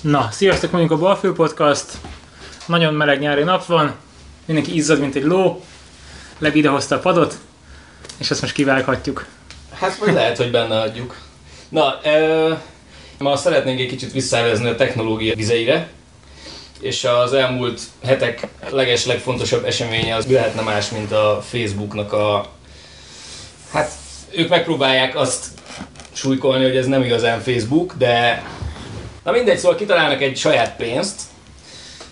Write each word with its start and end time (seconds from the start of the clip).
Na, 0.00 0.28
sziasztok, 0.30 0.70
mondjuk 0.70 0.92
a 0.92 0.98
Balfő 0.98 1.32
Podcast. 1.32 1.84
Nagyon 2.66 2.94
meleg 2.94 3.20
nyári 3.20 3.42
nap 3.42 3.66
van, 3.66 3.94
mindenki 4.44 4.74
izzad, 4.74 5.00
mint 5.00 5.14
egy 5.14 5.22
ló, 5.22 5.64
Levi 6.38 6.58
idehozta 6.58 6.94
a 6.94 6.98
padot, 6.98 7.38
és 8.18 8.30
ezt 8.30 8.40
most 8.40 8.52
kivághatjuk. 8.52 9.26
Hát 9.72 9.96
vagy 9.96 10.12
lehet, 10.12 10.36
hogy 10.36 10.50
benne 10.50 10.80
adjuk. 10.80 11.16
Na, 11.68 12.00
e, 12.02 12.62
ma 13.18 13.36
szeretnénk 13.36 13.80
egy 13.80 13.88
kicsit 13.88 14.12
visszavezni 14.12 14.68
a 14.68 14.74
technológia 14.74 15.34
vizeire, 15.34 15.88
és 16.80 17.04
az 17.04 17.32
elmúlt 17.32 17.80
hetek 18.04 18.46
leges 18.70 19.06
legfontosabb 19.06 19.64
eseménye 19.64 20.14
az 20.14 20.26
lehetne 20.26 20.62
más, 20.62 20.90
mint 20.90 21.12
a 21.12 21.42
Facebooknak 21.48 22.12
a... 22.12 22.46
Hát 23.72 23.90
ők 24.30 24.48
megpróbálják 24.48 25.16
azt 25.16 25.46
súlykolni, 26.12 26.64
hogy 26.64 26.76
ez 26.76 26.86
nem 26.86 27.02
igazán 27.02 27.40
Facebook, 27.40 27.94
de 27.98 28.42
Na 29.26 29.32
mindegy, 29.32 29.58
szóval 29.58 29.76
kitalálnak 29.76 30.22
egy 30.22 30.36
saját 30.36 30.76
pénzt, 30.76 31.20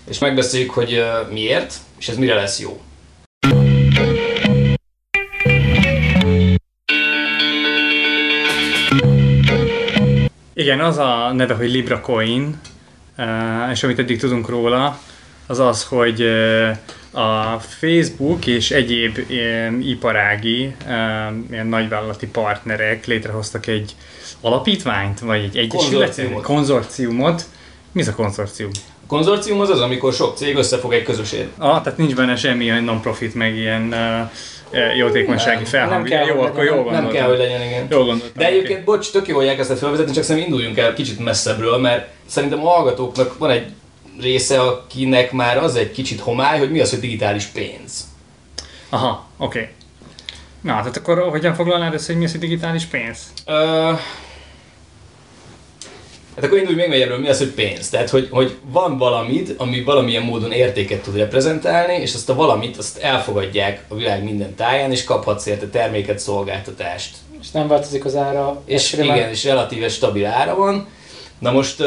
és 0.09 0.19
megbeszéljük, 0.19 0.69
hogy 0.69 1.03
miért, 1.29 1.73
és 1.99 2.07
ez 2.07 2.17
mire 2.17 2.33
lesz 2.33 2.59
jó. 2.59 2.81
Igen, 10.53 10.79
az 10.79 10.97
a 10.97 11.31
neve, 11.33 11.53
hogy 11.53 11.71
Libra 11.71 12.01
Coin, 12.01 12.59
és 13.71 13.83
amit 13.83 13.99
eddig 13.99 14.19
tudunk 14.19 14.49
róla, 14.49 14.99
az 15.47 15.59
az, 15.59 15.83
hogy 15.83 16.21
a 17.11 17.59
Facebook 17.59 18.47
és 18.47 18.71
egyéb 18.71 19.19
iparági, 19.81 20.75
ilyen 21.51 21.67
nagyvállalati 21.67 22.27
partnerek 22.27 23.05
létrehoztak 23.05 23.67
egy 23.67 23.95
alapítványt, 24.45 25.19
vagy 25.19 25.43
egy 25.43 25.57
egyesület, 25.57 25.91
konzorciumot. 25.91 26.43
konzorciumot. 26.43 27.43
Mi 27.91 28.01
az 28.01 28.07
a 28.07 28.15
konzorcium? 28.15 28.69
A 29.03 29.07
konzorcium 29.07 29.59
az 29.59 29.69
az, 29.69 29.81
amikor 29.81 30.13
sok 30.13 30.37
cég 30.37 30.55
összefog 30.55 30.93
egy 30.93 31.03
közösségét. 31.03 31.49
Ah, 31.57 31.81
tehát 31.81 31.97
nincs 31.97 32.15
benne 32.15 32.35
semmilyen 32.35 32.83
non-profit, 32.83 33.35
meg 33.35 33.55
ilyen 33.55 33.93
uh, 34.71 34.97
jótékonysági 34.97 35.65
felhang. 35.65 35.91
Nem 35.91 36.03
kell, 36.03 36.25
jó, 36.25 36.41
akkor 36.41 36.63
jól 36.63 36.91
Nem 36.91 37.07
kell, 37.07 37.27
hogy 37.27 37.37
legyen, 37.37 37.61
igen. 37.61 37.87
Jól 37.89 38.05
gondoltam. 38.05 38.31
De 38.35 38.47
egyébként, 38.47 38.81
okay. 38.81 38.83
bocs, 38.83 39.11
tök 39.11 39.27
jó, 39.27 39.35
hogy 39.35 39.47
elkezdett 39.47 39.77
felvezetni, 39.77 40.13
csak 40.13 40.23
szerintem 40.23 40.51
induljunk 40.51 40.77
el 40.77 40.93
kicsit 40.93 41.19
messzebbről, 41.19 41.77
mert 41.77 42.09
szerintem 42.25 42.65
a 42.65 42.69
hallgatóknak 42.69 43.37
van 43.37 43.49
egy 43.49 43.65
része, 44.21 44.61
akinek 44.61 45.31
már 45.31 45.57
az 45.57 45.75
egy 45.75 45.91
kicsit 45.91 46.19
homály, 46.19 46.59
hogy 46.59 46.71
mi 46.71 46.79
az, 46.79 46.89
hogy 46.89 46.99
digitális 46.99 47.45
pénz. 47.45 48.07
Aha, 48.89 49.27
oké. 49.37 49.59
Okay. 49.59 49.71
Na, 50.61 50.71
tehát 50.71 50.97
akkor 50.97 51.19
hogyan 51.19 51.53
foglalnád 51.53 51.93
össze, 51.93 52.05
hogy 52.07 52.17
mi 52.17 52.25
az, 52.25 52.31
hogy 52.31 52.39
digitális 52.39 52.83
pénz? 52.83 53.33
Uh, 53.47 53.99
Hát 56.35 56.43
akkor 56.43 56.57
indulj 56.57 56.75
még 56.75 56.89
megyebbről, 56.89 57.19
mi 57.19 57.29
az, 57.29 57.37
hogy 57.37 57.47
pénz. 57.47 57.89
Tehát, 57.89 58.09
hogy, 58.09 58.27
hogy 58.31 58.55
van 58.71 58.97
valamit, 58.97 59.53
ami 59.57 59.83
valamilyen 59.83 60.23
módon 60.23 60.51
értéket 60.51 61.01
tud 61.01 61.15
reprezentálni, 61.15 61.93
és 61.93 62.13
azt 62.13 62.29
a 62.29 62.35
valamit 62.35 62.77
azt 62.77 62.97
elfogadják 62.97 63.83
a 63.87 63.95
világ 63.95 64.23
minden 64.23 64.55
táján, 64.55 64.91
és 64.91 65.03
kaphatsz 65.03 65.45
érte 65.45 65.67
terméket, 65.67 66.19
szolgáltatást. 66.19 67.15
És 67.41 67.51
nem 67.51 67.67
változik 67.67 68.05
az 68.05 68.15
ára. 68.15 68.61
És 68.65 68.93
igen, 68.93 69.29
és 69.29 69.43
relatíve 69.43 69.89
stabil 69.89 70.25
ára 70.25 70.55
van. 70.55 70.87
Na 71.39 71.51
most 71.51 71.81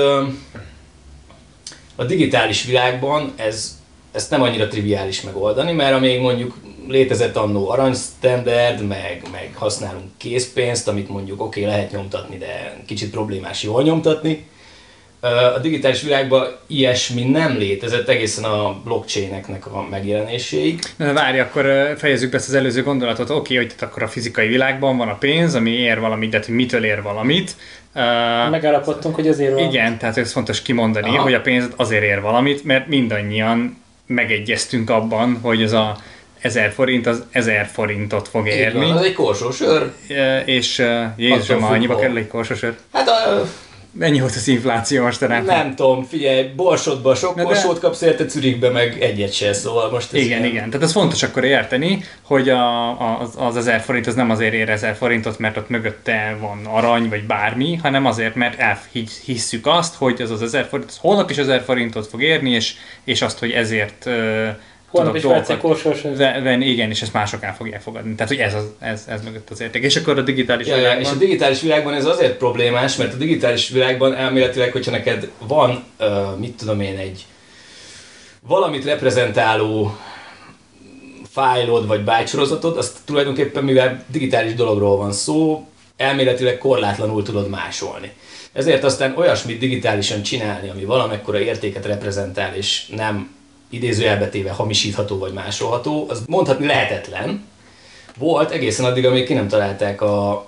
a 1.97 2.05
digitális 2.05 2.65
világban 2.65 3.33
ez, 3.37 3.79
ezt 4.13 4.31
nem 4.31 4.43
annyira 4.43 4.69
triviális 4.69 5.23
megoldani, 5.23 5.73
mert 5.73 5.95
amíg 5.95 6.21
mondjuk 6.21 6.55
létezett 6.89 7.37
annó 7.37 7.71
aranysztenderd, 7.71 8.87
meg, 8.87 9.23
meg 9.33 9.51
használunk 9.55 10.11
készpénzt, 10.17 10.89
amit 10.89 11.09
mondjuk 11.09 11.43
oké, 11.43 11.61
okay, 11.61 11.73
lehet 11.73 11.93
nyomtatni, 11.93 12.37
de 12.37 12.77
kicsit 12.87 13.11
problémás 13.11 13.63
jól 13.63 13.83
nyomtatni. 13.83 14.47
A 15.55 15.59
digitális 15.59 16.03
világban 16.03 16.47
ilyesmi 16.67 17.23
nem 17.23 17.57
létezett 17.57 18.09
egészen 18.09 18.45
a 18.45 18.81
blockchaineknek 18.85 19.67
a 19.67 19.87
megjelenéséig. 19.91 20.79
Na, 20.97 21.13
várj, 21.13 21.39
akkor 21.39 21.95
fejezzük 21.99 22.31
be 22.31 22.37
ezt 22.37 22.49
az 22.49 22.55
előző 22.55 22.83
gondolatot. 22.83 23.31
Oké, 23.31 23.39
okay, 23.39 23.57
hogy 23.57 23.67
tehát 23.67 23.83
akkor 23.83 24.03
a 24.03 24.09
fizikai 24.09 24.49
világban 24.49 24.97
van 24.97 25.09
a 25.09 25.15
pénz, 25.15 25.55
ami 25.55 25.71
ér 25.71 26.01
valamit, 26.01 26.31
de 26.31 26.43
hogy 26.47 26.55
mitől 26.55 26.85
ér 26.85 27.03
valamit. 27.03 27.57
Uh, 27.95 28.51
Megállapodtunk, 28.51 29.15
hogy 29.15 29.29
azért 29.29 29.53
van. 29.53 29.69
Igen, 29.69 29.99
tehát 29.99 30.17
ez 30.17 30.33
fontos 30.33 30.63
kimondani, 30.63 31.09
Aha. 31.09 31.23
hogy 31.23 31.35
a 31.35 31.41
pénz 31.41 31.69
azért 31.77 32.03
ér 32.03 32.21
valamit, 32.21 32.65
mert 32.65 32.87
mindannyian 32.87 33.83
megegyeztünk 34.07 34.91
abban, 34.91 35.39
hogy 35.43 35.63
ez 35.63 35.73
a 35.73 35.97
1000 36.41 36.71
forint 36.71 37.07
az 37.07 37.25
1000 37.31 37.67
forintot 37.67 38.29
fog 38.29 38.47
érni. 38.47 38.87
Van, 38.87 38.97
az 38.97 39.05
egy 39.05 39.13
korsósör. 39.13 39.93
És 40.45 40.85
Jézusom, 41.17 41.65
annyiba 41.65 41.97
kerül 41.97 42.17
egy 42.17 42.29
korsósör? 42.29 42.77
Hát 42.93 43.09
a, 43.09 43.47
Mennyi 43.93 44.21
volt 44.21 44.35
az 44.35 44.49
infláció 44.49 45.05
most 45.05 45.21
Nem, 45.21 45.45
Nem 45.45 45.75
tudom, 45.75 46.03
figyelj, 46.03 46.43
borsodba 46.57 47.15
sok 47.15 47.37
de 47.37 47.43
borsót 47.43 47.79
kapsz 47.79 48.01
érte, 48.01 48.29
Zürichbe 48.29 48.71
meg 48.71 49.03
egyet 49.03 49.33
se, 49.33 49.53
szóval 49.53 49.91
most 49.91 50.13
ez 50.13 50.21
Igen, 50.21 50.39
ilyen... 50.39 50.45
igen, 50.45 50.71
tehát 50.71 50.87
ez 50.87 50.93
fontos 50.93 51.23
akkor 51.23 51.45
érteni, 51.45 52.05
hogy 52.23 52.49
a, 52.49 53.21
az, 53.21 53.35
az 53.37 53.57
1000 53.57 53.81
forint 53.81 54.07
az 54.07 54.15
nem 54.15 54.31
azért 54.31 54.53
ér 54.53 54.69
1000 54.69 54.95
forintot, 54.95 55.39
mert 55.39 55.57
ott 55.57 55.69
mögötte 55.69 56.37
van 56.41 56.67
arany 56.67 57.09
vagy 57.09 57.27
bármi, 57.27 57.75
hanem 57.75 58.07
azért, 58.07 58.35
mert 58.35 58.59
elhisszük 58.59 59.67
azt, 59.67 59.95
hogy 59.95 60.23
az 60.23 60.31
az 60.31 60.43
1000 60.43 60.65
forint, 60.65 60.91
az 60.91 60.99
holnap 61.01 61.31
is 61.31 61.37
1000 61.37 61.63
forintot 61.63 62.07
fog 62.07 62.23
érni, 62.23 62.51
és, 62.51 62.75
és 63.05 63.23
azt, 63.23 63.39
hogy 63.39 63.51
ezért 63.51 64.07
Holnap 64.91 65.17
is 65.17 65.23
vetsz 65.23 65.49
egy 65.49 65.59
korsós. 65.59 66.05
Igen, 66.61 66.91
és 66.91 67.03
ezt 67.03 67.13
mások 67.13 67.43
el 67.43 67.55
fogják 67.55 67.81
fogadni. 67.81 68.15
Tehát, 68.15 68.33
hogy 68.33 68.41
ez, 68.41 68.55
az, 68.55 68.65
ez, 68.79 69.05
ez 69.09 69.23
mögött 69.23 69.51
az 69.51 69.61
érték. 69.61 69.83
És 69.83 69.97
akkor 69.97 70.19
a 70.19 70.23
digitális 70.23 70.67
ja, 70.67 70.77
világban... 70.77 71.03
És 71.03 71.11
a 71.11 71.15
digitális 71.15 71.61
világban 71.61 71.95
ez 71.95 72.05
azért 72.05 72.37
problémás, 72.37 72.97
mert 72.97 73.13
a 73.13 73.17
digitális 73.17 73.69
világban 73.69 74.15
elméletileg, 74.15 74.73
hogyha 74.73 74.91
neked 74.91 75.31
van, 75.39 75.85
uh, 76.01 76.39
mit 76.39 76.57
tudom 76.57 76.81
én, 76.81 76.97
egy 76.97 77.27
valamit 78.41 78.85
reprezentáló 78.85 79.97
fájlod 81.31 81.87
vagy 81.87 82.05
bájtsorozatod, 82.05 82.77
azt 82.77 82.99
tulajdonképpen 83.05 83.65
mivel 83.65 84.05
digitális 84.07 84.55
dologról 84.55 84.97
van 84.97 85.13
szó, 85.13 85.67
elméletileg 85.97 86.59
korlátlanul 86.59 87.23
tudod 87.23 87.49
másolni. 87.49 88.13
Ezért 88.53 88.85
aztán 88.85 89.17
olyasmit 89.17 89.59
digitálisan 89.59 90.23
csinálni, 90.23 90.69
ami 90.69 90.85
valamekkora 90.85 91.41
értéket 91.41 91.87
reprezentál, 91.87 92.55
és 92.55 92.87
nem 92.97 93.37
idézőjelbetéve 93.71 94.51
hamisítható 94.51 95.19
vagy 95.19 95.33
másolható, 95.33 96.07
az 96.09 96.23
mondhatni 96.27 96.67
lehetetlen. 96.67 97.47
Volt 98.19 98.51
egészen 98.51 98.85
addig, 98.85 99.07
amíg 99.07 99.27
ki 99.27 99.35
nem 99.35 99.49
találták 99.49 100.01
a 100.01 100.47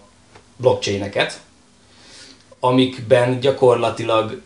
blockchaineket, 0.57 1.41
amikben 2.61 3.41
gyakorlatilag, 3.41 4.41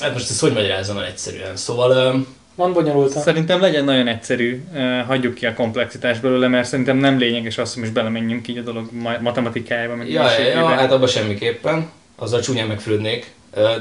hát 0.00 0.12
most 0.12 0.30
ezt 0.30 0.40
hogy 0.40 0.52
magyarázom 0.52 0.96
el 0.96 1.06
egyszerűen, 1.06 1.56
szóval... 1.56 2.26
Van 2.54 2.72
bonyolultan. 2.72 3.22
Szerintem 3.22 3.60
legyen 3.60 3.84
nagyon 3.84 4.08
egyszerű, 4.08 4.62
hagyjuk 5.06 5.34
ki 5.34 5.46
a 5.46 5.54
komplexitást 5.54 6.20
belőle, 6.20 6.48
mert 6.48 6.68
szerintem 6.68 6.96
nem 6.96 7.18
lényeges 7.18 7.58
az, 7.58 7.72
hogy 7.72 7.82
most 7.82 7.94
belemenjünk 7.94 8.48
így 8.48 8.58
a 8.58 8.62
dolog 8.62 8.88
matematikájába. 9.20 9.94
Meg 9.94 10.10
ja, 10.10 10.30
ja, 10.30 10.48
ja, 10.48 10.66
hát 10.66 10.92
abban 10.92 11.08
semmiképpen, 11.08 11.90
azzal 12.16 12.40
csúnyán 12.40 12.66
megfürödnék. 12.66 13.32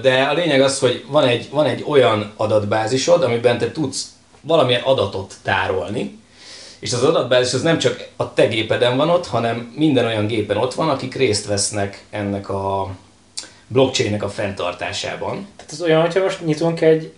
De 0.02 0.22
a 0.22 0.34
lényeg 0.34 0.62
az, 0.62 0.80
hogy 0.80 1.06
van 1.08 1.24
egy, 1.24 1.50
van 1.50 1.66
egy 1.66 1.84
olyan 1.88 2.34
adatbázisod, 2.36 3.24
amiben 3.24 3.58
te 3.58 3.72
tudsz 3.72 4.08
valamilyen 4.42 4.82
adatot 4.82 5.34
tárolni, 5.44 6.20
és 6.80 6.94
az 6.94 7.04
adatbázis 7.04 7.54
az 7.54 7.62
nem 7.62 7.78
csak 7.78 8.08
a 8.16 8.34
te 8.34 8.48
gépeden 8.48 8.98
van 8.98 9.10
ott, 9.10 9.28
hanem 9.28 9.74
minden 9.76 10.06
olyan 10.06 10.28
gépen 10.28 10.58
ott 10.58 10.74
van, 10.74 10.90
akik 10.90 11.16
részt 11.16 11.46
vesznek 11.46 12.04
ennek 12.10 12.50
a 12.50 12.96
blockchainnek 13.68 14.24
a 14.24 14.30
fenntartásában. 14.30 15.48
Tehát 15.56 15.72
az 15.72 15.82
olyan, 15.82 16.02
hogyha 16.02 16.24
most 16.24 16.46
nyitunk 16.46 16.82
egy, 16.82 17.14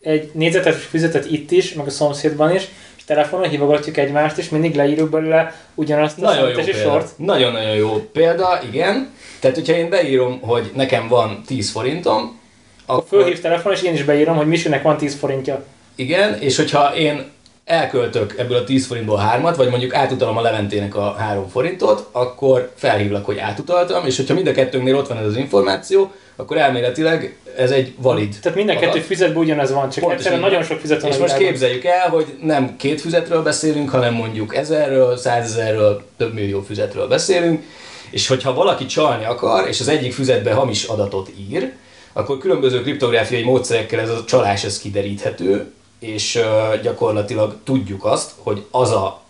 egy 0.00 0.30
négyzetes 0.34 0.76
füzetet 0.76 1.30
itt 1.30 1.50
is, 1.50 1.74
meg 1.74 1.86
a 1.86 1.90
szomszédban 1.90 2.54
is, 2.54 2.68
telefonon 3.08 3.48
hívogatjuk 3.48 3.96
egymást, 3.96 4.38
és 4.38 4.48
mindig 4.48 4.74
leírjuk 4.74 5.10
belőle 5.10 5.54
ugyanazt 5.74 6.18
a 6.18 6.20
Nagyon 6.20 6.50
jó 6.50 6.72
sort. 6.72 7.18
Nagyon-nagyon 7.18 7.74
jó 7.74 8.08
példa, 8.12 8.60
igen. 8.70 9.10
Tehát, 9.40 9.56
hogyha 9.56 9.72
én 9.74 9.88
beírom, 9.88 10.40
hogy 10.40 10.70
nekem 10.74 11.08
van 11.08 11.42
10 11.46 11.70
forintom, 11.70 12.40
akkor... 12.86 13.04
Fölhív 13.08 13.40
telefon, 13.40 13.72
és 13.72 13.82
én 13.82 13.94
is 13.94 14.04
beírom, 14.04 14.36
hogy 14.36 14.46
Misinek 14.46 14.82
van 14.82 14.96
10 14.96 15.14
forintja. 15.14 15.64
Igen, 15.94 16.38
és 16.40 16.56
hogyha 16.56 16.96
én 16.96 17.24
elköltök 17.68 18.34
ebből 18.38 18.56
a 18.56 18.64
10 18.64 18.86
forintból 18.86 19.16
hármat, 19.16 19.56
vagy 19.56 19.68
mondjuk 19.68 19.94
átutalom 19.94 20.36
a 20.36 20.40
Leventének 20.40 20.96
a 20.96 21.14
3 21.18 21.48
forintot, 21.48 22.08
akkor 22.12 22.70
felhívlak, 22.74 23.24
hogy 23.24 23.38
átutaltam, 23.38 24.06
és 24.06 24.16
hogyha 24.16 24.34
mind 24.34 24.46
a 24.46 24.52
kettőnknél 24.52 24.96
ott 24.96 25.08
van 25.08 25.18
ez 25.18 25.26
az 25.26 25.36
információ, 25.36 26.12
akkor 26.36 26.56
elméletileg 26.56 27.36
ez 27.56 27.70
egy 27.70 27.94
valid. 27.96 28.36
Tehát 28.42 28.56
minden 28.56 28.76
adat. 28.76 28.92
kettő 28.92 29.04
füzetben 29.04 29.42
ugyanez 29.42 29.72
van, 29.72 29.90
csak 29.90 30.02
Pontosan 30.04 30.16
egyszerűen 30.16 30.40
nagyon 30.40 30.62
sok 30.62 30.78
füzet 30.78 31.02
van. 31.02 31.10
És 31.10 31.16
most 31.16 31.36
képzeljük 31.36 31.84
el, 31.84 32.08
hogy 32.08 32.26
nem 32.42 32.76
két 32.76 33.00
füzetről 33.00 33.42
beszélünk, 33.42 33.90
hanem 33.90 34.14
mondjuk 34.14 34.56
ezerről, 34.56 35.16
százezerről, 35.16 36.02
több 36.16 36.34
millió 36.34 36.62
füzetről 36.62 37.08
beszélünk, 37.08 37.62
és 38.10 38.26
hogyha 38.26 38.54
valaki 38.54 38.86
csalni 38.86 39.24
akar, 39.24 39.68
és 39.68 39.80
az 39.80 39.88
egyik 39.88 40.12
füzetbe 40.12 40.52
hamis 40.52 40.84
adatot 40.84 41.30
ír, 41.50 41.72
akkor 42.12 42.38
különböző 42.38 42.82
kriptográfiai 42.82 43.42
módszerekkel 43.42 44.00
ez 44.00 44.10
a 44.10 44.24
csalás 44.24 44.64
ez 44.64 44.78
kideríthető, 44.78 45.72
és 45.98 46.40
gyakorlatilag 46.82 47.56
tudjuk 47.64 48.04
azt, 48.04 48.32
hogy 48.38 48.66
az 48.70 48.90
a 48.90 49.22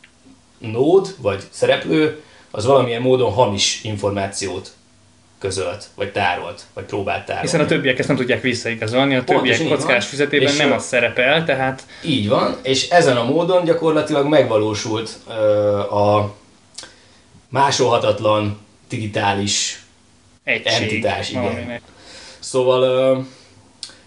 nód 0.58 1.14
vagy 1.20 1.42
szereplő 1.50 2.22
az 2.50 2.64
valamilyen 2.64 3.02
módon 3.02 3.32
hamis 3.32 3.80
információt 3.84 4.72
közölt, 5.38 5.88
vagy 5.94 6.12
tárolt, 6.12 6.62
vagy 6.74 6.84
próbált 6.84 7.24
tárolni. 7.24 7.48
Hiszen 7.48 7.60
a 7.60 7.66
többiek 7.66 7.98
ezt 7.98 8.08
nem 8.08 8.16
tudják 8.16 8.40
visszaigazolni, 8.40 9.14
a 9.14 9.24
Pontosan 9.24 9.56
többiek 9.56 9.78
kockás 9.78 10.02
van. 10.02 10.08
füzetében 10.08 10.48
És, 10.48 10.56
nem 10.56 10.72
az 10.72 10.84
szerepel, 10.84 11.44
tehát 11.44 11.82
Így 12.04 12.28
van, 12.28 12.56
és 12.62 12.88
ezen 12.88 13.16
a 13.16 13.24
módon 13.24 13.64
gyakorlatilag 13.64 14.26
megvalósult 14.26 15.18
ö, 15.28 15.78
a 15.78 16.34
másolhatatlan 17.48 18.58
digitális 18.88 19.82
egység. 20.44 20.82
Entitás, 20.82 21.30
igen. 21.30 21.42
valaminek. 21.42 21.82
Szóval, 22.38 22.82
ö, 22.82 23.18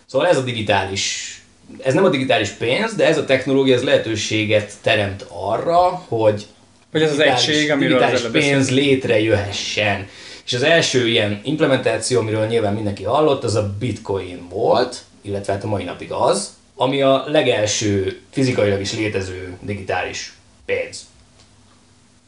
szóval 0.06 0.28
ez 0.28 0.38
a 0.38 0.42
digitális, 0.42 1.41
ez 1.84 1.94
nem 1.94 2.04
a 2.04 2.10
digitális 2.10 2.50
pénz, 2.50 2.96
de 2.96 3.06
ez 3.06 3.18
a 3.18 3.26
technológia 3.26 3.76
ez 3.76 3.84
lehetőséget 3.84 4.74
teremt 4.82 5.26
arra, 5.30 6.04
hogy 6.08 6.46
Vagy 6.92 7.02
ez 7.02 7.12
az 7.12 7.20
egység, 7.20 7.72
amiről 7.72 7.98
az 7.98 8.00
digitális 8.00 8.20
előbb 8.20 8.32
pénz 8.32 8.58
beszéltünk. 8.58 8.80
létrejöhessen. 8.80 10.08
És 10.46 10.54
az 10.54 10.64
első 10.64 11.08
ilyen 11.08 11.42
implementáció, 11.44 12.20
amiről 12.20 12.46
nyilván 12.46 12.74
mindenki 12.74 13.04
hallott, 13.04 13.44
az 13.44 13.56
a 13.56 13.76
bitcoin 13.80 14.48
volt, 14.50 15.04
illetve 15.22 15.54
hát 15.54 15.64
a 15.64 15.68
mai 15.68 15.84
napig 15.84 16.12
az, 16.12 16.54
ami 16.76 17.02
a 17.02 17.24
legelső 17.28 18.20
fizikailag 18.30 18.82
is 18.82 18.94
létező 18.94 19.58
digitális 19.62 20.34
pénz. 20.66 21.06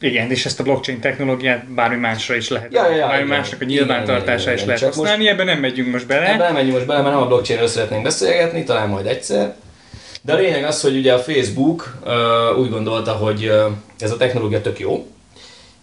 Igen, 0.04 0.30
és 0.30 0.44
ezt 0.46 0.60
a 0.60 0.62
blockchain 0.62 1.00
technológiát 1.00 1.66
bármi 1.68 1.96
másra 1.96 2.34
is 2.34 2.48
lehet. 2.48 2.72
Ja, 2.72 2.90
ja, 2.90 3.06
bármi 3.06 3.24
igen. 3.24 3.36
másnak 3.36 3.60
a 3.60 3.64
Igen, 3.64 3.76
nyilvántartására 3.76 4.40
igen, 4.40 4.54
is 4.54 4.62
igen. 4.62 4.66
lehet 4.66 4.80
Csak 4.80 4.94
most- 4.94 5.28
ebben 5.28 5.46
nem 5.46 5.58
megyünk 5.58 5.92
most 5.92 6.06
bele. 6.06 6.26
Ebben 6.26 6.38
nem 6.38 6.52
menjünk 6.52 6.74
most 6.74 6.86
bele, 6.86 7.00
mert 7.02 7.14
nem 7.14 7.22
a 7.22 7.26
blockchainről 7.26 7.68
szeretnénk 7.68 8.02
beszélgetni, 8.02 8.64
talán 8.64 8.88
majd 8.88 9.06
egyszer. 9.06 9.54
De 10.22 10.32
a 10.32 10.36
lényeg 10.36 10.64
az, 10.64 10.80
hogy 10.80 10.96
ugye 10.96 11.12
a 11.12 11.18
Facebook 11.18 11.98
uh, 12.04 12.58
úgy 12.58 12.70
gondolta, 12.70 13.12
hogy 13.12 13.46
uh, 13.46 13.72
ez 13.98 14.10
a 14.10 14.16
technológia 14.16 14.60
tök 14.60 14.78
jó, 14.78 15.06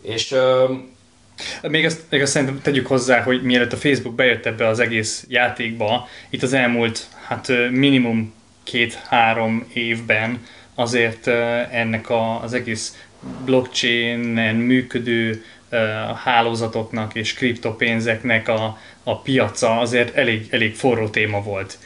és 0.02 0.32
uh, 0.32 1.70
Még 1.72 1.86
azt, 1.86 2.02
még 2.10 2.22
azt 2.22 2.32
szerintem 2.32 2.62
tegyük 2.62 2.88
hozzá, 2.88 3.22
hogy 3.22 3.44
mielőtt 3.44 3.74
a 3.74 3.78
Facebook 3.78 4.16
bejött 4.16 4.46
ebbe 4.46 4.68
az 4.68 4.80
egész 4.80 5.26
játékba, 5.30 6.08
itt 6.30 6.44
az 6.44 6.54
elmúlt 6.54 7.08
hát 7.28 7.52
minimum 7.72 8.34
két-három 8.64 9.70
évben 9.74 10.46
azért 10.76 11.28
ennek 11.72 12.10
a, 12.10 12.42
az 12.44 12.54
egész 12.54 12.96
blockchainen 13.46 14.56
működő 14.56 15.44
hálózatoknak 16.24 17.16
és 17.16 17.34
kriptopénzeknek 17.34 18.48
a, 18.48 18.78
a 19.04 19.22
piaca 19.22 19.80
azért 19.80 20.16
elég, 20.16 20.48
elég 20.50 20.76
forró 20.76 21.08
téma 21.08 21.42
volt. 21.42 21.78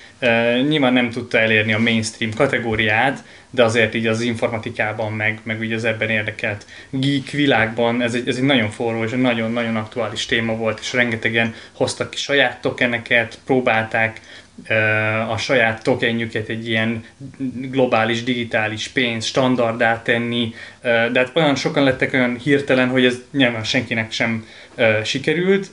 Nyilván 0.67 0.93
nem 0.93 1.09
tudta 1.09 1.37
elérni 1.37 1.73
a 1.73 1.79
mainstream 1.79 2.33
kategóriát, 2.33 3.23
de 3.49 3.63
azért 3.63 3.93
így 3.93 4.07
az 4.07 4.21
informatikában, 4.21 5.13
meg, 5.13 5.39
meg 5.43 5.59
ugye 5.59 5.75
az 5.75 5.83
ebben 5.83 6.09
érdekelt 6.09 6.65
geek 6.89 7.29
világban 7.29 8.01
ez 8.01 8.13
egy, 8.13 8.27
ez 8.27 8.35
egy 8.35 8.43
nagyon 8.43 8.69
forró 8.69 9.03
és 9.03 9.11
nagyon-nagyon 9.11 9.75
aktuális 9.75 10.25
téma 10.25 10.55
volt, 10.55 10.79
és 10.79 10.93
rengetegen 10.93 11.53
hoztak 11.71 12.09
ki 12.09 12.17
saját 12.17 12.61
tokeneket, 12.61 13.39
próbálták 13.45 14.21
a 15.29 15.37
saját 15.37 15.83
tokenjüket 15.83 16.47
egy 16.47 16.67
ilyen 16.67 17.03
globális, 17.71 18.23
digitális 18.23 18.87
pénz 18.87 19.25
standardá 19.25 20.01
tenni, 20.01 20.53
de 20.81 21.19
hát 21.19 21.31
olyan 21.33 21.55
sokan 21.55 21.83
lettek 21.83 22.13
olyan 22.13 22.37
hirtelen, 22.37 22.89
hogy 22.89 23.05
ez 23.05 23.21
nyilván 23.31 23.63
senkinek 23.63 24.11
sem 24.11 24.47
sikerült, 25.03 25.71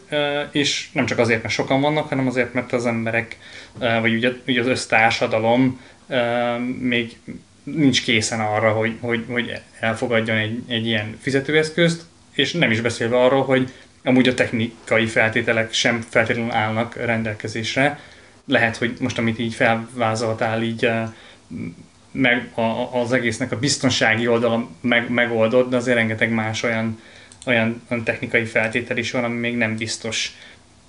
és 0.50 0.88
nem 0.92 1.06
csak 1.06 1.18
azért, 1.18 1.42
mert 1.42 1.54
sokan 1.54 1.80
vannak, 1.80 2.08
hanem 2.08 2.26
azért, 2.26 2.52
mert 2.52 2.72
az 2.72 2.86
emberek, 2.86 3.36
vagy 3.78 4.14
ugye, 4.46 4.60
az 4.60 4.66
össztársadalom 4.66 5.80
még 6.80 7.16
nincs 7.62 8.02
készen 8.02 8.40
arra, 8.40 8.70
hogy, 8.72 8.96
hogy, 9.00 9.24
hogy 9.28 9.60
elfogadjon 9.80 10.36
egy, 10.36 10.62
egy 10.68 10.86
ilyen 10.86 11.16
fizetőeszközt, 11.20 12.02
és 12.32 12.52
nem 12.52 12.70
is 12.70 12.80
beszélve 12.80 13.18
arról, 13.18 13.44
hogy 13.44 13.72
amúgy 14.04 14.28
a 14.28 14.34
technikai 14.34 15.06
feltételek 15.06 15.72
sem 15.72 16.00
feltétlenül 16.08 16.52
állnak 16.52 16.96
rendelkezésre. 16.96 18.00
Lehet, 18.46 18.76
hogy 18.76 18.96
most, 19.00 19.18
amit 19.18 19.38
így 19.38 19.54
felvázoltál, 19.54 20.62
így 20.62 20.84
eh, 20.84 21.08
meg 22.12 22.50
a, 22.54 23.00
az 23.00 23.12
egésznek 23.12 23.52
a 23.52 23.58
biztonsági 23.58 24.28
oldala 24.28 24.68
meg, 24.80 25.10
megoldott, 25.10 25.70
de 25.70 25.76
azért 25.76 25.96
rengeteg 25.96 26.30
más 26.30 26.62
olyan, 26.62 27.00
olyan, 27.46 27.82
olyan 27.90 28.04
technikai 28.04 28.44
feltétel 28.44 28.96
is 28.96 29.10
van, 29.10 29.24
ami 29.24 29.38
még 29.38 29.56
nem 29.56 29.76
biztos. 29.76 30.36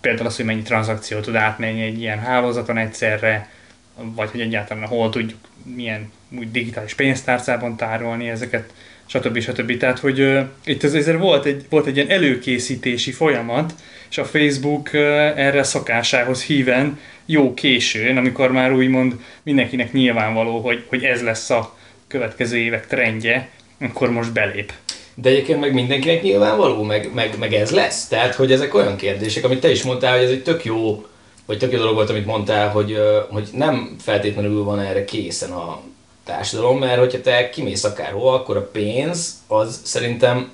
Például 0.01 0.27
az, 0.27 0.35
hogy 0.35 0.45
mennyi 0.45 0.61
tranzakció 0.61 1.19
tud 1.19 1.35
átmenni 1.35 1.81
egy 1.81 1.99
ilyen 1.99 2.19
hálózaton 2.19 2.77
egyszerre, 2.77 3.49
vagy 3.95 4.29
hogy 4.29 4.41
egyáltalán 4.41 4.87
hol 4.87 5.09
tudjuk 5.09 5.39
milyen 5.75 6.11
úgy 6.37 6.51
digitális 6.51 6.93
pénztárcában 6.93 7.75
tárolni 7.75 8.29
ezeket, 8.29 8.73
stb. 9.05 9.39
stb. 9.39 9.77
Tehát, 9.77 9.99
hogy 9.99 10.21
uh, 10.21 10.45
itt 10.65 10.83
ez, 10.83 10.93
ezért 10.93 11.19
volt 11.19 11.45
egy, 11.45 11.65
volt 11.69 11.85
egy 11.85 11.95
ilyen 11.95 12.09
előkészítési 12.09 13.11
folyamat, 13.11 13.73
és 14.09 14.17
a 14.17 14.25
Facebook 14.25 14.89
uh, 14.93 14.99
erre 15.35 15.63
szokásához 15.63 16.43
híven 16.43 16.99
jó 17.25 17.53
későn, 17.53 18.17
amikor 18.17 18.51
már 18.51 18.73
úgymond 18.73 19.15
mindenkinek 19.43 19.93
nyilvánvaló, 19.93 20.59
hogy, 20.59 20.83
hogy 20.87 21.03
ez 21.03 21.21
lesz 21.21 21.49
a 21.49 21.77
következő 22.07 22.57
évek 22.57 22.87
trendje, 22.87 23.49
akkor 23.79 24.11
most 24.11 24.33
belép. 24.33 24.73
De 25.15 25.29
egyébként 25.29 25.59
meg 25.59 25.73
mindenkinek 25.73 26.21
nyilvánvaló, 26.21 26.83
meg, 26.83 27.09
meg, 27.13 27.35
meg 27.39 27.53
ez 27.53 27.71
lesz. 27.71 28.07
Tehát, 28.07 28.35
hogy 28.35 28.51
ezek 28.51 28.73
olyan 28.73 28.95
kérdések, 28.95 29.43
amit 29.43 29.59
te 29.59 29.71
is 29.71 29.83
mondtál, 29.83 30.15
hogy 30.15 30.25
ez 30.25 30.31
egy 30.31 30.43
tök 30.43 30.65
jó, 30.65 31.05
vagy 31.45 31.57
tök 31.57 31.71
jó 31.71 31.77
dolog 31.77 31.93
volt, 31.93 32.09
amit 32.09 32.25
mondtál, 32.25 32.69
hogy, 32.69 32.97
hogy 33.29 33.49
nem 33.53 33.95
feltétlenül 33.99 34.63
van 34.63 34.79
erre 34.79 35.05
készen 35.05 35.51
a 35.51 35.81
társadalom, 36.25 36.79
mert 36.79 36.99
hogyha 36.99 37.21
te 37.21 37.49
kimész 37.49 37.83
akárhol, 37.83 38.33
akkor 38.33 38.57
a 38.57 38.69
pénz 38.71 39.33
az 39.47 39.81
szerintem 39.83 40.51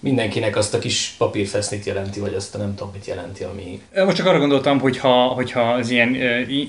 mindenkinek 0.00 0.56
azt 0.56 0.74
a 0.74 0.78
kis 0.78 1.14
papírfesznit 1.18 1.84
jelenti, 1.84 2.20
vagy 2.20 2.34
azt 2.34 2.54
a 2.54 2.58
nem 2.58 2.74
tudom 2.74 2.92
mit 2.92 3.06
jelenti, 3.06 3.44
ami... 3.44 3.80
Most 4.04 4.16
csak 4.16 4.26
arra 4.26 4.38
gondoltam, 4.38 4.78
hogy 4.78 4.98
ha, 4.98 5.26
hogyha 5.26 5.72
az 5.72 5.90
ilyen 5.90 6.14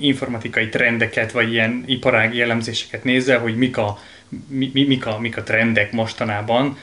informatikai 0.00 0.68
trendeket, 0.68 1.32
vagy 1.32 1.52
ilyen 1.52 1.84
iparági 1.86 2.36
jellemzéseket 2.36 3.04
nézel, 3.04 3.38
hogy 3.38 3.56
mik 3.56 3.76
a, 3.76 3.98
mi, 4.48 4.70
mi- 4.74 4.86
mik, 4.86 5.06
a, 5.06 5.18
mik 5.18 5.36
a 5.36 5.42
trendek 5.42 5.92
mostanában, 5.92 6.78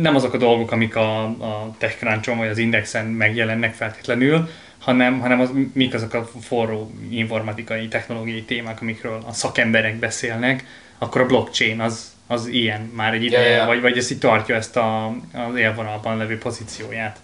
nem 0.00 0.14
azok 0.14 0.34
a 0.34 0.38
dolgok, 0.38 0.72
amik 0.72 0.96
a, 0.96 1.24
a 1.24 1.74
TechCrunch-on 1.78 2.36
vagy 2.36 2.48
az 2.48 2.58
Indexen 2.58 3.06
megjelennek 3.06 3.74
feltétlenül, 3.74 4.48
hanem, 4.78 5.20
hanem 5.20 5.40
az, 5.40 5.50
mik 5.72 5.94
azok 5.94 6.14
a 6.14 6.30
forró 6.40 6.90
informatikai, 7.10 7.88
technológiai 7.88 8.42
témák, 8.42 8.80
amikről 8.80 9.24
a 9.26 9.32
szakemberek 9.32 9.96
beszélnek, 9.96 10.64
akkor 10.98 11.20
a 11.20 11.26
blockchain 11.26 11.80
az, 11.80 12.12
az 12.30 12.46
ilyen 12.46 12.80
már 12.80 13.14
egy 13.14 13.24
ideje, 13.24 13.48
Ja, 13.48 13.56
ja. 13.56 13.66
vagy, 13.66 13.80
vagy 13.80 13.98
ez 13.98 14.10
így 14.10 14.18
tartja 14.18 14.54
ezt 14.54 14.76
a, 14.76 15.06
az 15.32 15.56
élvonalban 15.56 16.16
levő 16.16 16.38
pozícióját. 16.38 17.18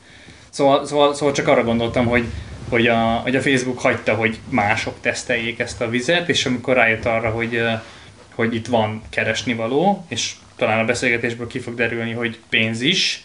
Szóval, 0.51 0.87
szóval, 0.87 1.15
szóval 1.15 1.35
csak 1.35 1.49
arra 1.49 1.65
gondoltam, 1.65 2.07
hogy, 2.07 2.25
hogy, 2.69 2.87
a, 2.87 2.97
hogy 2.97 3.37
a 3.37 3.41
Facebook 3.41 3.79
hagyta, 3.79 4.15
hogy 4.15 4.39
mások 4.49 5.01
teszteljék 5.01 5.59
ezt 5.59 5.81
a 5.81 5.89
vizet, 5.89 6.29
és 6.29 6.47
amikor 6.47 6.75
rájött 6.75 7.05
arra, 7.05 7.31
hogy, 7.31 7.63
hogy 8.35 8.55
itt 8.55 8.67
van 8.67 9.03
keresnivaló, 9.11 10.05
és 10.09 10.33
talán 10.57 10.79
a 10.79 10.85
beszélgetésből 10.85 11.47
ki 11.47 11.59
fog 11.59 11.75
derülni, 11.75 12.13
hogy 12.13 12.39
pénz 12.49 12.81
is, 12.81 13.25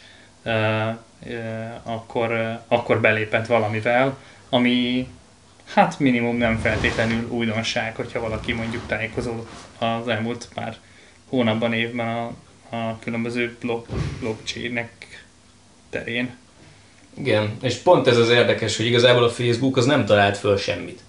akkor, 1.84 2.60
akkor 2.68 3.02
belépett 3.02 3.46
valamivel, 3.46 4.18
ami 4.50 5.08
hát 5.74 6.00
minimum 6.00 6.38
nem 6.38 6.58
feltétlenül 6.58 7.28
újdonság, 7.30 7.96
hogyha 7.96 8.20
valaki 8.20 8.54
mondjuk 8.54 8.88
tájékozódott 8.88 9.50
az 9.80 10.08
elmúlt 10.08 10.48
pár 10.54 10.78
hónapban, 11.32 11.74
évben 11.74 12.08
a, 12.08 12.26
a 12.76 13.00
különböző 13.00 13.58
blog, 13.60 13.86
blockchainek 14.20 15.24
terén. 15.90 16.36
Igen, 17.18 17.58
és 17.62 17.76
pont 17.76 18.08
ez 18.08 18.18
az 18.18 18.30
érdekes, 18.30 18.78
hogy 18.78 18.86
igazából 18.86 19.24
a 19.24 19.30
Facebook 19.30 19.78
az 19.78 19.86
nem 19.86 20.06
talált 20.06 20.38
föl 20.38 20.58
semmit. 20.58 21.00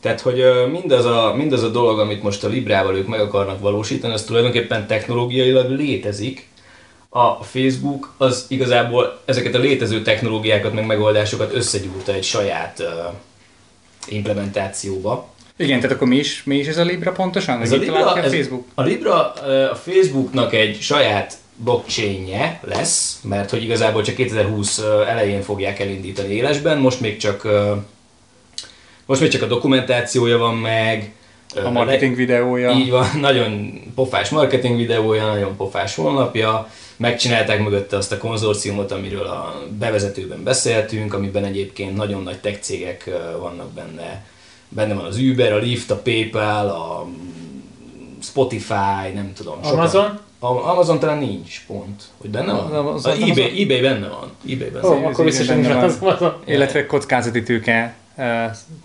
Tehát, 0.00 0.20
hogy 0.20 0.44
mindaz 0.70 1.04
a, 1.04 1.34
mindaz 1.36 1.62
a 1.62 1.68
dolog, 1.68 1.98
amit 1.98 2.22
most 2.22 2.44
a 2.44 2.48
Librával 2.48 2.96
ők 2.96 3.06
meg 3.06 3.20
akarnak 3.20 3.60
valósítani, 3.60 4.12
az 4.12 4.24
tulajdonképpen 4.24 4.86
technológiailag 4.86 5.70
létezik. 5.70 6.48
A 7.08 7.42
Facebook 7.42 8.14
az 8.16 8.44
igazából 8.48 9.20
ezeket 9.24 9.54
a 9.54 9.58
létező 9.58 10.02
technológiákat, 10.02 10.72
meg 10.72 10.86
megoldásokat 10.86 11.54
összegyúrta 11.54 12.12
egy 12.12 12.24
saját 12.24 12.82
implementációba. 14.06 15.29
Igen, 15.60 15.80
tehát 15.80 15.96
akkor 15.96 16.08
mi 16.08 16.16
is, 16.16 16.42
mi 16.44 16.56
is 16.56 16.66
ez 16.66 16.78
a 16.78 16.84
Libra 16.84 17.12
pontosan? 17.12 17.60
Ez 17.60 17.72
a 17.72 17.76
Libra, 17.76 18.12
a 18.12 18.18
ez, 18.18 18.32
Facebook? 18.32 18.64
a 18.74 18.82
Libra 18.82 19.32
a 19.70 19.74
Facebooknak 19.74 20.52
egy 20.52 20.80
saját 20.80 21.34
blockchainje 21.56 22.60
lesz, 22.62 23.20
mert 23.22 23.50
hogy 23.50 23.62
igazából 23.62 24.02
csak 24.02 24.14
2020 24.14 24.78
ö, 24.78 25.02
elején 25.02 25.42
fogják 25.42 25.78
elindítani 25.78 26.34
élesben, 26.34 26.78
most 26.78 27.00
még 27.00 27.16
csak 27.16 27.46
most 29.06 29.20
még 29.20 29.30
csak 29.30 29.42
a 29.42 29.46
dokumentációja 29.46 30.38
van 30.38 30.56
meg. 30.56 31.12
A 31.64 31.70
marketing 31.70 32.16
videója. 32.16 32.70
Így 32.70 32.90
van, 32.90 33.06
nagyon 33.20 33.80
pofás 33.94 34.28
marketing 34.28 34.76
videója, 34.76 35.26
nagyon 35.26 35.56
pofás 35.56 35.94
honlapja. 35.94 36.70
Megcsinálták 36.96 37.62
mögötte 37.62 37.96
azt 37.96 38.12
a 38.12 38.18
konzorciumot, 38.18 38.92
amiről 38.92 39.26
a 39.26 39.62
bevezetőben 39.78 40.42
beszéltünk, 40.42 41.14
amiben 41.14 41.44
egyébként 41.44 41.96
nagyon 41.96 42.22
nagy 42.22 42.40
tech 42.40 42.60
cégek 42.60 43.10
vannak 43.38 43.72
benne. 43.72 44.24
Benne 44.72 44.94
van 44.94 45.04
az 45.04 45.18
Uber, 45.18 45.52
a 45.52 45.58
Lyft, 45.58 45.90
a 45.90 45.96
PayPal, 45.96 46.68
a 46.68 47.06
Spotify, 48.22 49.12
nem 49.14 49.32
tudom. 49.34 49.54
sokan. 49.62 49.78
Amazon? 49.78 50.18
Amazon 50.40 50.98
talán 50.98 51.18
nincs 51.18 51.64
pont, 51.66 52.02
hogy 52.20 52.30
benne 52.30 52.52
van. 52.52 52.72
Az- 52.86 53.06
Az, 53.06 53.12
az- 53.12 53.28
eBay, 53.28 53.62
eBay 53.62 53.80
benne 53.80 54.08
van. 54.08 54.30
eBay 54.48 54.68
benne 54.70 54.86
van. 54.88 55.04
akkor 55.04 55.24
biztos, 55.24 55.46
hogy 55.48 55.56
benne 55.60 55.74
van. 55.74 55.84
az 55.84 55.96
Amazon. 56.00 56.32
Illetve 56.44 56.86
kockázati 56.86 57.42
tőke, 57.42 57.94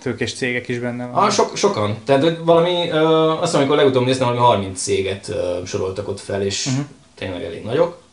tőkés 0.02 0.34
cégek 0.34 0.68
is 0.68 0.80
benne 0.80 1.06
van. 1.08 1.24
Ah, 1.24 1.32
sok, 1.32 1.58
sokan. 1.58 1.98
Tehát 2.06 2.38
valami, 2.44 2.90
azt 2.90 3.42
hiszem, 3.42 3.60
amikor 3.60 3.76
legutóbb 3.76 4.06
néztem, 4.06 4.28
valami 4.28 4.46
30 4.46 4.82
céget 4.82 5.32
soroltak 5.66 6.08
ott 6.08 6.20
fel, 6.20 6.42
és 6.42 6.66
Mhm. 6.66 6.80
tényleg 7.16 7.44
elég 7.44 7.64
nagyok. 7.64 8.04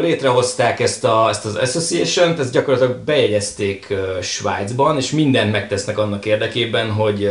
Létrehozták 0.00 0.80
ezt, 0.80 1.04
a, 1.04 1.28
ezt 1.28 1.44
az 1.44 1.54
association-t, 1.54 2.38
ezt 2.38 2.52
gyakorlatilag 2.52 2.96
bejegyezték 2.96 3.94
Svájcban, 4.22 4.96
és 4.96 5.10
mindent 5.10 5.52
megtesznek 5.52 5.98
annak 5.98 6.24
érdekében, 6.26 6.90
hogy, 6.90 7.30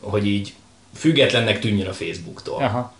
hogy 0.00 0.26
így 0.26 0.54
függetlennek 0.94 1.58
tűnjön 1.58 1.88
a 1.88 1.92
Facebooktól. 1.92 2.62
Aha. 2.62 2.92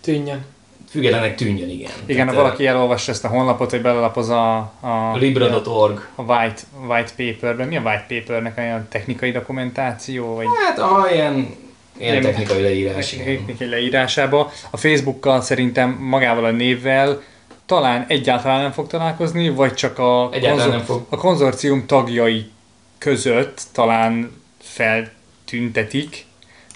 Tűnjön. 0.00 0.44
Függetlennek 0.90 1.34
tűnjön, 1.34 1.68
igen. 1.68 1.90
Igen, 2.06 2.26
ha 2.26 2.32
Tehát, 2.32 2.46
valaki 2.46 2.66
elolvassa 2.66 3.12
ezt 3.12 3.24
a 3.24 3.28
honlapot, 3.28 3.70
hogy 3.70 3.82
belelapoz 3.82 4.28
a, 4.28 4.56
a, 4.80 5.16
Libra.org. 5.16 6.06
a 6.14 6.22
white, 6.22 6.60
white 6.88 7.12
paperben. 7.16 7.68
Mi 7.68 7.76
a 7.76 7.80
white 7.80 8.04
papernek 8.08 8.58
olyan 8.58 8.86
technikai 8.90 9.30
dokumentáció? 9.30 10.34
Vagy 10.34 10.46
Hát, 10.66 10.78
aha, 10.78 11.10
ilyen, 11.12 11.54
ilyen 11.98 12.22
technikai 12.22 12.62
leírás. 12.62 13.10
technikai 13.10 13.68
leírásába. 13.68 14.50
A 14.70 14.76
Facebookkal 14.76 15.40
szerintem 15.40 15.90
magával 15.90 16.44
a 16.44 16.50
névvel 16.50 17.22
talán 17.66 18.04
egyáltalán 18.08 18.60
nem 18.62 18.72
fog 18.72 18.86
találkozni, 18.86 19.48
vagy 19.48 19.74
csak 19.74 19.98
a, 19.98 20.28
Egyáltalán 20.32 20.68
nem 20.70 20.84
fog. 20.84 21.06
a 21.08 21.16
konzorcium 21.16 21.86
tagjai 21.86 22.50
között 22.98 23.62
talán 23.72 24.42
feltüntetik, 24.62 26.24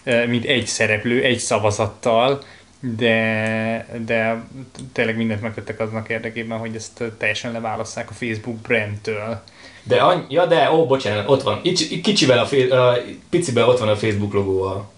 eh, 0.03 0.27
mint 0.27 0.45
egy 0.45 0.67
szereplő, 0.67 1.23
egy 1.23 1.39
szavazattal, 1.39 2.43
de, 2.81 3.87
de 4.07 4.45
tényleg 4.93 5.17
mindent 5.17 5.41
megtettek 5.43 5.81
aznak 5.81 6.09
érdekében, 6.09 6.59
hogy 6.59 6.75
ezt 6.75 7.03
teljesen 7.19 7.53
leválasszák 7.53 8.11
a 8.11 8.15
Facebook 8.15 8.57
brandtől. 8.57 9.43
De, 9.83 9.97
any- 10.01 10.27
ja, 10.29 10.47
de, 10.47 10.73
ó, 10.73 10.87
bocsánat, 10.87 11.29
ott 11.29 11.43
van. 11.43 11.61
Itt, 11.63 12.01
kicsivel 12.03 12.39
a, 12.39 12.47
fe- 12.47 12.71
uh, 12.73 12.97
picivel 13.31 13.69
ott 13.69 13.79
van 13.79 13.89
a 13.89 13.97
Facebook 13.97 14.33
logó 14.33 14.63
a 14.63 14.91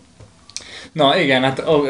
Na 0.93 1.19
igen, 1.19 1.43
hát 1.43 1.59
a, 1.59 1.83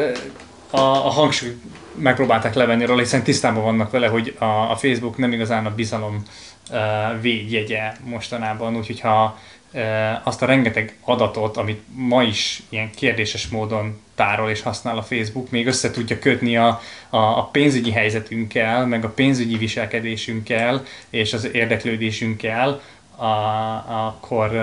a, 0.73 1.05
a 1.05 1.09
hangsúly 1.09 1.55
megpróbálták 1.95 2.53
levenni 2.53 2.85
róla, 2.85 2.99
hiszen 2.99 3.23
tisztában 3.23 3.63
vannak 3.63 3.91
vele, 3.91 4.07
hogy 4.07 4.35
a, 4.39 4.45
a 4.45 4.75
Facebook 4.75 5.17
nem 5.17 5.31
igazán 5.31 5.65
a 5.65 5.75
bizalom 5.75 6.23
uh, 6.71 7.21
védjegye 7.21 7.93
mostanában, 8.03 8.75
úgyhogy 8.75 8.99
ha 8.99 9.39
uh, 9.73 9.81
azt 10.23 10.41
a 10.41 10.45
rengeteg 10.45 10.95
adatot, 11.01 11.57
amit 11.57 11.81
ma 11.95 12.23
is 12.23 12.63
ilyen 12.69 12.89
kérdéses 12.95 13.47
módon 13.47 14.01
tárol 14.15 14.49
és 14.49 14.61
használ 14.61 14.97
a 14.97 15.03
Facebook, 15.03 15.49
még 15.49 15.67
össze 15.67 15.91
tudja 15.91 16.19
kötni 16.19 16.57
a, 16.57 16.81
a, 17.09 17.17
a 17.17 17.49
pénzügyi 17.51 17.91
helyzetünkkel, 17.91 18.85
meg 18.85 19.05
a 19.05 19.09
pénzügyi 19.09 19.57
viselkedésünkkel 19.57 20.85
és 21.09 21.33
az 21.33 21.49
érdeklődésünkkel, 21.53 22.81
a, 23.23 24.05
akkor, 24.07 24.55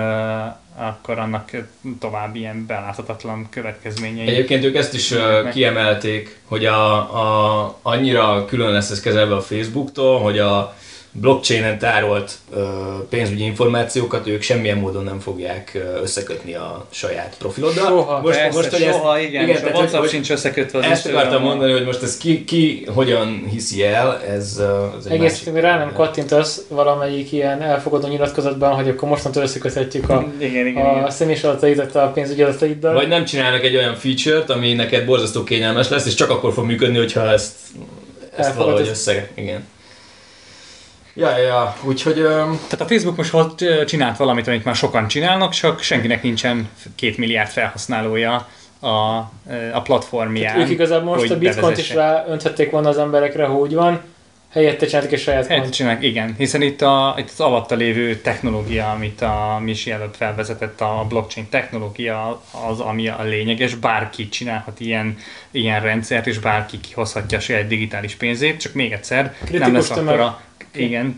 akkor 0.75 1.19
annak 1.19 1.51
további 1.99 2.39
ilyen 2.39 2.65
beláthatatlan 2.65 3.47
következményei. 3.49 4.27
Egyébként 4.27 4.63
ők 4.63 4.75
ezt 4.75 4.93
is 4.93 5.11
uh, 5.11 5.49
kiemelték, 5.49 6.39
hogy 6.45 6.65
a, 6.65 6.95
a, 6.95 7.77
annyira 7.81 8.45
külön 8.45 8.71
lesz 8.71 8.89
ez 8.89 8.99
kezelve 8.99 9.35
a 9.35 9.41
Facebooktól, 9.41 10.19
hogy 10.19 10.39
a 10.39 10.75
blockchainen 11.11 11.79
tárolt 11.79 12.37
pénzügyi 13.09 13.43
információkat 13.43 14.27
ők 14.27 14.41
semmilyen 14.41 14.77
módon 14.77 15.03
nem 15.03 15.19
fogják 15.19 15.77
összekötni 16.01 16.53
a 16.53 16.85
saját 16.89 17.35
profiloddal. 17.39 17.85
Soha. 17.85 18.21
most, 18.21 18.37
Persze, 18.37 18.57
most, 18.57 18.69
hogy 18.69 18.79
soha, 18.81 19.17
ezt, 19.17 19.27
igen, 19.27 19.43
igen 19.43 19.55
és 19.55 19.61
a 19.61 19.63
tehát, 19.63 19.77
WhatsApp 19.77 19.99
hogy, 19.99 20.09
sincs 20.09 20.31
összekötve 20.31 20.79
az 20.79 20.85
ezt 20.85 21.05
akartam 21.05 21.41
mondani, 21.41 21.71
hogy 21.71 21.85
most 21.85 22.01
ez 22.01 22.17
ki, 22.17 22.43
ki 22.43 22.85
hogyan 22.93 23.47
hiszi 23.49 23.83
el, 23.83 24.21
ez, 24.27 24.61
ez 24.97 25.05
egy 25.05 25.11
Egész, 25.11 25.43
másik 25.45 25.61
rá 25.61 25.77
nem 25.77 25.93
kattintasz 25.93 26.65
valamelyik 26.69 27.31
ilyen 27.31 27.61
elfogadó 27.61 28.07
nyilatkozatban, 28.07 28.73
hogy 28.73 28.89
akkor 28.89 29.09
mostantól 29.09 29.43
összeköthetjük 29.43 30.09
a, 30.09 30.25
igen, 30.39 30.67
igen, 30.67 30.85
a 30.85 30.91
igen. 30.91 31.09
személyes 31.09 31.43
adataidat 31.43 31.95
a 31.95 32.11
pénzügyi 32.13 32.41
adataiddal. 32.41 32.93
Vagy 32.93 33.07
nem 33.07 33.25
csinálnak 33.25 33.63
egy 33.63 33.75
olyan 33.75 33.95
feature-t, 33.95 34.49
ami 34.49 34.73
neked 34.73 35.05
borzasztó 35.05 35.43
kényelmes 35.43 35.89
lesz, 35.89 36.05
és 36.05 36.13
csak 36.13 36.29
akkor 36.29 36.53
fog 36.53 36.65
működni, 36.65 36.97
hogyha 36.97 37.31
ezt, 37.31 37.55
ezt 38.35 38.55
valahogy 38.55 38.87
össze... 38.87 39.27
Igen. 39.35 39.67
Ja, 41.13 41.37
ja, 41.37 41.75
úgyhogy... 41.83 42.19
Um, 42.19 42.59
Tehát 42.67 42.81
a 42.81 42.85
Facebook 42.85 43.15
most 43.15 43.61
ö, 43.61 43.85
csinált 43.85 44.17
valamit, 44.17 44.47
amit 44.47 44.65
már 44.65 44.75
sokan 44.75 45.07
csinálnak, 45.07 45.53
csak 45.53 45.81
senkinek 45.81 46.23
nincsen 46.23 46.69
két 46.95 47.17
milliárd 47.17 47.49
felhasználója 47.49 48.47
a, 48.79 49.17
a 49.73 49.81
platformján. 49.83 50.59
Ők 50.59 50.69
igazából 50.69 51.15
most 51.15 51.31
a 51.31 51.37
bitcoint 51.37 51.77
is 51.77 51.93
ráönthették 51.93 52.71
volna 52.71 52.89
az 52.89 52.97
emberekre, 52.97 53.45
hogy 53.45 53.73
van, 53.73 54.01
helyette 54.51 54.85
csináltak 54.85 55.11
egy 55.11 55.19
saját 55.19 55.47
kont. 55.47 55.73
csinálják, 55.73 56.03
igen, 56.03 56.35
hiszen 56.37 56.61
itt, 56.61 56.81
a, 56.81 57.15
itt 57.17 57.29
az 57.29 57.39
alatta 57.39 57.75
lévő 57.75 58.15
technológia, 58.15 58.91
amit 58.91 59.21
a 59.21 59.59
Misi 59.63 59.91
előbb 59.91 60.13
felvezetett, 60.13 60.81
a 60.81 61.05
blockchain 61.07 61.49
technológia 61.49 62.41
az, 62.69 62.79
ami 62.79 63.07
a 63.07 63.23
lényeges, 63.23 63.75
bárki 63.75 64.29
csinálhat 64.29 64.79
ilyen, 64.79 65.17
ilyen 65.51 65.81
rendszert, 65.81 66.27
és 66.27 66.39
bárki 66.39 66.79
kihozhatja 66.79 67.37
a 67.37 67.41
saját 67.41 67.67
digitális 67.67 68.15
pénzét, 68.15 68.59
csak 68.59 68.73
még 68.73 68.91
egyszer, 68.91 69.23
nem 69.23 69.33
Kritikus 69.45 69.73
lesz 69.73 69.87
tömeg. 69.87 70.19
akkor 70.19 70.25
a 70.25 70.41
igen, 70.75 71.17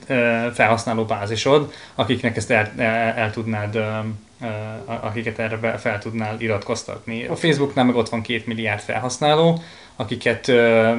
felhasználó 0.53 1.05
bázisod, 1.05 1.74
akiknek 1.95 2.38
ezt 2.38 2.51
el, 2.51 2.72
el, 2.77 3.13
el 3.13 3.31
tudnád, 3.31 3.79
akiket 4.86 5.39
erre 5.39 5.77
fel 5.77 6.00
tudnál 6.00 6.39
iratkoztatni. 6.39 7.25
A 7.25 7.36
Facebooknál 7.36 7.86
meg 7.86 7.95
ott 7.95 8.10
van 8.10 8.22
két 8.22 8.45
milliárd 8.45 8.81
felhasználó, 8.81 9.62
akiket 9.95 10.48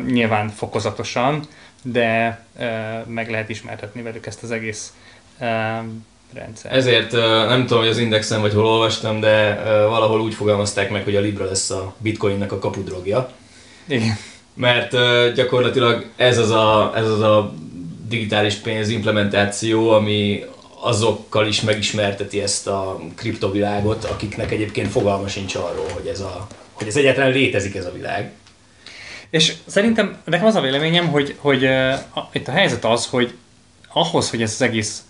nyilván 0.07 0.49
fokozatosan, 0.49 1.43
de 1.83 2.45
meg 3.07 3.31
lehet 3.31 3.49
ismertetni 3.49 4.03
velük 4.03 4.27
ezt 4.27 4.43
az 4.43 4.51
egész 4.51 4.93
rendszer. 6.35 6.73
ezért 6.73 7.13
nem 7.49 7.61
tudom, 7.67 7.83
hogy 7.83 7.93
az 7.93 7.99
Indexen 7.99 8.41
vagy 8.41 8.53
hol 8.53 8.67
olvastam, 8.67 9.21
de 9.21 9.63
valahol 9.89 10.21
úgy 10.21 10.35
fogalmazták 10.35 10.91
meg, 10.91 11.05
hogy 11.05 11.17
a 11.17 11.21
Libra 11.21 11.45
lesz 11.45 11.71
a 11.71 11.95
bitcoinnak 11.99 12.53
a 12.53 12.59
kapudrogja. 12.59 13.31
Igen. 13.87 14.17
Mert 14.55 14.91
gyakorlatilag 15.35 16.07
ez 16.17 16.39
az, 16.39 16.51
a, 16.51 16.93
ez 16.97 17.09
az 17.09 17.21
a 17.21 17.55
digitális 18.09 18.55
pénz 18.55 18.89
implementáció, 18.89 19.91
ami 19.91 20.45
azokkal 20.81 21.47
is 21.47 21.61
megismerteti 21.61 22.41
ezt 22.41 22.67
a 22.67 23.01
kriptovilágot, 23.15 24.05
akiknek 24.05 24.51
egyébként 24.51 24.91
fogalma 24.91 25.29
sincs 25.29 25.55
arról, 25.55 25.89
hogy 25.95 26.07
ez, 26.07 26.21
a, 26.21 26.47
hogy 26.73 26.87
ez 26.87 26.97
egyáltalán 26.97 27.31
létezik 27.31 27.75
ez 27.75 27.87
a 27.87 27.93
világ. 27.93 28.33
És 29.31 29.55
szerintem 29.67 30.17
nekem 30.25 30.47
az 30.47 30.55
a 30.55 30.61
véleményem, 30.61 31.09
hogy, 31.09 31.37
hogy 31.39 31.65
uh, 31.65 31.95
itt 32.33 32.49
a 32.49 32.53
helyzet 32.53 32.85
az, 32.85 33.07
hogy 33.07 33.35
ahhoz, 33.93 34.31
hogy 34.31 34.43
ez 34.43 34.53
az 34.53 34.63
egész 34.63 35.03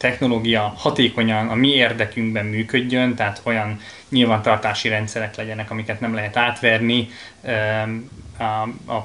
technológia 0.00 0.72
hatékonyan 0.76 1.48
a 1.48 1.54
mi 1.54 1.68
érdekünkben 1.68 2.46
működjön, 2.46 3.14
tehát 3.14 3.40
olyan 3.42 3.80
nyilvántartási 4.08 4.88
rendszerek 4.88 5.36
legyenek, 5.36 5.70
amiket 5.70 6.00
nem 6.00 6.14
lehet 6.14 6.36
átverni, 6.36 7.08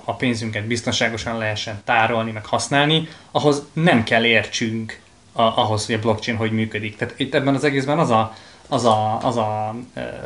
a, 0.06 0.14
pénzünket 0.14 0.66
biztonságosan 0.66 1.38
lehessen 1.38 1.82
tárolni, 1.84 2.32
meg 2.32 2.46
használni, 2.46 3.08
ahhoz 3.32 3.64
nem 3.74 4.04
kell 4.04 4.26
értsünk 4.26 5.00
ahhoz, 5.34 5.86
hogy 5.86 5.96
a 5.96 6.00
blockchain 6.00 6.38
hogy 6.38 6.52
működik. 6.52 6.96
Tehát 6.96 7.14
itt 7.18 7.34
ebben 7.34 7.56
az 7.56 7.64
egészben 7.64 8.00
az 8.00 8.10
a, 8.10 8.36
az 8.68 8.86
a, 8.86 9.20
az 9.24 9.38
a 9.38 9.76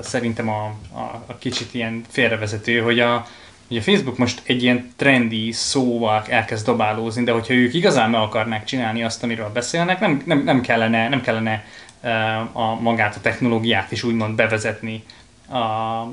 szerintem 0.02 0.50
a, 0.50 0.66
a, 0.94 1.24
a 1.26 1.38
kicsit 1.38 1.74
ilyen 1.74 2.04
félrevezető, 2.10 2.80
hogy 2.80 3.00
a, 3.00 3.28
hogy 3.70 3.78
a 3.78 3.82
Facebook 3.82 4.18
most 4.18 4.42
egy 4.46 4.64
ilyen 4.64 4.94
trendi 4.96 5.52
szóval 5.52 6.24
elkezd 6.28 6.66
dobálózni, 6.66 7.24
de 7.24 7.32
hogyha 7.32 7.54
ők 7.54 7.74
igazán 7.74 8.10
meg 8.10 8.22
akarnák 8.22 8.64
csinálni 8.64 9.04
azt, 9.04 9.24
amiről 9.24 9.52
beszélnek, 9.54 10.00
nem, 10.00 10.22
nem, 10.26 10.44
nem 10.44 10.62
kellene, 10.62 11.10
nem 11.10 11.22
kellene 11.22 11.66
e, 12.02 12.38
a 12.52 12.80
magát 12.80 13.16
a 13.16 13.22
technológiát 13.22 13.92
is 13.92 14.04
úgymond 14.04 14.36
bevezetni 14.36 15.04
a, 15.48 15.56
a, 15.56 16.08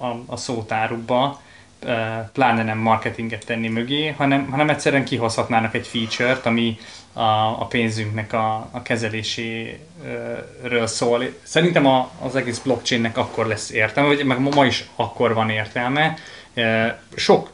a, 0.00 0.22
a 0.26 0.36
szótárukba, 0.36 1.40
e, 1.86 2.30
pláne 2.32 2.62
nem 2.62 2.78
marketinget 2.78 3.46
tenni 3.46 3.68
mögé, 3.68 4.08
hanem, 4.08 4.50
hanem 4.50 4.68
egyszerűen 4.68 5.04
kihozhatnának 5.04 5.74
egy 5.74 5.86
feature-t, 5.86 6.46
ami 6.46 6.78
a, 7.12 7.20
a 7.60 7.66
pénzünknek 7.68 8.32
a, 8.32 8.68
a 8.70 8.82
kezeléséről 8.82 10.86
szól. 10.86 11.24
Szerintem 11.42 11.86
a, 11.86 12.10
az 12.22 12.36
egész 12.36 12.58
blockchainnek 12.58 13.16
akkor 13.16 13.46
lesz 13.46 13.70
értelme, 13.70 14.14
vagy 14.14 14.24
meg 14.24 14.54
ma 14.54 14.64
is 14.64 14.84
akkor 14.96 15.34
van 15.34 15.50
értelme. 15.50 16.16
E, 16.54 16.98
Sok 17.14 17.50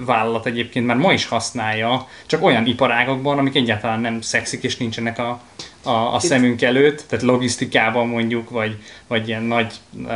vállalat 0.00 0.46
egyébként 0.46 0.86
már 0.86 0.96
ma 0.96 1.12
is 1.12 1.26
használja, 1.26 2.08
csak 2.26 2.44
olyan 2.44 2.66
iparágokban, 2.66 3.38
amik 3.38 3.54
egyáltalán 3.54 4.00
nem 4.00 4.20
szexik 4.20 4.62
és 4.62 4.76
nincsenek 4.76 5.18
a, 5.18 5.40
a, 5.82 6.14
a 6.14 6.18
szemünk 6.18 6.62
előtt, 6.62 7.04
tehát 7.08 7.24
logisztikában 7.24 8.06
mondjuk, 8.06 8.50
vagy, 8.50 8.76
vagy 9.06 9.28
ilyen 9.28 9.42
nagy 9.42 9.74
uh, 9.92 10.10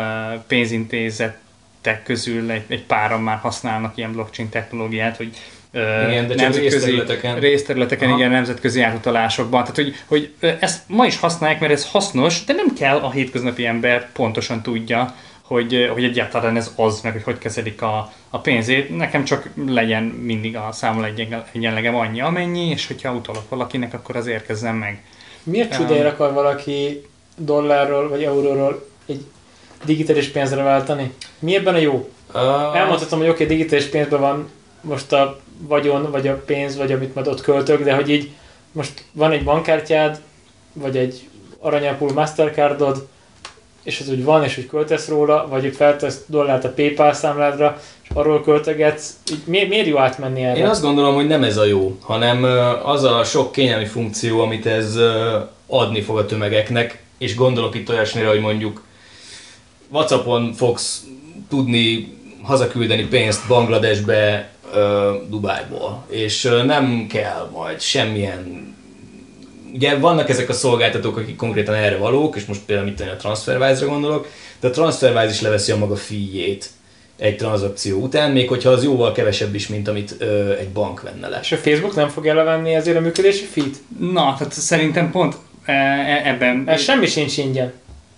pénzintézetek 0.46 2.02
közül 2.04 2.50
egy, 2.50 2.64
egy 2.68 2.82
páran 2.82 3.20
már 3.20 3.38
használnak 3.38 3.96
ilyen 3.96 4.12
blockchain 4.12 4.48
technológiát, 4.48 5.16
hogy 5.16 5.36
ö, 5.72 6.08
Igen, 6.08 6.26
de 6.26 6.34
csak 6.34 6.54
részterületeken. 6.54 7.40
részterületeken 7.40 8.08
Aha. 8.08 8.18
igen, 8.18 8.30
nemzetközi 8.30 8.82
átutalásokban. 8.82 9.60
Tehát, 9.60 9.76
hogy, 9.76 9.94
hogy 10.06 10.34
ezt 10.60 10.82
ma 10.86 11.06
is 11.06 11.18
használják, 11.18 11.60
mert 11.60 11.72
ez 11.72 11.90
hasznos, 11.90 12.44
de 12.44 12.52
nem 12.52 12.74
kell 12.74 12.96
a 12.96 13.10
hétköznapi 13.10 13.66
ember 13.66 14.12
pontosan 14.12 14.62
tudja, 14.62 15.14
hogy, 15.50 15.90
hogy 15.92 16.04
egyáltalán 16.04 16.56
ez 16.56 16.72
az, 16.76 17.00
meg 17.00 17.12
hogy 17.12 17.22
hogy 17.22 17.38
kezelik 17.38 17.82
a, 17.82 18.12
a 18.30 18.38
pénzét. 18.38 18.96
Nekem 18.96 19.24
csak 19.24 19.50
legyen 19.66 20.02
mindig 20.02 20.56
a 20.56 20.68
számla 20.72 21.06
egyen, 21.06 21.44
egyenlegem 21.52 21.96
annyi, 21.96 22.20
amennyi, 22.20 22.68
és 22.68 22.86
hogyha 22.86 23.12
utalok 23.12 23.48
valakinek, 23.48 23.94
akkor 23.94 24.16
az 24.16 24.26
érkezzen 24.26 24.74
meg. 24.74 25.02
Miért 25.42 25.76
csodáért 25.76 26.06
akar 26.06 26.32
valaki 26.32 27.06
dollárról 27.36 28.08
vagy 28.08 28.22
euróról 28.22 28.88
egy 29.06 29.24
digitális 29.84 30.28
pénzre 30.28 30.62
váltani? 30.62 31.12
Mi 31.38 31.54
ebben 31.54 31.74
a 31.74 31.78
jó? 31.78 32.08
Uh, 32.34 32.76
Elmondhatom, 32.76 33.18
hogy 33.18 33.28
oké, 33.28 33.44
okay, 33.44 33.56
digitális 33.56 33.84
pénzben 33.84 34.20
van 34.20 34.50
most 34.80 35.12
a 35.12 35.40
vagyon, 35.58 36.10
vagy 36.10 36.28
a 36.28 36.42
pénz, 36.46 36.76
vagy 36.76 36.92
amit 36.92 37.14
majd 37.14 37.26
ott 37.26 37.40
költök, 37.40 37.84
de 37.84 37.94
hogy 37.94 38.10
így 38.10 38.30
most 38.72 39.04
van 39.12 39.32
egy 39.32 39.44
bankkártyád, 39.44 40.20
vagy 40.72 40.96
egy 40.96 41.28
aranyapul 41.58 42.12
Mastercardod, 42.12 43.08
és 43.90 44.00
ez 44.00 44.10
úgy 44.10 44.24
van, 44.24 44.44
és 44.44 44.58
úgy 44.58 44.66
költesz 44.66 45.08
róla, 45.08 45.46
vagy 45.48 45.74
feltesz 45.76 46.24
dollárt 46.26 46.64
a 46.64 46.72
PayPal 46.72 47.12
számládra, 47.12 47.80
és 48.02 48.08
arról 48.14 48.42
költögetsz, 48.42 49.14
így 49.32 49.42
miért, 49.44 49.68
miért 49.68 49.86
jó 49.86 49.98
átmenni 49.98 50.44
erre? 50.44 50.58
Én 50.58 50.66
azt 50.66 50.82
gondolom, 50.82 51.14
hogy 51.14 51.26
nem 51.26 51.42
ez 51.42 51.56
a 51.56 51.64
jó, 51.64 51.96
hanem 52.00 52.42
az 52.84 53.04
a 53.04 53.24
sok 53.24 53.52
kényelmi 53.52 53.86
funkció, 53.86 54.40
amit 54.40 54.66
ez 54.66 54.98
adni 55.66 56.00
fog 56.00 56.18
a 56.18 56.26
tömegeknek, 56.26 57.02
és 57.18 57.34
gondolok 57.34 57.74
itt 57.74 57.88
olyasmire, 57.88 58.28
hogy 58.28 58.40
mondjuk 58.40 58.82
Whatsappon 59.88 60.52
fogsz 60.52 61.04
tudni 61.48 62.18
hazaküldeni 62.42 63.04
pénzt 63.04 63.48
Bangladesbe, 63.48 64.50
Dubájból, 65.28 66.04
és 66.08 66.42
nem 66.66 67.06
kell 67.08 67.50
majd 67.52 67.80
semmilyen 67.80 68.74
ugye 69.74 69.98
vannak 69.98 70.28
ezek 70.28 70.48
a 70.48 70.52
szolgáltatók, 70.52 71.16
akik 71.16 71.36
konkrétan 71.36 71.74
erre 71.74 71.96
valók, 71.96 72.36
és 72.36 72.44
most 72.44 72.60
például 72.66 72.88
mit 72.88 73.00
a 73.00 73.16
TransferWise-ra 73.16 73.86
gondolok, 73.86 74.28
de 74.60 74.68
a 74.68 74.70
TransferWise 74.70 75.30
is 75.30 75.40
leveszi 75.40 75.72
a 75.72 75.76
maga 75.76 75.96
fíjét 75.96 76.70
egy 77.18 77.36
tranzakció 77.36 78.00
után, 78.00 78.30
még 78.30 78.48
hogyha 78.48 78.70
az 78.70 78.84
jóval 78.84 79.12
kevesebb 79.12 79.54
is, 79.54 79.68
mint 79.68 79.88
amit 79.88 80.14
ö, 80.18 80.56
egy 80.58 80.68
bank 80.68 81.02
venne 81.02 81.28
le. 81.28 81.38
És 81.42 81.52
a 81.52 81.56
Facebook 81.56 81.94
nem 81.94 82.08
fogja 82.08 82.34
levenni 82.34 82.74
ezért 82.74 82.96
a 82.96 83.00
működési 83.00 83.44
fit? 83.44 83.76
Na, 83.98 84.34
tehát 84.38 84.52
szerintem 84.52 85.10
pont 85.10 85.36
e, 85.64 85.72
e- 85.72 86.22
ebben... 86.24 86.62
Ez 86.66 86.82
semmi 86.82 87.06
sincs 87.06 87.36
ingyen. 87.36 87.72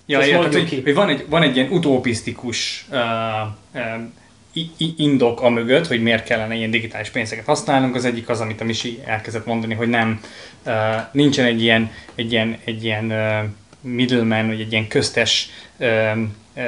Ja, 0.07 0.19
érted, 0.21 0.41
mondjuk 0.41 0.69
hogy, 0.69 0.83
hogy 0.83 0.95
van, 0.95 1.09
egy, 1.09 1.25
van 1.29 1.43
egy 1.43 1.57
ilyen 1.57 1.71
utopisztikus 1.71 2.87
uh, 2.91 2.99
uh, 3.75 3.81
i- 4.22 4.22
indok 4.97 5.43
a 5.43 5.49
mögött, 5.49 5.87
hogy 5.87 6.03
miért 6.03 6.25
kellene 6.25 6.55
ilyen 6.55 6.71
digitális 6.71 7.09
pénzeket 7.09 7.45
használnunk. 7.45 7.95
Az 7.95 8.05
egyik 8.05 8.29
az, 8.29 8.41
amit 8.41 8.61
a 8.61 8.65
Misi 8.65 9.01
elkezdett 9.05 9.47
mondani, 9.47 9.75
hogy 9.75 9.89
nem, 9.89 10.21
nincsen 11.13 11.45
egy 11.45 11.63
ilyen, 11.63 11.91
egy 12.15 12.33
ilyen, 12.33 12.59
egy 12.65 12.85
ilyen 12.85 13.13
middleman, 13.81 14.47
vagy 14.47 14.61
egy 14.61 14.73
ilyen 14.73 14.89
köztes 14.89 15.51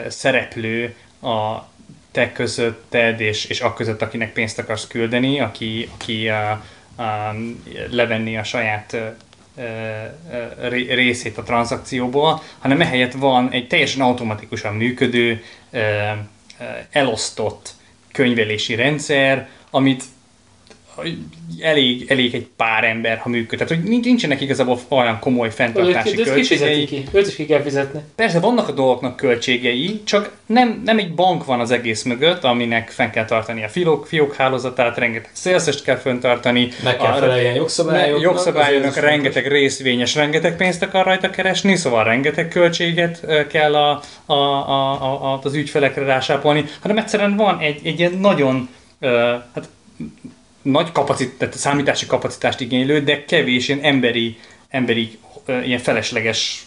szereplő 0.09 0.95
a 1.23 1.59
te 2.11 2.33
közötted 2.33 3.21
és, 3.21 3.45
és 3.45 3.61
a 3.61 3.75
között, 3.75 4.03
akinek 4.03 4.33
pénzt 4.33 4.59
akarsz 4.59 4.87
küldeni, 4.87 5.41
aki, 5.41 5.89
aki 5.95 6.29
uh, 6.29 6.37
um, 6.99 7.63
levenni 7.91 8.37
a 8.37 8.45
saját 8.45 8.97
részét 10.89 11.39
a 11.39 11.43
tranzakcióból, 11.43 12.43
hanem 12.59 12.81
ehelyett 12.81 13.13
van 13.13 13.51
egy 13.51 13.67
teljesen 13.67 14.01
automatikusan 14.01 14.75
működő, 14.75 15.43
elosztott 16.91 17.71
könyvelési 18.13 18.75
rendszer, 18.75 19.49
amit 19.71 20.05
elég, 21.61 22.05
elég 22.09 22.35
egy 22.35 22.47
pár 22.57 22.85
ember, 22.85 23.19
ha 23.19 23.29
működ. 23.29 23.59
Tehát, 23.59 23.75
hogy 23.75 23.91
nincs- 23.91 24.05
nincsenek 24.05 24.41
igazából 24.41 24.79
olyan 24.89 25.19
komoly 25.19 25.51
fenntartási 25.51 26.09
fizeti 26.09 26.31
költségei. 26.31 26.85
ki? 26.85 27.05
Őt 27.13 27.27
is 27.27 27.35
ki 27.35 27.47
kell 27.47 27.61
fizetni. 27.63 28.01
Persze 28.15 28.41
vannak 28.41 28.69
a 28.69 28.73
dolgoknak 28.73 29.17
költségei, 29.17 30.01
csak 30.05 30.33
nem, 30.47 30.83
nem 30.85 30.99
egy 30.99 31.15
bank 31.15 31.45
van 31.45 31.61
az 31.61 31.71
egész 31.71 32.03
mögött, 32.03 32.45
aminek 32.45 32.91
fenn 32.91 33.11
kell 33.11 33.25
tartani 33.25 33.65
a 33.65 33.69
fiók, 33.69 34.07
fiók 34.07 34.35
hálózatát, 34.35 34.99
rengeteg 34.99 35.31
szélszest 35.33 35.85
kell 35.85 35.97
föntartani. 35.97 36.69
Meg 36.83 36.97
kell 36.97 37.13
feleljen 37.13 37.55
jogszabályoknak. 37.55 38.23
jogszabályoknak 38.23 38.97
rengeteg 38.97 39.47
részvényes, 39.47 40.15
rengeteg 40.15 40.57
pénzt 40.57 40.83
akar 40.83 41.05
rajta 41.05 41.31
keresni, 41.31 41.77
szóval 41.77 42.05
rengeteg 42.05 42.49
költséget 42.49 43.27
kell 43.49 43.75
a, 43.75 44.01
a, 44.27 44.33
a, 44.35 45.03
a, 45.03 45.33
a, 45.33 45.41
az 45.43 45.55
ügyfelekre 45.55 46.05
rásápolni, 46.05 46.65
hanem 46.81 46.99
egyszerűen 46.99 47.37
van 47.37 47.59
egy, 47.59 47.81
egy 47.85 47.99
ilyen 47.99 48.13
nagyon 48.13 48.69
hát, 49.55 49.69
nagy 50.65 50.93
kapacitás, 50.93 51.35
tehát 51.39 51.55
számítási 51.55 52.07
kapacitást 52.07 52.61
igénylő, 52.61 53.01
de 53.01 53.25
kevés 53.25 53.69
ilyen 53.69 53.81
emberi, 53.83 54.39
emberi 54.69 55.19
ilyen 55.65 55.79
felesleges 55.79 56.67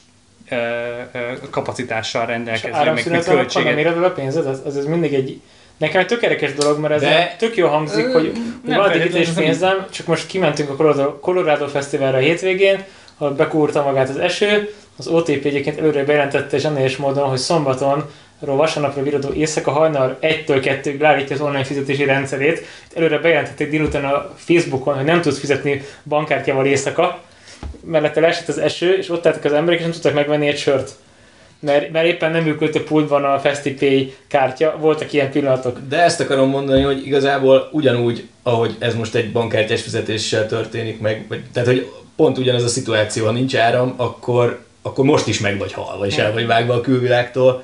kapacitással 1.50 2.26
rendelkező, 2.26 2.92
meg, 2.94 3.10
meg 3.10 3.24
költséget. 3.24 3.78
éred 3.78 3.98
el 3.98 4.04
a 4.04 4.10
pénzed, 4.10 4.46
az, 4.46 4.62
az, 4.66 4.78
ez 4.78 4.86
mindig 4.86 5.14
egy 5.14 5.42
Nekem 5.78 6.02
egy 6.02 6.08
tök 6.08 6.22
érdekes 6.22 6.54
dolog, 6.54 6.80
mert 6.80 6.94
ez 6.94 7.02
De- 7.02 7.36
tök 7.38 7.56
jó 7.58 7.68
hangzik, 7.68 8.06
Ö, 8.06 8.12
hogy, 8.12 8.32
van 8.34 8.92
digitális 8.92 8.92
feltétlenül. 8.92 9.44
pénzem, 9.44 9.86
csak 9.92 10.08
most 10.08 10.28
kimentünk 10.28 10.70
a 10.70 10.76
Colorado, 10.76 11.20
Colorado 11.20 11.68
Fesztiválra 11.68 12.18
a 12.18 12.22
hétvégén, 12.22 12.84
ahol 13.18 13.34
bekúrta 13.34 13.84
magát 13.84 14.10
az 14.10 14.18
eső, 14.18 14.74
az 14.98 15.08
OTP 15.08 15.46
egyébként 15.46 15.80
előre 15.80 16.04
bejelentette 16.04 16.58
zseniális 16.58 16.98
módon, 16.98 17.30
hogy 17.30 17.38
szombaton 17.38 18.12
vasárnapra 18.40 19.04
viradó 19.04 19.34
éjszaka 19.34 19.72
hajnal 19.72 20.18
1-től 20.22 20.80
2-ig 20.84 21.00
leállítja 21.00 21.36
az 21.36 21.42
online 21.42 21.64
fizetési 21.64 22.04
rendszerét. 22.04 22.66
Előre 22.96 23.18
bejelentették 23.18 23.70
délután 23.70 24.06
a 24.06 24.34
Facebookon, 24.36 24.96
hogy 24.96 25.06
nem 25.06 25.22
tudsz 25.22 25.40
fizetni 25.40 25.82
bankkártyával 26.04 26.66
éjszaka, 26.66 27.22
mellette 27.86 28.20
leesett 28.20 28.48
az 28.48 28.58
eső, 28.58 28.98
és 28.98 29.10
ott 29.10 29.26
álltak 29.26 29.46
az 29.46 29.54
emberek, 29.54 29.80
és 29.80 29.84
nem 29.84 29.94
tudtak 29.94 30.14
megvenni 30.14 30.48
egy 30.48 30.58
sört. 30.58 30.92
Mert, 31.60 31.92
mert 31.92 32.08
éppen 32.08 32.32
nem 32.32 32.44
működött 32.44 32.76
a 32.76 32.84
pultban 32.84 33.24
a 33.24 33.40
FestiPay 33.40 34.16
kártya, 34.28 34.78
voltak 34.80 35.14
ilyen 35.14 35.32
pillanatok. 35.32 35.80
De 35.90 36.04
ezt 36.04 36.20
akarom 36.20 36.50
mondani, 36.50 36.82
hogy 36.82 37.06
igazából 37.06 37.70
ugyanúgy, 37.72 38.28
ahogy 38.44 38.76
ez 38.80 38.96
most 38.96 39.16
egy 39.16 39.32
bankkártyás 39.32 39.82
fizetéssel 39.82 40.48
történik 40.48 41.00
meg, 41.00 41.26
vagy, 41.28 41.44
tehát 41.54 41.68
hogy 41.68 41.92
pont 42.16 42.38
ugyanez 42.38 42.64
a 42.64 42.68
szituáció, 42.68 43.26
ha 43.26 43.32
nincs 43.32 43.56
áram, 43.56 43.94
akkor, 43.98 44.60
akkor 44.82 45.06
most 45.06 45.28
is 45.28 45.40
meg 45.40 45.58
vagy 45.58 45.74
halva, 45.74 46.06
és 46.06 46.18
el 46.18 46.34
vagy 46.34 46.48
vágva 46.48 46.74
a 46.74 46.82
külvilágtól. 46.82 47.64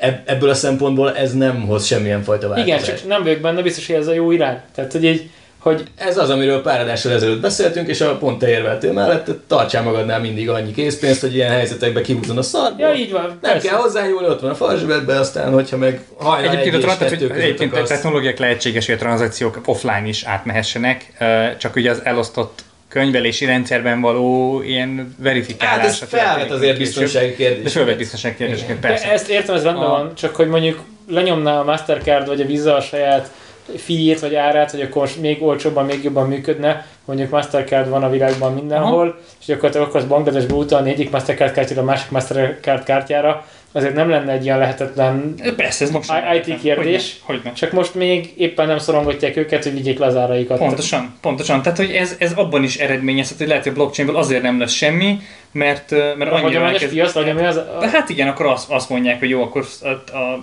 Ebb- 0.00 0.22
Ebből 0.24 0.48
a 0.50 0.54
szempontból 0.54 1.16
ez 1.16 1.32
nem 1.32 1.66
hoz 1.66 1.84
semmilyen 1.86 2.22
fajta 2.22 2.48
változást. 2.48 2.82
Igen, 2.84 2.96
csak 2.96 3.08
nem 3.08 3.22
vagyok 3.22 3.40
benne 3.40 3.62
biztos, 3.62 3.86
hogy 3.86 3.96
ez 3.96 4.06
a 4.06 4.12
jó 4.12 4.30
irány. 4.30 4.60
Tehát, 4.74 4.92
hogy 4.92 5.04
így, 5.04 5.30
hogy 5.58 5.82
Ez 5.96 6.18
az, 6.18 6.30
amiről 6.30 6.62
pár 6.62 6.80
adással 6.80 7.12
ezelőtt 7.12 7.40
beszéltünk, 7.40 7.88
és 7.88 8.00
a 8.00 8.16
pont 8.16 8.38
te 8.38 8.48
érveltél 8.48 8.92
mellett, 8.92 9.30
tartsál 9.46 9.82
magadnál 9.82 10.20
mindig 10.20 10.48
annyi 10.48 10.72
készpénzt, 10.72 11.20
hogy 11.20 11.34
ilyen 11.34 11.50
helyzetekben 11.50 12.02
kihúzzon 12.02 12.38
a 12.38 12.42
szarból. 12.42 12.86
ja, 12.86 12.94
így 12.94 13.12
van. 13.12 13.22
Nem 13.22 13.38
persze. 13.52 13.68
kell 13.68 13.76
hozzányúlni, 13.78 14.26
ott 14.28 14.40
van 14.40 14.50
a 14.50 14.54
farzsebedbe, 14.54 15.18
aztán, 15.18 15.52
hogyha 15.52 15.76
meg 15.76 16.00
hajnal 16.16 16.50
Egyébként, 16.50 16.74
egy 16.74 16.74
a, 16.74 16.76
és 16.76 16.96
tra- 16.96 16.98
kettő 16.98 17.16
tehát, 17.16 17.20
hogy 17.20 17.28
között 17.28 17.42
egyébként 17.44 17.76
a 17.76 17.82
technológiák 17.82 18.38
lehetséges, 18.38 18.86
hogy 18.86 18.94
a 18.94 18.98
tranzakciók 18.98 19.60
offline 19.64 20.06
is 20.06 20.24
átmehessenek, 20.24 21.12
csak 21.58 21.76
ugye 21.76 21.90
az 21.90 22.00
elosztott 22.04 22.64
könyvelési 23.00 23.44
rendszerben 23.44 24.00
való 24.00 24.62
ilyen 24.62 25.14
verifikálás. 25.18 25.76
Hát 25.76 25.84
ez 25.86 25.98
felvet 26.08 26.50
azért 26.50 26.78
biztonsági 26.78 27.28
De 27.28 27.34
kérdés. 27.34 27.72
fölvet 27.72 27.96
biztonsági 27.96 28.34
kérdéseket, 28.34 28.78
De 28.80 28.88
persze. 28.88 29.10
ezt 29.12 29.28
értem, 29.28 29.54
ez 29.54 29.62
benne 29.62 29.78
A- 29.84 29.88
van, 29.88 30.14
csak 30.14 30.36
hogy 30.36 30.48
mondjuk 30.48 30.80
lenyomná 31.08 31.60
a 31.60 31.64
Mastercard 31.64 32.26
vagy 32.26 32.40
a 32.40 32.46
Visa 32.46 32.76
a 32.76 32.80
saját 32.80 33.30
fiét 33.76 34.20
vagy 34.20 34.34
árát, 34.34 34.70
hogy 34.70 34.80
akkor 34.80 35.02
most 35.02 35.20
még 35.20 35.42
olcsóbban, 35.42 35.84
még 35.84 36.04
jobban 36.04 36.28
működne, 36.28 36.86
mondjuk 37.04 37.30
Mastercard 37.30 37.88
van 37.88 38.02
a 38.02 38.10
világban 38.10 38.52
mindenhol, 38.54 39.18
és 39.40 39.46
gyakorlatilag 39.46 39.86
akarsz 39.88 40.04
Bangladesbe 40.04 40.54
utalni 40.54 40.90
egyik 40.90 41.10
Mastercard 41.10 41.52
kártyára 41.52 41.80
a 41.80 41.84
másik 41.84 42.10
Mastercard 42.10 42.82
kártyára, 42.84 43.44
azért 43.76 43.94
nem 43.94 44.08
lenne 44.08 44.32
egy 44.32 44.44
ilyen 44.44 44.58
lehetetlen 44.58 45.34
Persze, 45.56 45.84
ez 45.84 45.90
most 45.90 46.12
IT 46.46 46.60
kérdés. 46.60 47.16
Hogy 47.22 47.40
ne? 47.44 47.52
Csak 47.52 47.72
most 47.72 47.94
még 47.94 48.32
éppen 48.36 48.66
nem 48.66 48.78
szorongatják 48.78 49.36
őket, 49.36 49.62
hogy 49.62 49.72
vigyék 49.72 49.98
le 49.98 50.06
az 50.06 50.16
áraikat. 50.16 50.58
Pontosan, 50.58 51.14
pontosan. 51.20 51.62
Tehát, 51.62 51.78
hogy 51.78 51.90
ez, 51.90 52.16
ez 52.18 52.32
abban 52.32 52.62
is 52.62 52.76
eredményezhet, 52.76 53.38
hogy 53.38 53.46
lehet, 53.48 53.62
hogy 53.62 53.72
a 53.72 53.74
blockchainből 53.74 54.16
azért 54.16 54.42
nem 54.42 54.58
lesz 54.58 54.72
semmi, 54.72 55.18
mert, 55.52 55.90
mert 55.90 56.16
Mert 56.16 56.30
a 56.30 56.34
annyira 56.34 56.40
hagyományos 56.40 56.72
elkezd- 56.72 56.92
piac, 56.92 57.12
vagy 57.12 57.28
ami 57.28 57.44
az... 57.44 57.60
De 57.80 57.88
hát 57.88 58.08
igen, 58.08 58.28
akkor 58.28 58.46
azt, 58.46 58.70
azt 58.70 58.88
mondják, 58.88 59.18
hogy 59.18 59.28
jó, 59.28 59.42
akkor 59.42 59.66
a, 59.82 59.88
a, 60.16 60.42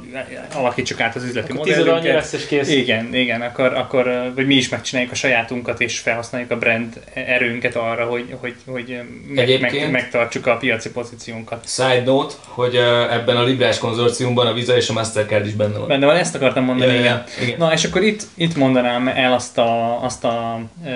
alakítsuk 0.54 1.00
át 1.02 1.16
az 1.16 1.24
üzleti 1.24 1.52
Akkor 1.52 1.68
modellünket. 1.68 2.14
lesz 2.14 2.34
és 2.34 2.48
kész. 2.48 2.70
Igen, 2.70 3.16
igen, 3.16 3.42
akkor, 3.42 3.74
akkor 3.74 4.32
vagy 4.36 4.46
mi 4.48 4.56
is 4.56 4.70
megcsináljuk 4.70 5.12
a 5.12 5.16
sajátunkat, 5.16 5.82
és 5.82 6.00
felhasználjuk 6.00 6.52
a 6.52 6.58
brand 6.58 7.00
erőnket 7.14 7.76
arra, 7.76 8.06
hogy, 8.06 8.36
hogy, 8.40 8.56
hogy 8.66 9.00
meg, 9.28 9.62
meg, 9.62 9.92
megtartsuk 9.92 10.48
a 10.48 10.58
piaci 10.58 10.90
pozíciónkat. 10.92 11.64
Side 11.68 12.04
note, 12.06 12.34
hogy 12.48 12.76
uh, 12.76 13.14
ebben 13.24 13.38
a 13.38 13.44
Librás 13.44 13.78
konzorciumban 13.78 14.48
a 14.48 14.54
Visa 14.54 14.76
és 14.76 14.90
a 14.90 14.94
Mastercard 14.94 15.46
is 15.46 15.54
benne 15.54 15.78
van. 15.78 15.88
Benne 15.88 16.06
van, 16.06 16.16
ezt 16.16 16.36
akartam 16.36 16.64
mondani, 16.64 16.94
Ja, 16.94 17.00
igen. 17.00 17.24
igen. 17.42 17.56
Na, 17.58 17.74
és 17.74 17.84
akkor 17.84 18.04
itt, 18.04 18.24
itt 18.34 18.56
mondanám 18.56 19.08
el 19.08 19.34
azt 19.34 19.58
a, 19.58 20.04
azt 20.04 20.24
a, 20.24 20.62
e, 20.86 20.90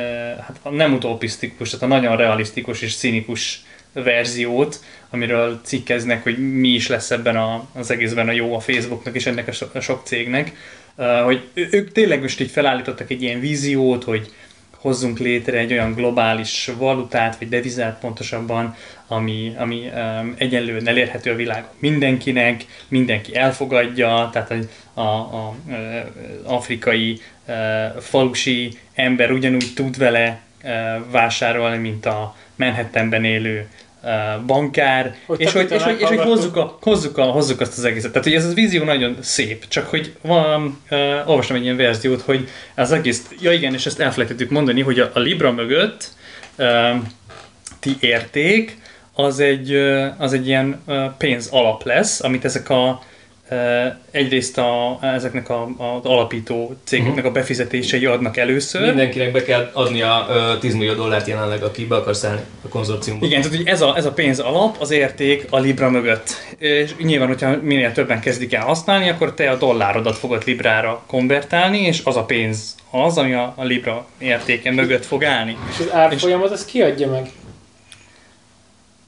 hát 0.47 0.59
a 0.61 0.69
nem 0.69 0.93
utopisztikus, 0.93 1.69
tehát 1.69 1.85
a 1.85 1.87
nagyon 1.87 2.17
realisztikus 2.17 2.81
és 2.81 2.91
színikus 2.91 3.61
verziót, 3.93 4.79
amiről 5.09 5.59
cikkeznek, 5.63 6.23
hogy 6.23 6.53
mi 6.53 6.67
is 6.67 6.87
lesz 6.87 7.11
ebben 7.11 7.35
a, 7.37 7.67
az 7.73 7.91
egészben 7.91 8.27
a 8.27 8.31
jó 8.31 8.55
a 8.55 8.59
Facebooknak 8.59 9.15
és 9.15 9.25
ennek 9.25 9.47
a, 9.47 9.51
so, 9.51 9.65
a 9.73 9.79
sok 9.79 10.01
cégnek, 10.05 10.51
hogy 11.25 11.43
ők 11.53 11.91
tényleg 11.91 12.21
most 12.21 12.39
így 12.39 12.51
felállítottak 12.51 13.09
egy 13.09 13.21
ilyen 13.21 13.39
víziót, 13.39 14.03
hogy 14.03 14.31
hozzunk 14.77 15.19
létre 15.19 15.57
egy 15.57 15.71
olyan 15.71 15.93
globális 15.93 16.71
valutát, 16.77 17.37
vagy 17.39 17.49
devizát 17.49 17.99
pontosabban, 17.99 18.75
ami, 19.07 19.55
ami 19.57 19.89
um, 19.93 20.35
egyenlően 20.37 20.87
elérhető 20.87 21.31
a 21.31 21.35
világon 21.35 21.69
mindenkinek, 21.79 22.65
mindenki 22.87 23.35
elfogadja, 23.35 24.29
tehát 24.33 24.51
a, 24.93 24.99
a, 25.01 25.01
a, 25.01 25.55
a 26.45 26.53
afrikai 26.53 27.19
a, 27.45 27.51
falusi 27.99 28.77
ember 28.93 29.31
ugyanúgy 29.31 29.71
tud 29.75 29.97
vele 29.97 30.39
a, 30.63 30.67
vásárolni, 31.11 31.77
mint 31.77 32.05
a 32.05 32.35
Manhattanben 32.55 33.23
élő 33.23 33.67
bankár, 34.45 35.15
Hogy 35.25 35.41
és 35.41 35.51
hogy, 35.51 35.71
és, 35.71 35.83
hogy, 35.83 35.99
és 35.99 36.07
hogy 36.07 36.19
hozzuk, 36.19 36.55
a, 36.55 36.77
hozzuk, 36.81 37.17
a, 37.17 37.23
hozzuk 37.23 37.61
azt 37.61 37.77
az 37.77 37.83
egészet. 37.83 38.11
Tehát, 38.11 38.27
hogy 38.27 38.35
ez 38.35 38.45
a 38.45 38.53
vízió 38.53 38.83
nagyon 38.83 39.17
szép, 39.21 39.67
csak 39.67 39.89
hogy 39.89 40.13
van, 40.21 40.81
uh, 40.91 41.29
olvastam 41.29 41.55
egy 41.55 41.63
ilyen 41.63 41.77
verziót, 41.77 42.21
hogy 42.21 42.49
az 42.75 42.91
egész, 42.91 43.25
ja 43.39 43.51
igen, 43.51 43.73
és 43.73 43.85
ezt 43.85 43.99
elfelejtettük 43.99 44.49
mondani, 44.49 44.81
hogy 44.81 44.99
a, 44.99 45.11
a 45.13 45.19
Libra 45.19 45.51
mögött 45.51 46.09
uh, 46.57 46.89
ti 47.79 47.95
érték, 47.99 48.77
az 49.17 49.39
egy, 49.39 49.75
az 50.17 50.33
egy 50.33 50.47
ilyen 50.47 50.83
pénz 51.17 51.47
alap 51.51 51.83
lesz, 51.83 52.23
amit 52.23 52.45
ezek 52.45 52.69
a 52.69 53.01
egyrészt 54.11 54.57
a, 54.57 54.99
ezeknek 55.01 55.49
a, 55.49 55.63
az 55.77 56.05
alapító 56.05 56.75
cégeknek 56.83 57.25
a 57.25 57.31
befizetései 57.31 58.05
adnak 58.05 58.37
először. 58.37 58.81
Mindenkinek 58.81 59.31
be 59.31 59.43
kell 59.43 59.69
adnia 59.73 60.27
ö, 60.29 60.57
10 60.59 60.75
millió 60.75 60.93
dollárt 60.93 61.27
jelenleg, 61.27 61.63
aki 61.63 61.85
be 61.85 61.95
akar 61.95 62.15
szállni 62.15 62.41
a 62.65 62.67
konzorciumba. 62.67 63.25
Igen, 63.25 63.41
tehát 63.41 63.57
hogy 63.57 63.67
ez 63.67 63.81
a, 63.81 63.97
ez 63.97 64.05
a 64.05 64.11
pénz 64.11 64.39
alap, 64.39 64.75
az 64.79 64.91
érték 64.91 65.45
a 65.49 65.59
Libra 65.59 65.89
mögött. 65.89 66.29
És 66.57 66.95
nyilván, 66.97 67.27
hogyha 67.27 67.57
minél 67.61 67.91
többen 67.91 68.19
kezdik 68.19 68.53
el 68.53 68.63
használni, 68.63 69.09
akkor 69.09 69.33
te 69.33 69.49
a 69.49 69.57
dollárodat 69.57 70.17
fogod 70.17 70.43
Librára 70.45 71.03
konvertálni, 71.07 71.79
és 71.79 72.01
az 72.03 72.15
a 72.15 72.23
pénz 72.23 72.75
az, 72.91 73.17
ami 73.17 73.33
a, 73.33 73.53
a 73.55 73.63
Libra 73.63 74.07
értéke 74.17 74.71
mögött 74.71 75.05
fog 75.05 75.23
állni. 75.23 75.57
És 75.69 75.79
az 75.79 75.93
árfolyamot 75.93 76.51
az 76.51 76.65
kiadja 76.65 77.09
meg? 77.09 77.29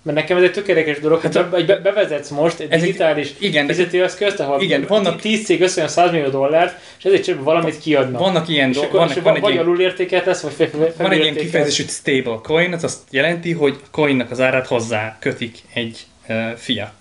Mert 0.03 0.17
nekem 0.17 0.37
ez 0.37 0.43
egy 0.43 0.51
tök 0.51 0.67
érdekes 0.67 0.99
dolog, 0.99 1.21
hát 1.21 1.49
be, 1.49 1.63
be, 1.63 1.75
bevezetsz 1.79 2.29
most 2.29 2.59
egy 2.59 2.71
Ez 2.71 2.79
egy- 2.81 2.85
digitális 2.85 3.29
igen, 3.39 3.67
de- 3.67 3.73
fizetőeszközt, 3.73 4.39
ahol 4.39 4.61
Igen, 4.61 4.85
vannak- 4.87 5.21
10 5.21 5.45
cég 5.45 5.61
összejön 5.61 5.89
100 5.89 6.11
millió 6.11 6.29
dollárt, 6.29 6.79
és 6.97 7.03
ezért 7.05 7.23
csak 7.23 7.43
valamit 7.43 7.79
kiadnak. 7.79 8.19
Vannak 8.21 8.47
ilyen 8.49 8.71
dolgok, 8.71 8.91
van, 8.91 9.11
van, 9.23 9.35
egy 9.35 9.41
vagy 9.41 9.51
ilyen, 9.51 9.63
alulértéket 9.63 10.25
lesz, 10.25 10.41
vagy 10.41 10.53
fel, 10.53 10.67
fel, 10.67 10.93
van 10.97 11.11
egy 11.11 11.21
ilyen 11.21 11.35
kifejezés, 11.35 11.77
hogy 11.77 11.87
stable 11.89 12.39
coin, 12.43 12.73
az 12.73 12.83
azt 12.83 12.99
jelenti, 13.09 13.51
hogy 13.51 13.75
a 13.83 13.87
coinnak 13.91 14.31
az 14.31 14.39
árát 14.39 14.67
hozzá 14.67 15.17
kötik 15.19 15.57
egy 15.73 16.05
uh, 16.29 16.51
fiat 16.55 16.93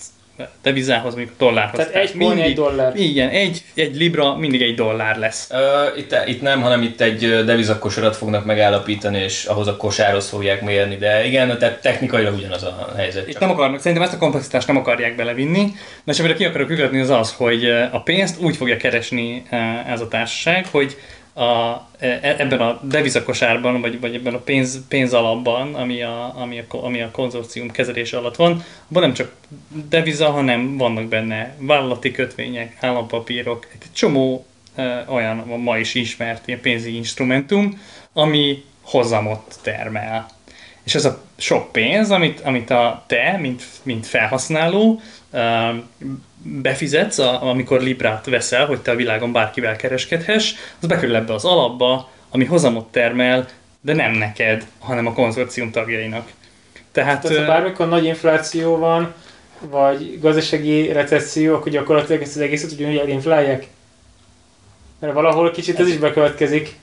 devizához, 0.62 1.14
mondjuk 1.14 1.34
a 1.38 1.44
dollárhoz. 1.44 1.86
Tehát 1.86 1.94
egy 1.94 2.16
coin, 2.18 2.38
egy 2.38 2.54
dollár. 2.54 2.96
Igen, 2.96 3.28
egy, 3.28 3.62
egy 3.74 3.96
libra 3.96 4.36
mindig 4.36 4.62
egy 4.62 4.74
dollár 4.74 5.18
lesz. 5.18 5.50
Ö, 5.50 5.86
itt, 5.96 6.16
itt 6.26 6.42
nem, 6.42 6.60
hanem 6.60 6.82
itt 6.82 7.00
egy 7.00 7.44
devizakosarat 7.44 8.16
fognak 8.16 8.44
megállapítani, 8.44 9.18
és 9.18 9.44
ahhoz 9.44 9.66
a 9.66 9.76
kosárhoz 9.76 10.28
fogják 10.28 10.62
mérni, 10.62 10.96
de 10.96 11.26
igen, 11.26 11.58
tehát 11.58 11.80
technikailag 11.80 12.34
ugyanaz 12.34 12.62
a 12.62 12.92
helyzet. 12.96 13.28
Itt 13.28 13.38
nem 13.38 13.50
akarnak, 13.50 13.80
szerintem 13.80 14.02
ezt 14.02 14.14
a 14.14 14.18
komplexitást 14.18 14.66
nem 14.66 14.76
akarják 14.76 15.16
belevinni, 15.16 15.72
de 16.04 16.12
és 16.12 16.18
amire 16.18 16.34
ki 16.34 16.44
akarok 16.44 16.70
ugratni 16.70 17.00
az 17.00 17.10
az, 17.10 17.32
hogy 17.32 17.64
a 17.92 18.00
pénzt 18.02 18.40
úgy 18.40 18.56
fogja 18.56 18.76
keresni 18.76 19.42
ez 19.86 20.00
a 20.00 20.08
társaság, 20.08 20.66
hogy 20.70 20.96
a, 21.38 21.88
e- 21.98 22.36
ebben 22.38 22.60
a 22.60 22.80
devizakosárban, 22.82 23.80
vagy, 23.80 24.00
vagy 24.00 24.14
ebben 24.14 24.34
a 24.34 24.38
pénz, 24.38 24.80
pénzalapban, 24.88 25.74
ami 25.74 26.02
a, 26.02 26.40
ami, 26.40 26.58
a, 26.58 26.84
ami 26.84 27.02
a 27.02 27.10
konzorcium 27.10 27.70
kezelése 27.70 28.16
alatt 28.16 28.36
van, 28.36 28.64
abban 28.88 29.02
nem 29.02 29.12
csak 29.12 29.32
deviza, 29.88 30.30
hanem 30.30 30.76
vannak 30.76 31.04
benne 31.04 31.54
vállalati 31.58 32.10
kötvények, 32.10 32.76
állampapírok, 32.80 33.66
egy 33.72 33.92
csomó 33.92 34.46
e, 34.74 35.04
olyan 35.08 35.36
ma 35.36 35.78
is 35.78 35.94
ismert 35.94 36.48
ilyen 36.48 36.60
pénzügyi 36.60 36.96
instrumentum, 36.96 37.80
ami 38.12 38.64
hozamot 38.82 39.58
termel. 39.62 40.26
És 40.84 40.94
ez 40.94 41.04
a 41.04 41.22
sok 41.36 41.72
pénz, 41.72 42.10
amit, 42.10 42.40
amit 42.40 42.70
a 42.70 43.04
te, 43.06 43.36
mint, 43.40 43.62
mint 43.82 44.06
felhasználó, 44.06 45.00
ö, 45.30 45.68
befizetsz, 46.42 47.18
a, 47.18 47.42
amikor 47.48 47.80
Librát 47.80 48.26
veszel, 48.26 48.66
hogy 48.66 48.80
te 48.80 48.90
a 48.90 48.96
világon 48.96 49.32
bárkivel 49.32 49.76
kereskedhess, 49.76 50.54
az 50.80 50.88
bekerül 50.88 51.16
ebbe 51.16 51.34
az 51.34 51.44
alapba, 51.44 52.10
ami 52.30 52.44
hozamot 52.44 52.92
termel, 52.92 53.48
de 53.80 53.94
nem 53.94 54.12
neked, 54.12 54.66
hanem 54.78 55.06
a 55.06 55.12
konzorcium 55.12 55.70
tagjainak. 55.70 56.30
Tehát, 56.92 57.22
Tehát 57.22 57.38
ha 57.38 57.46
bármikor 57.46 57.88
nagy 57.88 58.04
infláció 58.04 58.76
van, 58.76 59.14
vagy 59.60 60.18
gazdasági 60.20 60.92
recesszió, 60.92 61.54
akkor 61.54 61.72
gyakorlatilag 61.72 62.22
ezt 62.22 62.36
az 62.36 62.42
egészet 62.42 62.72
ugyanúgy 62.72 62.96
elinflálják. 62.96 63.66
Mert 64.98 65.12
valahol 65.12 65.50
kicsit 65.50 65.80
ez 65.80 65.88
is 65.88 65.96
bekövetkezik, 65.96 66.76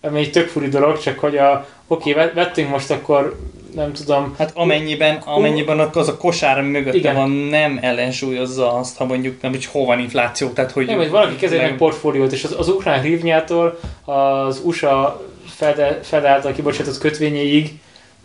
ami 0.00 0.18
egy 0.18 0.30
tök 0.30 0.48
furi 0.48 0.68
dolog, 0.68 0.98
csak 0.98 1.18
hogy 1.18 1.36
a, 1.36 1.68
oké, 1.90 2.12
okay, 2.12 2.30
vettünk 2.34 2.68
most 2.70 2.90
akkor, 2.90 3.38
nem 3.74 3.92
tudom, 3.92 4.34
hát 4.38 4.50
amennyiben, 4.54 5.16
amennyiben 5.16 5.78
az 5.80 6.08
a 6.08 6.16
kosár, 6.16 6.58
ami 6.58 6.68
mögötte 6.70 6.96
Igen. 6.96 7.14
van, 7.14 7.30
nem 7.30 7.78
ellensúlyozza 7.82 8.72
azt, 8.72 8.96
ha 8.96 9.04
mondjuk 9.04 9.42
nem, 9.42 9.50
hogy 9.50 9.64
hol 9.64 9.84
van 9.84 9.98
infláció, 9.98 10.48
tehát 10.48 10.70
hogy... 10.70 10.86
nem, 10.86 10.96
hogy 10.96 11.10
valaki 11.10 11.36
kezeli 11.36 11.62
egy 11.62 11.74
portfóliót, 11.74 12.32
és 12.32 12.44
az, 12.44 12.54
az 12.58 12.68
ukrán 12.68 13.00
hrivnyától 13.00 13.80
az 14.04 14.60
USA 14.64 15.26
Fed, 15.46 15.98
Fed 16.02 16.24
által 16.24 16.52
kibocsátott 16.52 16.98
kötvényéig 16.98 17.80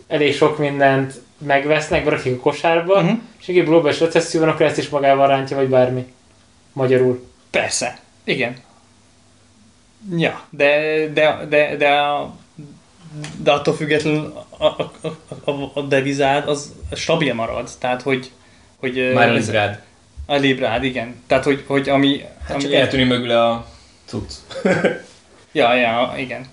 elég 0.08 0.34
sok 0.34 0.58
mindent 0.58 1.14
megvesznek, 1.38 2.04
berakják 2.04 2.34
a 2.34 2.40
kosárba, 2.40 3.00
Mhm. 3.02 3.12
és 3.40 3.48
egy 3.48 3.64
globális 3.64 4.00
recesszió 4.00 4.40
van, 4.40 4.48
akkor 4.48 4.66
ezt 4.66 4.78
is 4.78 4.88
magával 4.88 5.26
rántja, 5.26 5.56
vagy 5.56 5.68
bármi. 5.68 6.06
Magyarul. 6.72 7.26
Persze, 7.50 7.98
igen. 8.24 8.56
Ja, 10.16 10.40
de, 10.50 10.78
de, 11.14 11.46
de, 11.48 11.76
de, 11.76 11.88
a- 11.88 12.34
de 13.42 13.52
attól 13.52 13.74
függetlenül 13.74 14.32
a, 14.58 14.64
a, 14.64 14.92
a, 15.44 15.50
a, 15.74 15.80
devizád 15.80 16.48
az 16.48 16.72
stabil 16.92 17.34
marad, 17.34 17.70
tehát 17.78 18.02
hogy, 18.02 18.30
hogy 18.80 19.10
Már 19.14 19.28
a 19.28 19.34
ez- 19.34 19.44
Librád. 19.44 19.82
a 20.26 20.34
librád, 20.34 20.84
igen. 20.84 21.14
Tehát, 21.26 21.44
hogy, 21.44 21.64
hogy 21.66 21.88
ami... 21.88 22.20
Hát 22.46 22.50
ami 22.54 22.62
csak 22.62 22.72
eltűnik 22.72 23.06
mögül 23.06 23.30
a 23.30 23.66
cucc. 24.04 24.32
Ja, 25.52 25.74
ja, 25.74 26.14
igen. 26.18 26.46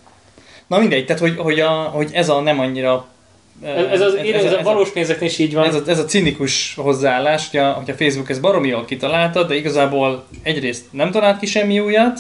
Na 0.68 0.78
mindegy, 0.80 1.06
tehát 1.06 1.22
hogy, 1.22 1.36
hogy, 1.38 1.60
a, 1.60 1.70
hogy 1.72 2.10
ez 2.14 2.30
a 2.30 2.40
nem 2.42 2.60
annyira... 2.60 3.08
Ez, 3.64 3.86
ez, 3.86 4.02
az, 4.02 4.14
ez, 4.16 4.44
ez, 4.44 4.54
a- 4.54 4.60
a 4.60 4.64
valós 4.64 4.90
pénzeknél 4.92 5.30
is 5.30 5.38
így 5.38 5.54
van. 5.54 5.66
Ez 5.68 5.76
a, 5.76 5.82
ez 5.88 6.00
a 6.00 6.06
cinikus 6.06 6.74
hozzáállás, 6.76 7.50
hogy 7.50 7.60
a, 7.60 7.72
hogy 7.72 7.90
a 7.90 7.94
Facebook 7.96 8.30
ezt 8.30 8.42
baromi 8.42 8.68
jól 8.68 8.86
kitalálta, 8.86 9.44
de 9.44 9.56
igazából 9.56 10.26
egyrészt 10.44 10.86
nem 10.92 11.12
talált 11.12 11.40
ki 11.40 11.46
semmi 11.46 11.80
újat, 11.80 12.20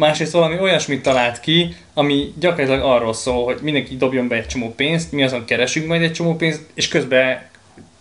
másrészt 0.00 0.32
valami 0.32 0.58
olyasmit 0.58 1.02
talált 1.02 1.40
ki, 1.40 1.74
ami 1.94 2.32
gyakorlatilag 2.38 2.84
arról 2.84 3.12
szól, 3.12 3.44
hogy 3.44 3.58
mindenki 3.62 3.96
dobjon 3.96 4.28
be 4.28 4.36
egy 4.36 4.46
csomó 4.46 4.74
pénzt, 4.74 5.12
mi 5.12 5.22
azon 5.22 5.44
keresünk 5.44 5.86
majd 5.86 6.02
egy 6.02 6.12
csomó 6.12 6.34
pénzt, 6.34 6.60
és 6.74 6.88
közben 6.88 7.42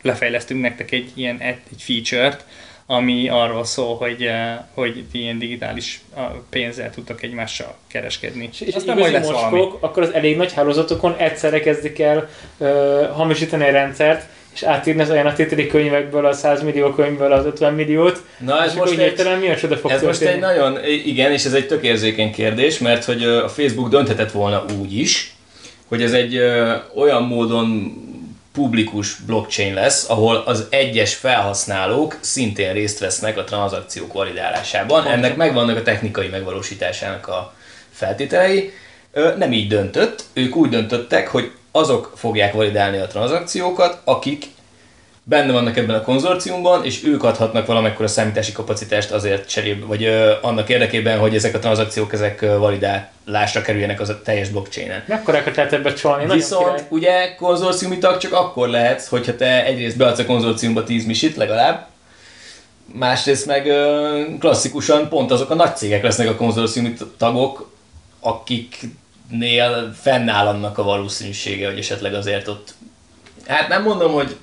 lefejlesztünk 0.01 0.61
nektek 0.61 0.91
egy 0.91 1.11
ilyen 1.13 1.37
egy 1.39 1.59
feature-t, 1.77 2.45
ami 2.85 3.29
arról 3.29 3.63
szól, 3.63 3.95
hogy, 3.95 4.23
eh, 4.23 4.57
hogy 4.73 5.03
ilyen 5.11 5.39
digitális 5.39 6.01
pénzzel 6.49 6.89
tudtok 6.89 7.23
egymással 7.23 7.75
kereskedni. 7.87 8.49
És, 8.51 8.61
és 8.61 8.73
Aztán 8.73 8.97
majd 8.97 9.13
lesz 9.13 9.31
valami. 9.31 9.61
akkor 9.79 10.03
az 10.03 10.13
elég 10.13 10.37
nagy 10.37 10.53
hálózatokon 10.53 11.15
egyszerre 11.17 11.59
kezdik 11.59 11.99
el 11.99 12.29
ö, 12.57 13.03
hamisítani 13.13 13.63
a 13.63 13.71
rendszert, 13.71 14.29
és 14.59 14.65
átírni 14.65 15.01
az 15.01 15.09
ajánlatételi 15.09 15.67
könyvekből 15.67 16.25
a 16.25 16.33
100 16.33 16.63
millió 16.63 16.93
könyvből 16.93 17.31
az 17.31 17.45
50 17.45 17.73
milliót, 17.73 18.23
Na 18.37 18.63
ez 18.63 18.73
most 18.73 18.91
egy, 18.91 18.99
értelem 18.99 19.39
milyen 19.39 19.55
csoda 19.55 19.77
fog 19.77 19.91
ez 19.91 20.01
most 20.01 20.19
történni. 20.19 20.45
egy 20.45 20.55
nagyon, 20.55 20.77
igen, 21.05 21.31
és 21.31 21.45
ez 21.45 21.53
egy 21.53 21.67
tök 21.67 21.83
érzékeny 21.83 22.31
kérdés, 22.31 22.77
mert 22.77 23.03
hogy 23.03 23.23
a 23.23 23.49
Facebook 23.49 23.89
dönthetett 23.89 24.31
volna 24.31 24.65
úgy 24.79 24.97
is, 24.97 25.33
hogy 25.87 26.01
ez 26.01 26.13
egy 26.13 26.35
ö, 26.35 26.75
olyan 26.95 27.23
módon 27.23 27.93
publikus 28.53 29.15
blockchain 29.15 29.73
lesz, 29.73 30.09
ahol 30.09 30.43
az 30.45 30.67
egyes 30.69 31.15
felhasználók 31.15 32.17
szintén 32.19 32.73
részt 32.73 32.99
vesznek 32.99 33.37
a 33.37 33.43
tranzakciók 33.43 34.13
validálásában. 34.13 34.87
Pontosan. 34.87 35.17
Ennek 35.17 35.35
megvannak 35.35 35.77
a 35.77 35.81
technikai 35.81 36.27
megvalósításának 36.27 37.27
a 37.27 37.53
feltételei. 37.91 38.73
Ö, 39.11 39.35
Nem 39.37 39.51
így 39.51 39.67
döntött, 39.67 40.23
ők 40.33 40.55
úgy 40.55 40.69
döntöttek, 40.69 41.27
hogy 41.27 41.51
azok 41.71 42.11
fogják 42.15 42.53
validálni 42.53 42.97
a 42.97 43.07
tranzakciókat, 43.07 44.01
akik 44.03 44.45
benne 45.29 45.51
vannak 45.51 45.77
ebben 45.77 45.95
a 45.95 46.01
konzorciumban, 46.01 46.85
és 46.85 47.03
ők 47.03 47.23
adhatnak 47.23 47.65
valamekkora 47.65 48.07
számítási 48.07 48.51
kapacitást 48.51 49.11
azért 49.11 49.49
cserébe, 49.49 49.85
vagy 49.85 50.03
ö, 50.03 50.31
annak 50.41 50.69
érdekében, 50.69 51.19
hogy 51.19 51.35
ezek 51.35 51.55
a 51.55 51.59
tranzakciók 51.59 52.13
ezek 52.13 52.41
validálásra 52.41 53.61
kerüljenek 53.61 53.99
az 53.99 54.09
a 54.09 54.21
teljes 54.21 54.49
blockchainen. 54.49 55.03
Mekkorákat 55.07 55.55
lehet 55.55 55.73
ebbe 55.73 55.93
csalni? 55.93 56.33
Viszont 56.33 56.65
király. 56.65 56.85
ugye 56.89 57.35
konzorciumi 57.35 57.97
tag 57.97 58.17
csak 58.17 58.33
akkor 58.33 58.67
lehetsz, 58.67 59.07
hogyha 59.07 59.35
te 59.35 59.65
egyrészt 59.65 59.97
beadsz 59.97 60.19
a 60.19 60.25
konzorciumba 60.25 60.83
10 60.83 61.05
misit 61.05 61.35
legalább, 61.35 61.87
másrészt 62.93 63.45
meg 63.45 63.67
ö, 63.67 64.21
klasszikusan 64.39 65.09
pont 65.09 65.31
azok 65.31 65.49
a 65.49 65.55
nagy 65.55 65.75
cégek 65.75 66.03
lesznek 66.03 66.29
a 66.29 66.35
konzorciumi 66.35 66.93
tagok, 67.17 67.71
akiknél 69.29 69.93
fennáll 70.01 70.47
annak 70.47 70.77
a 70.77 70.83
valószínűsége, 70.83 71.67
hogy 71.67 71.77
esetleg 71.77 72.13
azért 72.13 72.47
ott, 72.47 72.73
hát 73.47 73.67
nem 73.67 73.83
mondom, 73.83 74.11
hogy 74.11 74.35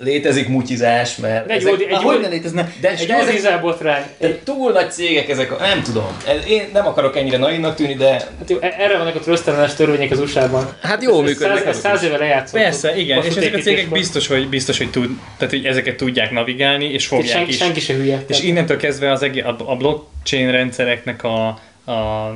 létezik 0.00 0.48
mutyizás, 0.48 1.16
mert 1.16 1.46
De 1.46 1.52
egy 1.52 1.60
ezek, 1.60 1.72
jó- 1.80 1.86
egy 1.86 2.02
jó- 2.02 2.08
hogy 2.08 2.20
ne 2.20 2.28
létezne? 2.28 2.72
de 2.80 2.90
Egy 2.90 3.08
jó 3.08 3.14
ezek, 3.16 3.34
dízelbotrány. 3.34 4.02
de 4.18 4.38
túl 4.44 4.72
nagy 4.72 4.90
cégek 4.92 5.28
ezek, 5.28 5.52
a, 5.52 5.56
nem 5.60 5.82
tudom. 5.82 6.16
Ez- 6.26 6.46
Én 6.48 6.68
nem 6.72 6.86
akarok 6.86 7.16
ennyire 7.16 7.38
naivnak 7.38 7.74
tűnni, 7.74 7.94
de 7.94 8.10
Hát 8.10 8.48
jó, 8.50 8.58
e- 8.60 8.74
erre 8.78 8.98
vannak 8.98 9.14
a 9.14 9.18
trösztelenes 9.18 9.74
törvények 9.74 10.10
az 10.10 10.20
USA-ban. 10.20 10.76
hát 10.82 11.02
jól 11.02 11.14
száz, 11.26 11.38
működnek. 11.38 11.66
ez 11.66 11.78
száz 11.78 12.02
éve 12.02 12.16
lejátszottuk. 12.16 12.62
Persze, 12.62 12.96
igen, 12.96 13.22
és 13.24 13.36
ezek 13.36 13.54
a 13.54 13.58
cégek 13.58 13.88
biztos, 13.88 14.26
hogy, 14.26 14.48
biztos, 14.48 14.78
hogy 14.78 14.90
tud, 14.90 15.10
tehát, 15.38 15.54
hogy 15.54 15.64
ezeket 15.64 15.96
tudják 15.96 16.30
navigálni, 16.30 16.84
és 16.84 16.94
És 16.94 17.06
fogják 17.06 17.28
senki, 17.36 17.50
is. 17.50 17.56
senki 17.56 17.80
se 17.80 17.94
hülye. 17.94 18.24
És 18.28 18.42
innentől 18.42 18.76
kezdve 18.76 19.10
az 19.12 19.22
egész, 19.22 19.44
a, 19.44 19.56
a 19.66 19.76
blockchain 19.76 20.50
rendszereknek 20.50 21.22
a, 21.24 21.58
a, 21.88 22.26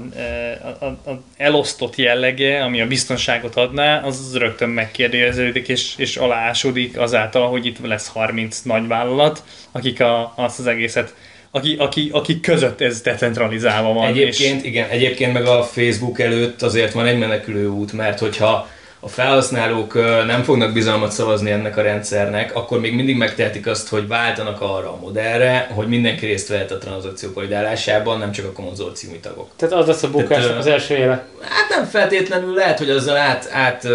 a, 0.62 0.84
a, 0.84 1.10
a 1.10 1.22
elosztott 1.36 1.96
jellege, 1.96 2.62
ami 2.64 2.80
a 2.80 2.86
biztonságot 2.86 3.56
adná, 3.56 4.02
az 4.02 4.36
rögtön 4.36 4.68
megkérdeződik 4.68 5.68
és, 5.68 5.94
és 5.96 6.16
aláásodik 6.16 6.98
azáltal, 6.98 7.48
hogy 7.48 7.66
itt 7.66 7.86
lesz 7.86 8.08
30 8.08 8.60
nagyvállalat, 8.60 9.42
akik 9.72 10.00
a, 10.00 10.32
azt 10.36 10.58
az 10.58 10.66
egészet, 10.66 11.14
aki, 11.50 11.76
aki, 11.78 12.10
akik 12.12 12.40
között 12.40 12.80
ez 12.80 13.00
decentralizálva 13.00 13.92
van. 13.92 14.06
Egyébként, 14.06 14.64
igen, 14.64 14.88
egyébként 14.88 15.32
meg 15.32 15.46
a 15.46 15.62
Facebook 15.62 16.20
előtt 16.20 16.62
azért 16.62 16.92
van 16.92 17.06
egy 17.06 17.18
menekülő 17.18 17.68
út, 17.68 17.92
mert 17.92 18.18
hogyha 18.18 18.68
a 19.04 19.08
felhasználók 19.08 19.94
nem 20.26 20.42
fognak 20.42 20.72
bizalmat 20.72 21.12
szavazni 21.12 21.50
ennek 21.50 21.76
a 21.76 21.82
rendszernek, 21.82 22.56
akkor 22.56 22.80
még 22.80 22.94
mindig 22.94 23.16
megtehetik 23.16 23.66
azt, 23.66 23.88
hogy 23.88 24.08
váltanak 24.08 24.60
arra 24.60 24.92
a 24.92 24.98
modellre, 25.00 25.70
hogy 25.74 25.88
mindenki 25.88 26.26
részt 26.26 26.48
vehet 26.48 26.70
a 26.70 26.78
tranzakciók 26.78 27.34
validálásában, 27.34 28.18
nem 28.18 28.32
csak 28.32 28.46
a 28.46 28.52
konzorciumi 28.52 29.18
tagok. 29.18 29.48
Tehát 29.56 29.74
az 29.74 29.86
lesz 29.86 30.02
a 30.02 30.10
bukás 30.10 30.44
Tehát, 30.44 30.58
az 30.58 30.66
első 30.66 30.94
éle. 30.94 31.26
Hát 31.40 31.68
nem 31.68 31.84
feltétlenül 31.84 32.54
lehet, 32.54 32.78
hogy 32.78 32.90
azzal 32.90 33.16
át, 33.16 33.50
át 33.52 33.86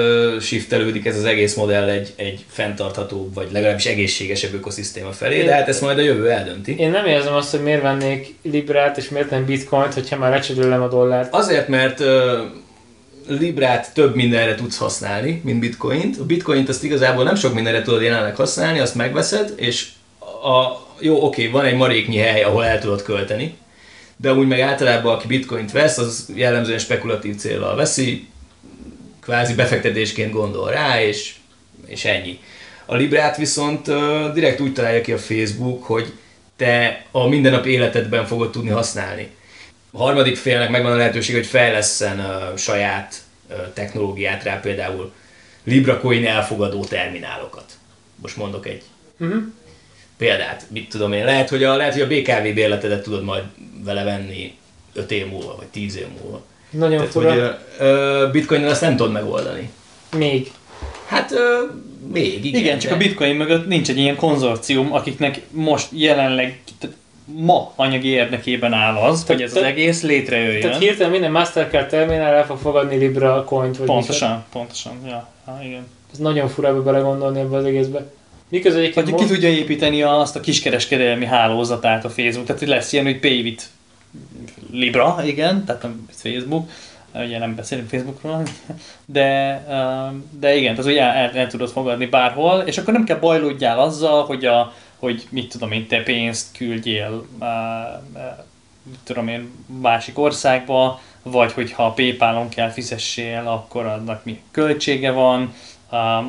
shiftelődik 0.42 1.06
ez 1.06 1.18
az 1.18 1.26
egész 1.26 1.56
modell 1.56 1.90
egy, 1.90 2.14
egy 2.16 2.46
fenntarthatóbb, 2.50 3.34
vagy 3.34 3.48
legalábbis 3.52 3.86
egészségesebb 3.86 4.54
ökoszisztéma 4.54 5.12
felé, 5.12 5.44
de 5.44 5.54
hát 5.54 5.68
ezt 5.68 5.82
majd 5.82 5.98
a 5.98 6.02
jövő 6.02 6.30
eldönti. 6.30 6.76
Én 6.80 6.92
nem 6.92 7.06
érzem 7.06 7.34
azt, 7.34 7.52
hogy 7.52 7.62
miért 7.62 7.82
vennék 7.82 8.36
Librát 8.42 8.98
és 8.98 9.10
miért 9.10 9.30
nem 9.30 9.46
Bitcoint, 9.46 9.94
hogyha 9.94 10.18
már 10.18 10.32
lecserélem 10.32 10.82
a 10.82 10.88
dollárt. 10.88 11.34
Azért, 11.34 11.68
mert 11.68 12.04
Librát 13.28 13.94
több 13.94 14.16
mindenre 14.16 14.56
tudsz 14.56 14.78
használni, 14.78 15.42
mint 15.44 15.60
Bitcoint. 15.60 16.18
A 16.18 16.26
Bitcoint 16.26 16.70
azt 16.70 16.84
igazából 16.84 17.24
nem 17.24 17.36
sok 17.36 17.54
mindenre 17.54 17.82
tudod 17.82 18.02
jelenleg 18.02 18.36
használni, 18.36 18.80
azt 18.80 18.96
megveszed, 18.96 19.54
és 19.56 19.88
a, 20.44 20.86
jó, 21.00 21.26
oké, 21.26 21.48
van 21.48 21.66
egy 21.66 21.76
maréknyi 21.76 22.18
hely, 22.18 22.44
ahol 22.44 22.66
el 22.66 22.80
tudod 22.80 23.02
költeni, 23.02 23.56
de 24.18 24.34
úgy 24.34 24.48
meg 24.48 24.60
általában, 24.60 25.16
aki 25.16 25.28
Bitcoint 25.28 25.72
vesz, 25.72 25.98
az 25.98 26.32
jellemzően 26.36 26.80
spekulatív 26.80 27.36
célral 27.36 27.76
veszi, 27.76 28.28
kvázi 29.22 29.54
befektetésként 29.54 30.32
gondol 30.32 30.70
rá, 30.70 31.02
és, 31.02 31.36
és 31.86 32.06
ennyi. 32.06 32.40
A 32.86 32.96
Librát 32.96 33.38
viszont 33.38 33.92
direkt 34.34 34.60
úgy 34.60 34.74
találja 34.74 35.02
ki 35.02 35.12
a 35.12 35.18
Facebook, 35.18 35.84
hogy 35.84 36.14
te 36.56 37.06
a 37.12 37.28
mindennapi 37.28 37.70
életedben 37.70 38.26
fogod 38.26 38.52
tudni 38.52 38.70
használni. 38.70 39.30
A 39.92 39.98
harmadik 39.98 40.36
félnek 40.36 40.70
megvan 40.70 40.92
a 40.92 40.96
lehetőség, 40.96 41.36
hogy 41.36 41.46
fejleszten 41.46 42.20
uh, 42.20 42.58
saját 42.58 43.16
uh, 43.50 43.56
technológiát 43.74 44.44
rá, 44.44 44.60
például 44.60 45.12
LibraCoin 45.64 46.26
elfogadó 46.26 46.84
terminálokat. 46.86 47.66
Most 48.16 48.38
mondok 48.38 48.68
egy 48.68 48.82
Uh-huh. 49.20 49.42
példát, 50.18 50.66
mit 50.70 50.90
tudom 50.90 51.14
én, 51.14 51.26
lehet, 51.26 51.50
hogy 51.50 51.64
a, 51.64 51.76
lehet, 51.76 51.94
hogy 51.94 52.02
a 52.02 52.08
BKV 52.08 52.54
bérletedet 52.54 53.04
tudod 53.04 53.24
majd 53.24 53.44
vele 53.84 54.04
venni 54.04 54.58
5 54.94 55.12
év 55.12 55.28
múlva, 55.28 55.56
vagy 55.56 55.68
10 55.68 55.98
év 55.98 56.06
múlva. 56.22 56.44
Nagyon 56.70 56.98
Tehát, 56.98 57.12
fura. 57.12 57.32
hogy 57.32 57.56
ö, 57.80 58.28
bitcoinnal 58.32 58.70
ezt 58.72 58.82
nem 58.82 58.96
tudod 58.96 59.12
megoldani. 59.12 59.70
Még. 60.18 60.52
Hát 61.08 61.32
ö, 61.32 61.62
még, 62.12 62.26
igen. 62.34 62.44
Igen, 62.46 62.60
igen 62.62 62.80
csak 62.80 62.90
de- 62.90 62.96
a 62.96 63.00
bitcoin 63.00 63.36
mögött 63.36 63.68
nincs 63.68 63.90
egy 63.90 63.98
ilyen 63.98 64.16
konzorcium, 64.16 64.94
akiknek 64.94 65.42
most 65.52 65.88
jelenleg 65.92 66.60
ma 67.36 67.72
anyagi 67.76 68.08
érdekében 68.08 68.74
áll 68.74 68.96
az, 68.96 69.26
hogy 69.28 69.42
ez 69.42 69.48
az 69.50 69.54
Tehát- 69.56 69.70
egész 69.70 70.02
létrejöjjön. 70.02 70.62
Tehát 70.62 70.78
hirtelen 70.82 71.12
minden 71.12 71.32
Mastercard 71.32 71.88
terminál 71.88 72.34
el 72.34 72.46
fog 72.46 72.58
fogadni 72.58 72.96
Libra 72.96 73.44
coint, 73.44 73.78
vagy. 73.78 73.88
Pontosan, 73.88 74.44
pontosan, 74.52 74.94
ja, 75.06 75.28
ha, 75.46 75.60
igen. 75.64 75.88
Ez 76.12 76.18
nagyon 76.18 76.48
fura 76.48 76.68
ebbe 76.68 76.80
belegondolni 76.80 77.40
ebbe 77.40 77.58
az 77.58 77.66
egészbe. 77.66 78.06
Miközben 78.50 78.82
egyébként 78.82 79.06
ki 79.06 79.12
most- 79.12 79.28
tudja 79.28 79.50
építeni 79.50 80.02
azt 80.02 80.36
a 80.36 80.40
kiskereskedelmi 80.40 81.26
hálózatát 81.26 82.06
a 82.06 82.10
Facebook, 82.10 82.46
tehát 82.46 82.62
hogy 82.62 82.70
lesz 82.70 82.94
ilyen, 82.94 83.06
hogy 83.06 83.20
pay 83.20 83.42
with 83.42 83.64
Libra, 84.72 85.16
igen, 85.26 85.66
tehát 85.66 85.84
a 85.84 85.90
Facebook, 86.12 86.70
ugye 87.26 87.40
nem 87.40 87.56
beszélünk 87.56 87.90
Facebookról, 87.90 88.42
de, 89.06 89.64
de 90.40 90.56
igen, 90.56 90.76
tehát 90.76 90.92
hogy 90.92 90.98
el, 90.98 91.10
el, 91.10 91.30
el 91.34 91.48
tudod 91.48 91.70
fogadni 91.70 92.06
bárhol, 92.06 92.60
és 92.60 92.78
akkor 92.78 92.94
nem 92.94 93.04
kell 93.04 93.18
bajlódjál 93.18 93.80
azzal, 93.80 94.26
hogy, 94.26 94.46
a, 94.46 94.74
hogy 95.00 95.28
mit 95.30 95.50
tudom 95.52 95.72
én, 95.72 95.88
te 95.88 96.04
pénzt 96.04 96.58
küldjél 96.58 97.26
uh, 97.40 97.48
uh, 98.14 98.22
mit 98.84 99.00
tudom 99.04 99.28
én, 99.28 99.52
másik 99.82 100.20
országba, 100.20 101.02
vagy 101.24 101.52
hogyha 101.52 101.86
a 101.86 101.92
PayPal-on 101.92 102.50
kell 102.50 102.70
fizessél, 102.70 103.44
akkor 103.46 103.86
annak 103.86 104.26
mi 104.26 104.42
költsége 104.52 105.12
van, 105.12 105.54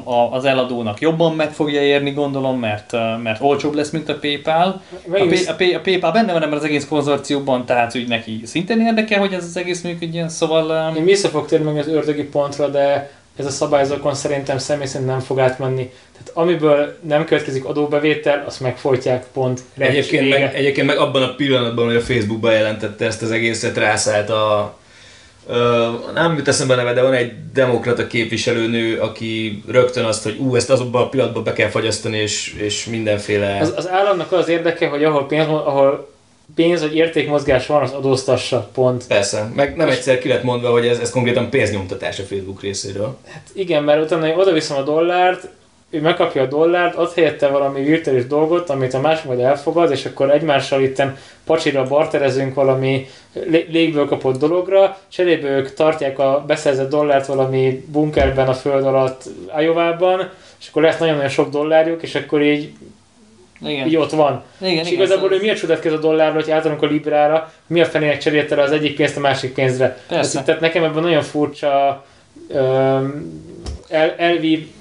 a- 0.04 0.32
az 0.32 0.44
eladónak 0.44 1.00
jobban 1.00 1.34
meg 1.34 1.52
fogja 1.52 1.82
érni, 1.82 2.10
gondolom, 2.10 2.58
mert, 2.58 2.92
mert 3.22 3.40
olcsóbb 3.40 3.74
lesz, 3.74 3.90
mint 3.90 4.08
a 4.08 4.18
PayPal. 4.18 4.82
A, 5.08 5.10
Pay, 5.10 5.44
a, 5.46 5.54
Pay, 5.54 5.74
a 5.74 5.80
PayPal 5.80 6.12
benne 6.12 6.32
van 6.32 6.42
ebben 6.42 6.58
az 6.58 6.64
egész 6.64 6.86
konzorcióban, 6.86 7.66
tehát 7.66 7.96
úgy 7.96 8.08
neki 8.08 8.40
szintén 8.44 8.80
érdekel, 8.80 9.18
hogy 9.18 9.32
ez 9.32 9.44
az 9.44 9.56
egész 9.56 9.82
működjön, 9.82 10.28
szóval... 10.28 10.96
Én 10.96 11.04
vissza 11.04 11.28
fog 11.28 11.46
térni 11.46 11.70
meg 11.70 11.78
az 11.78 11.88
ördögi 11.88 12.24
pontra, 12.24 12.68
de 12.68 13.10
ez 13.38 13.46
a 13.46 13.50
szabályzókon 13.50 14.14
szerintem 14.14 14.58
személy 14.58 14.86
szerint 14.86 15.08
nem 15.08 15.20
fog 15.20 15.38
átmenni. 15.38 15.90
Tehát 16.12 16.30
amiből 16.32 16.98
nem 17.02 17.24
következik 17.24 17.64
adóbevétel, 17.64 18.44
azt 18.46 18.60
megfojtják 18.60 19.26
pont. 19.32 19.60
Egyébként 19.78 20.22
Vége. 20.22 20.38
meg, 20.38 20.54
egyébként 20.54 20.86
meg 20.86 20.98
abban 20.98 21.22
a 21.22 21.34
pillanatban, 21.34 21.86
hogy 21.86 21.96
a 21.96 22.00
Facebook 22.00 22.40
bejelentette 22.40 23.06
ezt 23.06 23.22
az 23.22 23.30
egészet, 23.30 23.76
rászállt 23.76 24.30
a 24.30 24.76
Ö, 25.50 25.88
nem 26.14 26.36
jut 26.36 26.48
eszembe 26.48 26.74
neve, 26.74 26.92
de 26.92 27.02
van 27.02 27.12
egy 27.12 27.32
demokrata 27.52 28.06
képviselőnő, 28.06 29.00
aki 29.00 29.62
rögtön 29.68 30.04
azt, 30.04 30.22
hogy 30.22 30.36
ú, 30.38 30.56
ezt 30.56 30.70
azokban 30.70 31.02
a 31.02 31.08
pillanatban 31.08 31.44
be 31.44 31.52
kell 31.52 31.68
fagyasztani, 31.68 32.18
és, 32.18 32.54
és 32.58 32.84
mindenféle... 32.84 33.58
Az, 33.60 33.72
az 33.76 33.88
államnak 33.88 34.32
az 34.32 34.48
érdeke, 34.48 34.88
hogy 34.88 35.04
ahol 35.04 35.26
pénz, 35.26 35.46
ahol 35.46 36.10
pénz 36.54 36.80
vagy 36.80 36.96
értékmozgás 36.96 37.66
van, 37.66 37.82
az 37.82 37.92
adóztassa, 37.92 38.70
pont. 38.74 39.06
Persze, 39.06 39.50
meg 39.54 39.76
nem 39.76 39.88
egyszer 39.88 40.18
ki 40.18 40.28
lett 40.28 40.42
mondva, 40.42 40.70
hogy 40.70 40.86
ez, 40.86 40.98
ez 40.98 41.10
konkrétan 41.10 41.50
pénznyomtatás 41.50 42.18
a 42.18 42.22
Facebook 42.22 42.62
részéről. 42.62 43.16
Hát 43.26 43.48
igen, 43.52 43.84
mert 43.84 44.02
utána 44.02 44.34
oda 44.34 44.52
viszem 44.52 44.76
a 44.76 44.82
dollárt, 44.82 45.48
ő 45.90 46.00
megkapja 46.00 46.42
a 46.42 46.46
dollárt, 46.46 46.94
ad 46.94 47.12
helyette 47.12 47.48
valami 47.48 47.82
virtuális 47.82 48.26
dolgot, 48.26 48.70
amit 48.70 48.94
a 48.94 49.00
másik 49.00 49.24
majd 49.24 49.40
elfogad, 49.40 49.90
és 49.90 50.04
akkor 50.04 50.30
egymással 50.30 50.82
itten 50.82 51.16
pacsira 51.44 51.84
barterezünk 51.84 52.54
valami 52.54 53.06
lé- 53.32 53.68
légből 53.70 54.06
kapott 54.06 54.38
dologra, 54.38 54.98
cserébe 55.08 55.48
ők 55.48 55.74
tartják 55.74 56.18
a 56.18 56.44
beszerzett 56.46 56.90
dollárt 56.90 57.26
valami 57.26 57.84
bunkerben 57.86 58.48
a 58.48 58.54
föld 58.54 58.84
alatt 58.84 59.22
Iowa-ban, 59.58 60.30
és 60.60 60.68
akkor 60.68 60.82
lesz 60.82 60.98
nagyon-nagyon 60.98 61.30
sok 61.30 61.50
dollárjuk, 61.50 62.02
és 62.02 62.14
akkor 62.14 62.42
így, 62.42 62.72
igen. 63.66 63.86
így 63.86 63.96
ott 63.96 64.10
van. 64.10 64.42
igen, 64.60 64.72
és 64.72 64.80
igen, 64.80 64.92
igazából 64.92 65.22
szóval- 65.22 65.36
ő 65.36 65.40
miért 65.40 65.58
csodálkozik 65.58 65.92
a 65.92 66.00
dollárra, 66.00 66.34
hogy 66.34 66.50
átalunk 66.50 66.82
a 66.82 66.86
librára, 66.86 67.52
mi 67.66 67.80
a 67.80 67.84
fenének 67.84 68.18
cserélte 68.18 68.62
az 68.62 68.70
egyik 68.70 68.96
pénzt 68.96 69.16
a 69.16 69.20
másik 69.20 69.54
pénzre. 69.54 69.98
Persze. 70.08 70.30
Tehát, 70.30 70.46
tehát 70.46 70.60
nekem 70.60 70.84
ebben 70.84 71.02
nagyon 71.02 71.22
furcsa 71.22 72.04
öm, 72.48 73.42
el, 73.88 74.14
elvi 74.16 74.72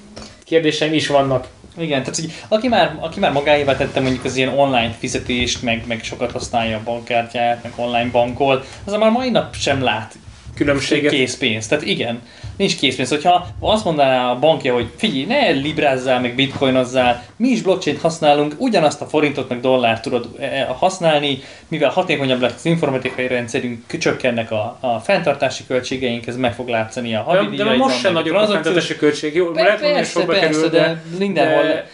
kérdéseim 0.44 0.92
is 0.92 1.06
vannak. 1.06 1.46
Igen, 1.78 2.00
tehát 2.00 2.16
hogy 2.16 2.32
aki 2.48 2.68
már, 2.68 2.96
aki 3.00 3.20
már 3.20 3.32
magáévá 3.32 3.76
tette 3.76 4.00
mondjuk 4.00 4.24
az 4.24 4.36
ilyen 4.36 4.58
online 4.58 4.94
fizetést, 4.98 5.62
meg, 5.62 5.84
meg 5.86 6.02
sokat 6.02 6.32
használja 6.32 6.76
a 6.76 6.80
bankkártyáját, 6.84 7.62
meg 7.62 7.72
online 7.76 8.10
bankol, 8.10 8.64
az 8.84 8.92
már 8.92 9.10
mai 9.10 9.30
nap 9.30 9.54
sem 9.54 9.82
lát 9.82 10.14
Különbséget. 10.58 11.12
készpénz. 11.12 11.66
Tehát 11.66 11.84
igen, 11.84 12.22
nincs 12.56 12.76
készpénz. 12.76 13.08
Hogyha 13.08 13.46
azt 13.60 13.84
mondaná 13.84 14.30
a 14.30 14.38
bankja, 14.38 14.74
hogy 14.74 14.86
figyelj, 14.96 15.24
ne 15.24 15.50
librázzál, 15.50 16.20
meg 16.20 16.34
bitcoinozzál, 16.34 17.24
mi 17.36 17.48
is 17.48 17.62
blockchain 17.62 17.98
használunk, 18.00 18.54
ugyanazt 18.56 19.00
a 19.00 19.06
forintot, 19.06 19.48
meg 19.48 19.60
dollárt 19.60 20.02
tudod 20.02 20.28
eh, 20.38 20.66
használni, 20.78 21.38
mivel 21.68 21.90
hatékonyabb 21.90 22.40
lesz 22.40 22.54
az 22.56 22.64
informatikai 22.64 23.26
rendszerünk, 23.26 23.98
csökkennek 23.98 24.50
a, 24.50 24.78
a 24.80 24.98
fenntartási 24.98 25.66
költségeink, 25.66 26.26
ez 26.26 26.36
meg 26.36 26.54
fog 26.54 26.68
látszani 26.68 27.14
a 27.14 27.24
De, 27.26 27.32
de 27.32 27.38
havidíjaidon, 27.38 27.76
most 27.76 27.98
sem 27.98 28.12
nagyobb 28.12 28.36
a 28.36 28.46
fenntartási 28.46 28.96
költség. 28.96 29.34
Jó, 29.34 29.50
Pe- 29.50 29.62
lehet 29.62 29.96
hogy 29.96 30.06
sokba 30.06 30.32
persze, 30.32 30.48
kerül, 30.48 30.68
de 30.68 30.78
de, 30.78 31.02
mindenhol- 31.18 31.66
de 31.66 31.88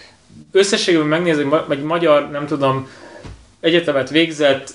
összességében 0.53 1.07
megnézzük, 1.07 1.65
egy 1.71 1.83
magyar, 1.83 2.31
nem 2.31 2.47
tudom, 2.47 2.89
egyetemet 3.61 4.11
végzett, 4.11 4.71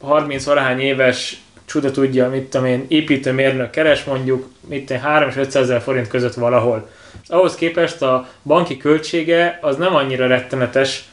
30 0.00 0.44
valahány 0.44 0.80
éves 0.80 1.40
csuda 1.70 1.90
tudja, 1.90 2.28
mit 2.28 2.42
tudom 2.42 2.66
én, 2.66 2.84
építőmérnök 2.88 3.70
keres 3.70 4.04
mondjuk, 4.04 4.48
mit 4.68 4.86
tudom, 4.86 5.02
3 5.02 5.28
és 5.28 5.36
500 5.36 5.62
ezer 5.62 5.80
forint 5.80 6.08
között 6.08 6.34
valahol. 6.34 6.88
Ahhoz 7.26 7.54
képest 7.54 8.02
a 8.02 8.28
banki 8.42 8.76
költsége 8.76 9.58
az 9.60 9.76
nem 9.76 9.94
annyira 9.94 10.26
rettenetes, 10.26 11.04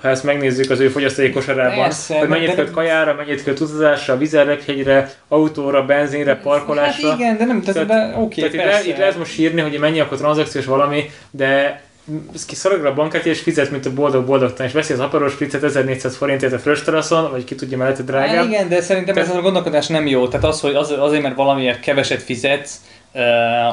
ha 0.00 0.08
ezt 0.08 0.24
megnézzük 0.24 0.70
az 0.70 0.80
ő 0.80 0.88
fogyasztói 0.88 1.30
kosarában, 1.30 1.82
Persze, 1.82 2.18
hogy 2.18 2.28
mennyit 2.28 2.54
költ 2.54 2.70
kajára, 2.70 3.14
mennyit 3.14 3.42
költ 3.42 3.60
utazásra, 3.60 4.16
vizerekhegyre, 4.16 5.12
autóra, 5.28 5.84
benzinre, 5.84 6.36
parkolásra. 6.36 7.08
Hát 7.08 7.18
igen, 7.18 7.36
de 7.36 7.44
nem, 7.44 7.62
tehát, 7.62 8.16
oké, 8.16 8.48
Tehát 8.48 8.54
itt, 8.54 8.84
le, 8.84 8.90
itt 8.92 8.98
lehet 8.98 9.18
most 9.18 9.38
írni, 9.38 9.60
hogy 9.60 9.78
mennyi 9.78 10.00
akkor 10.00 10.18
tranzakciós 10.18 10.64
valami, 10.64 11.10
de 11.30 11.80
kiszorogja 12.46 12.88
a 12.88 12.94
bankkártya 12.94 13.28
és 13.30 13.40
fizet, 13.40 13.70
mint 13.70 13.86
a 13.86 13.92
boldog-boldogtan, 13.92 14.66
és 14.66 14.72
veszi 14.72 14.92
az 14.92 15.00
aparos 15.00 15.32
spritzet 15.32 15.62
1400 15.62 16.16
forintért 16.16 16.52
a 16.52 16.58
frösteraszon, 16.58 17.30
vagy 17.30 17.44
ki 17.44 17.54
tudja 17.54 17.76
mellette 17.76 17.96
Hát 17.98 18.06
drágább. 18.06 18.46
igen, 18.46 18.68
de 18.68 18.80
szerintem 18.80 19.16
ez 19.16 19.30
a 19.30 19.40
gondolkodás 19.40 19.86
nem 19.86 20.06
jó. 20.06 20.28
Tehát 20.28 20.46
az, 20.46 20.60
hogy 20.60 20.74
az, 20.74 20.90
azért, 20.98 21.22
mert 21.22 21.34
valamiért 21.36 21.80
keveset 21.80 22.22
fizetsz, 22.22 22.80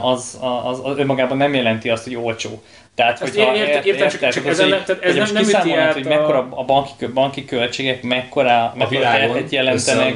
az, 0.02 0.38
az, 0.69 0.80
az 0.84 0.98
önmagában 0.98 1.38
nem 1.38 1.54
jelenti 1.54 1.89
azt, 1.89 2.04
hogy 2.04 2.15
olcsó. 2.15 2.63
Tehát, 2.96 3.19
hogyha 3.19 3.56
értem, 3.56 3.76
ért- 3.76 3.86
értem, 3.86 4.08
csak- 4.08 4.13
érted, 4.22 4.34
csak 4.34 4.43
hogy- 4.43 4.52
ezen 4.52 4.67
nem- 4.69 4.84
tehát 4.86 5.04
ez 5.04 5.17
hogy 5.17 5.34
nem- 5.34 5.43
üti 5.43 5.74
át 5.74 5.93
hogy 5.93 6.06
a- 6.06 6.10
mekkora 6.10 6.48
a 6.50 6.63
banki, 6.63 7.06
banki 7.13 7.46
költségek, 7.46 8.04
mekkora, 8.04 8.50
A 8.63 8.74
mekkora 8.76 9.00
világon 9.00 9.28
terhet 9.34 9.52
jelentenek. 9.52 10.13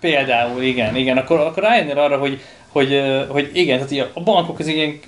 Például, 0.00 0.62
igen, 0.62 0.96
igen, 0.96 1.16
akkor, 1.16 1.38
akkor 1.40 1.62
rájönnél 1.62 1.98
arra, 1.98 2.16
hogy, 2.18 2.40
hogy, 2.74 3.02
hogy 3.28 3.50
igen, 3.52 3.86
tehát 3.86 4.10
a 4.14 4.20
bankok 4.20 4.58
az 4.58 4.66
ilyen 4.66 5.00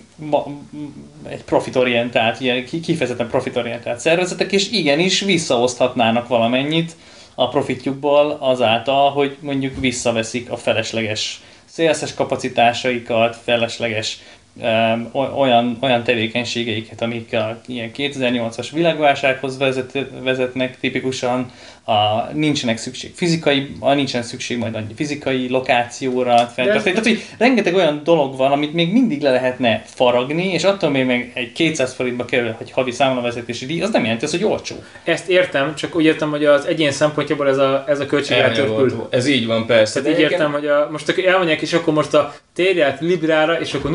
egy 1.29 1.45
profitorientált, 1.45 2.41
ilyen 2.41 2.65
ki- 2.65 2.81
kifejezetten 2.81 3.29
profitorientált 3.29 3.99
szervezetek, 3.99 4.53
és 4.53 4.71
igenis 4.71 5.21
visszaoszthatnának 5.21 6.29
valamennyit 6.29 6.97
a 7.35 7.49
profitjukból 7.49 8.37
azáltal, 8.41 9.11
hogy 9.11 9.37
mondjuk 9.41 9.81
visszaveszik 9.81 10.51
a 10.51 10.57
felesleges 10.57 11.41
szélszes 11.65 12.15
kapacitásaikat, 12.15 13.37
felesleges 13.45 14.19
olyan, 15.13 15.77
olyan 15.81 16.03
tevékenységeiket, 16.03 17.03
amik 17.03 17.33
a 17.33 17.61
ilyen 17.67 17.91
2008-as 17.97 18.69
világválsághoz 18.73 19.59
vezet, 19.59 19.99
vezetnek 20.23 20.79
tipikusan, 20.81 21.51
a, 21.89 22.31
nincsenek 22.33 22.79
szükség 22.79 23.13
fizikai, 23.15 23.77
a, 23.81 23.95
nincsen 23.95 24.23
szükség 24.23 24.59
majd 24.59 24.75
annyi 24.75 24.95
fizikai 24.95 25.49
lokációra, 25.49 26.37
fenntartani. 26.37 26.83
Tehát, 26.83 27.07
hogy 27.07 27.25
rengeteg 27.39 27.75
olyan 27.75 28.01
dolog 28.05 28.37
van, 28.37 28.53
amit 28.53 28.73
még 28.73 28.93
mindig 28.93 29.23
le 29.23 29.31
lehetne 29.31 29.83
faragni, 29.85 30.53
és 30.53 30.65
attól 30.65 30.91
még 30.91 31.05
meg 31.05 31.31
egy 31.35 31.53
200 31.53 31.95
forintba 31.95 32.25
kerül 32.25 32.57
egy 32.61 32.71
havi 32.71 32.91
számlavezetési 32.91 33.67
díj, 33.67 33.83
az 33.83 33.91
nem 33.91 34.03
jelenti 34.03 34.25
azt, 34.25 34.35
hogy 34.35 34.45
olcsó. 34.45 34.77
Ezt 35.05 35.29
értem, 35.29 35.75
csak 35.75 35.97
úgy 35.97 36.05
értem, 36.05 36.31
hogy 36.31 36.45
az 36.45 36.67
egyén 36.67 36.91
szempontjából 36.91 37.49
ez 37.49 37.59
a, 37.59 37.85
ez 37.89 38.01
a 38.01 38.07
költség. 38.07 38.37
Ez 39.11 39.27
így 39.27 39.47
van, 39.47 39.67
persze. 39.67 40.03
Tehát 40.03 40.19
így 40.19 40.25
értem, 40.25 40.53
hogy 40.53 40.67
a, 40.67 40.89
most 40.91 41.09
akkor 41.09 41.25
elmondják, 41.25 41.61
és 41.61 41.73
akkor 41.73 41.95
most 41.95 42.15
a 42.15 42.35
térját 42.55 43.01
librára, 43.01 43.61
és 43.61 43.75
akkor 43.75 43.91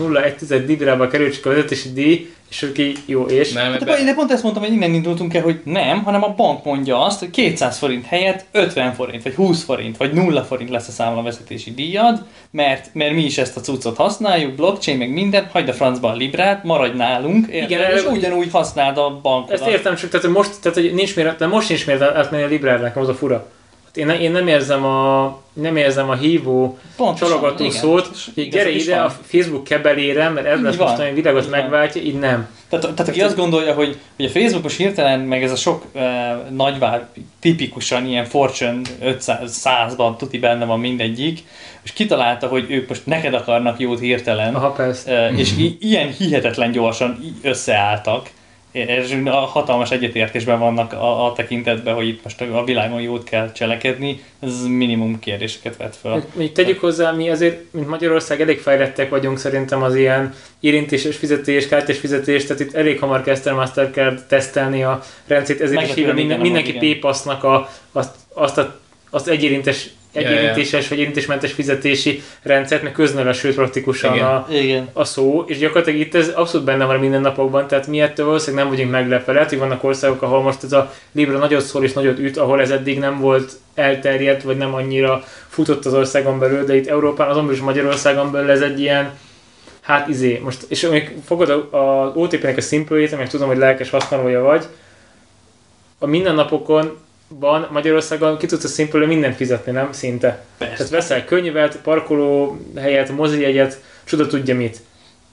0,01 0.00 0.66
librába 0.66 1.08
kerül 1.08 1.30
csak 1.30 1.46
a 1.46 1.48
vezetési 1.48 1.92
díj, 1.92 2.30
és 2.50 2.72
így 2.76 2.98
jó, 3.06 3.24
és... 3.24 3.52
Nem, 3.52 3.72
Hát, 3.72 3.82
ebbe- 3.82 4.04
de 4.04 4.14
pont 4.14 4.32
ezt 4.32 4.42
mondtam, 4.42 4.64
hogy 4.64 4.72
innen 4.72 4.94
indultunk 4.94 5.34
el, 5.34 5.42
hogy 5.42 5.60
nem, 5.64 6.02
hanem 6.02 6.24
a 6.24 6.34
bank 6.36 6.64
mondja 6.64 7.04
azt, 7.04 7.18
hogy 7.18 7.30
200 7.30 7.78
forint 7.78 8.06
helyett 8.06 8.44
50 8.52 8.92
forint, 8.92 9.22
vagy 9.22 9.34
20 9.34 9.64
forint, 9.64 9.96
vagy 9.96 10.12
0 10.12 10.42
forint 10.44 10.70
lesz 10.70 10.88
a 10.88 10.90
számlavezetési 10.90 11.70
díjad, 11.74 12.24
mert, 12.50 12.90
mert 12.92 13.14
mi 13.14 13.24
is 13.24 13.38
ezt 13.38 13.56
a 13.56 13.60
cuccot 13.60 13.96
használjuk, 13.96 14.54
blockchain, 14.54 14.98
meg 14.98 15.12
minden, 15.12 15.48
hagyd 15.52 15.68
a 15.68 15.72
francba 15.72 16.10
a 16.10 16.14
librát, 16.14 16.64
maradj 16.64 16.96
nálunk, 16.96 17.46
érted? 17.46 17.70
Igen, 17.70 17.90
és 17.90 18.04
ugyanúgy 18.04 18.50
használd 18.50 18.98
a 18.98 19.20
bankodat. 19.22 19.60
Ezt 19.60 19.70
értem, 19.70 19.94
csak 19.94 20.10
tehát, 20.10 20.26
hogy 20.26 20.34
most, 20.34 20.50
tehát, 20.62 20.78
hogy 20.78 20.94
nincs 20.94 21.16
miért, 21.16 21.38
de 21.38 21.46
most 21.46 21.68
nincs 21.68 21.86
miért 21.86 22.02
átmenni 22.02 22.42
a 22.42 22.46
librára, 22.46 22.82
nekem 22.82 23.02
az 23.02 23.08
a 23.08 23.14
fura. 23.14 23.48
Hát 23.90 23.98
én, 23.98 24.06
ne- 24.06 24.20
én 24.20 24.30
nem 24.30 24.48
érzem 24.48 24.84
a, 24.84 25.38
nem 25.52 25.76
érzem 25.76 26.10
a 26.10 26.14
hívó 26.14 26.78
Pontosan, 26.96 27.28
csalogató 27.28 27.64
igen. 27.64 27.76
szót, 27.76 28.10
hogy 28.34 28.48
gyere 28.48 28.70
ide 28.70 28.96
van. 28.96 29.04
a 29.04 29.08
Facebook 29.22 29.64
kebelére, 29.64 30.28
mert 30.28 30.46
ez 30.46 30.58
Így 30.58 30.64
lesz 30.64 30.76
van. 30.76 30.88
most, 30.88 31.00
ami 31.02 31.12
világot 31.12 31.44
Így 31.44 31.50
megváltja, 31.50 32.02
így 32.02 32.18
nem. 32.18 32.48
Tehát, 32.68 32.84
tehát 32.94 33.08
aki 33.08 33.20
azt 33.22 33.36
gondolja, 33.36 33.74
hogy, 33.74 33.96
hogy 34.16 34.24
a 34.24 34.28
Facebookos 34.28 34.76
hirtelen, 34.76 35.20
meg 35.20 35.42
ez 35.42 35.52
a 35.52 35.56
sok 35.56 35.84
uh, 35.92 36.02
nagyvár 36.50 37.08
tipikusan 37.40 38.06
ilyen 38.06 38.24
Fortune 38.24 38.80
500 39.02 39.62
100-ban 39.64 40.16
tuti 40.16 40.38
benne 40.38 40.64
van 40.64 40.80
mindegyik, 40.80 41.38
és 41.82 41.92
kitalálta, 41.92 42.46
hogy 42.46 42.66
ők 42.70 42.88
most 42.88 43.06
neked 43.06 43.34
akarnak 43.34 43.80
jót 43.80 44.00
hirtelen, 44.00 44.54
Aha, 44.54 44.70
persze. 44.70 45.28
uh, 45.30 45.38
és 45.38 45.52
i- 45.58 45.76
ilyen 45.80 46.08
hihetetlen 46.12 46.70
gyorsan 46.70 47.18
összeálltak, 47.42 48.30
és 48.72 49.20
a 49.24 49.30
hatalmas 49.30 49.90
egyetértésben 49.90 50.58
vannak 50.58 50.92
a, 50.92 51.26
a 51.26 51.32
tekintetben, 51.32 51.94
hogy 51.94 52.08
itt 52.08 52.22
most 52.24 52.40
a 52.40 52.64
világon 52.64 53.00
jót 53.00 53.24
kell 53.24 53.52
cselekedni, 53.52 54.22
ez 54.40 54.66
minimum 54.66 55.18
kérdéseket 55.18 55.76
vet 55.76 55.96
fel. 55.96 56.12
Mondjuk 56.12 56.52
tegyük 56.52 56.80
hozzá, 56.80 57.10
mi 57.10 57.30
azért, 57.30 57.72
mint 57.72 57.88
Magyarország 57.88 58.40
elég 58.40 58.58
fejlettek 58.58 59.10
vagyunk 59.10 59.38
szerintem 59.38 59.82
az 59.82 59.94
ilyen 59.94 60.34
érintéses 60.60 61.16
fizetés, 61.16 61.68
kártyás 61.68 61.98
fizetés, 61.98 62.44
tehát 62.46 62.62
itt 62.62 62.74
elég 62.74 62.98
hamar 62.98 63.22
kezdte 63.22 63.50
a 63.50 63.54
Mastercard 63.54 64.24
tesztelni 64.26 64.82
a 64.82 65.02
rendszert, 65.26 65.60
ezért 65.60 65.82
is 65.82 65.88
Meglepően 65.88 66.06
hívja 66.06 66.14
minden, 66.14 66.40
mindenki. 66.40 66.72
PayPass-nak 66.72 67.44
a, 67.44 67.68
azt, 67.92 68.14
azt 68.34 68.58
a, 68.58 68.78
azt 69.10 69.28
egyérintes, 69.28 69.88
Ja, 70.12 70.20
ja. 70.20 70.28
egyérintéses 70.28 70.88
vagy 70.88 70.98
érintésmentes 70.98 71.52
fizetési 71.52 72.22
rendszert, 72.42 72.82
meg 72.82 72.92
köznöve, 72.92 73.32
sőt 73.32 73.54
praktikusan 73.54 74.14
Igen. 74.14 74.26
a, 74.26 74.46
Igen. 74.50 74.88
a 74.92 75.04
szó, 75.04 75.44
és 75.46 75.58
gyakorlatilag 75.58 76.00
itt 76.00 76.14
ez 76.14 76.28
abszolút 76.28 76.66
benne 76.66 76.84
van 76.84 76.96
a 76.96 76.98
mindennapokban, 76.98 77.66
tehát 77.66 77.86
mi 77.86 78.00
ettől 78.00 78.26
valószínűleg 78.26 78.64
nem 78.64 78.74
vagyunk 78.74 78.90
meglepve. 78.90 79.32
Lehet, 79.32 79.48
hogy 79.48 79.58
vannak 79.58 79.84
országok, 79.84 80.22
ahol 80.22 80.42
most 80.42 80.64
ez 80.64 80.72
a 80.72 80.92
Libra 81.12 81.38
nagyot 81.38 81.60
szól 81.64 81.84
és 81.84 81.92
nagyot 81.92 82.18
üt, 82.18 82.36
ahol 82.36 82.60
ez 82.60 82.70
eddig 82.70 82.98
nem 82.98 83.20
volt 83.20 83.52
elterjedt, 83.74 84.42
vagy 84.42 84.56
nem 84.56 84.74
annyira 84.74 85.24
futott 85.48 85.84
az 85.86 85.94
országon 85.94 86.38
belül, 86.38 86.64
de 86.64 86.76
itt 86.76 86.86
Európán, 86.86 87.28
azon 87.28 87.52
is 87.52 87.60
Magyarországon 87.60 88.32
belül 88.32 88.50
ez 88.50 88.60
egy 88.60 88.80
ilyen 88.80 89.10
hát 89.80 90.08
izé, 90.08 90.40
most, 90.44 90.64
és 90.68 90.80
még 90.80 91.16
fogod 91.24 91.50
a- 91.50 91.68
az 92.06 92.12
OTP-nek 92.14 92.56
a 92.56 92.60
szimplőjét, 92.60 93.16
meg 93.16 93.28
tudom, 93.28 93.48
hogy 93.48 93.56
lelkes 93.56 93.90
használója 93.90 94.42
vagy, 94.42 94.64
a 95.98 96.06
mindennapokon 96.06 96.98
van 97.38 97.68
Magyarországon 97.70 98.38
ki 98.38 98.46
tudsz 98.46 98.64
a 98.64 98.68
szimplőre 98.68 99.06
mindent 99.06 99.36
fizetni, 99.36 99.72
nem? 99.72 99.92
Szinte. 99.92 100.44
Persze. 100.58 100.74
Tehát 100.76 100.90
veszel 100.92 101.24
könyvet, 101.24 101.78
parkoló 101.82 102.60
helyet, 102.76 103.10
mozijegyet, 103.10 103.80
csoda 104.04 104.26
tudja 104.26 104.54
mit. 104.54 104.80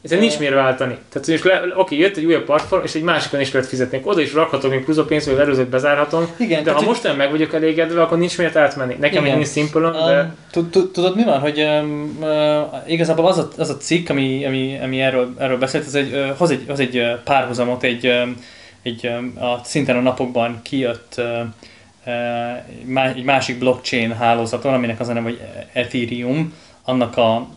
Ezen 0.03 0.19
nincs 0.19 0.39
miért 0.39 0.53
váltani. 0.53 0.97
Tehát, 1.09 1.27
most 1.27 1.43
le, 1.43 1.61
oké, 1.75 1.97
jött 1.97 2.17
egy 2.17 2.25
újabb 2.25 2.45
platform, 2.45 2.83
és 2.83 2.95
egy 2.95 3.01
másikon 3.01 3.39
is 3.39 3.51
lehet 3.51 3.67
fizetni. 3.67 4.01
Oda 4.03 4.21
is 4.21 4.33
rakhatom 4.33 4.69
még 4.69 4.83
plusz 4.83 4.97
a 4.97 5.05
pénzt, 5.05 5.25
vagy 5.25 5.35
az 5.35 5.41
előzőt 5.41 5.67
bezárhatom. 5.67 6.27
Igen, 6.37 6.63
de 6.63 6.71
ha 6.71 6.81
most 6.81 7.05
olyan 7.05 7.17
meg 7.17 7.31
vagyok 7.31 7.53
elégedve, 7.53 8.01
akkor 8.01 8.17
nincs 8.17 8.37
miért 8.37 8.55
átmenni. 8.55 8.95
Nekem 8.99 9.23
Igen. 9.23 9.35
nincs 9.35 9.47
szimplon, 9.47 9.91
de... 9.91 10.21
Um, 10.21 10.35
tud- 10.51 10.71
tud- 10.71 10.91
Tudod 10.91 11.15
mi 11.15 11.23
van, 11.23 11.39
hogy 11.39 11.59
um, 11.59 12.17
uh, 12.21 12.91
igazából 12.91 13.27
az 13.27 13.37
a, 13.37 13.49
az 13.57 13.69
a 13.69 13.77
cikk, 13.77 14.09
ami, 14.09 14.45
ami, 14.45 14.79
ami 14.83 15.01
erről, 15.01 15.33
erről 15.37 15.57
beszélt, 15.57 15.85
ez 15.85 15.95
egy, 15.95 16.13
uh, 16.13 16.29
hoz 16.29 16.51
egy, 16.51 16.63
hoz 16.67 16.79
egy 16.79 16.97
uh, 16.97 17.11
párhuzamot, 17.23 17.83
egy, 17.83 18.07
um, 18.07 18.35
egy 18.81 19.05
a, 19.35 19.61
szintén 19.63 19.95
a 19.95 20.01
napokban 20.01 20.59
kijött 20.63 21.21
egy 23.15 23.23
másik 23.23 23.59
blockchain 23.59 24.13
hálózaton, 24.15 24.73
aminek 24.73 24.99
az 24.99 25.07
a 25.07 25.13
neve, 25.13 25.29
hogy 25.29 25.41
Ethereum, 25.73 26.53
annak, 26.83 27.17
a, 27.17 27.47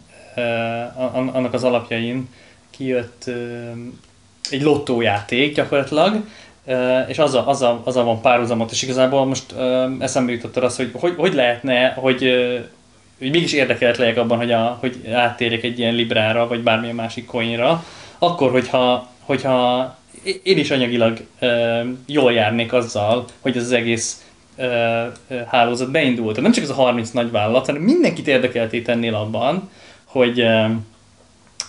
an- 0.97 1.35
annak 1.35 1.55
az 1.55 1.65
alapjain 1.65 2.29
kijött 2.71 3.31
egy 4.51 4.63
lottójáték 4.63 5.55
gyakorlatilag, 5.55 6.25
és 7.09 7.19
azzal, 7.19 7.49
azzal, 7.49 7.81
azzal 7.85 8.05
van 8.05 8.21
párhuzamot, 8.21 8.71
és 8.71 8.83
igazából 8.83 9.25
most 9.25 9.55
eszembe 9.99 10.33
jutott 10.33 10.57
az, 10.57 10.77
hogy, 10.77 10.91
hogy 10.93 11.15
hogy 11.17 11.35
lehetne, 11.35 11.89
hogy, 11.89 12.21
hogy 13.19 13.31
mégis 13.31 13.53
érdekelt 13.53 13.97
legyek 13.97 14.17
abban, 14.17 14.39
hogy, 14.39 14.53
a, 14.53 14.77
hogy 14.81 15.09
áttérjek 15.13 15.63
egy 15.63 15.79
ilyen 15.79 15.95
librára, 15.95 16.49
vagy 16.49 16.63
bármilyen 16.63 16.95
másik 16.95 17.27
coinra, 17.27 17.85
akkor, 18.19 18.51
hogyha, 18.51 19.09
hogyha 19.21 19.99
én 20.43 20.59
is 20.59 20.71
anyagilag 20.71 21.21
jól 22.07 22.33
járnék 22.33 22.73
azzal, 22.73 23.25
hogy 23.41 23.57
az 23.57 23.73
egész 23.73 24.25
hálózat 25.47 25.91
beindult. 25.91 26.41
Nem 26.41 26.53
csak 26.53 26.65
ez 26.65 26.71
a 26.71 26.75
30 26.75 27.11
nagy 27.11 27.31
vállalat, 27.31 27.67
hanem 27.67 27.83
mindenkit 27.83 28.29
érdekelté 28.29 28.83
tennél 28.83 29.15
abban, 29.15 29.71
hogy, 30.05 30.45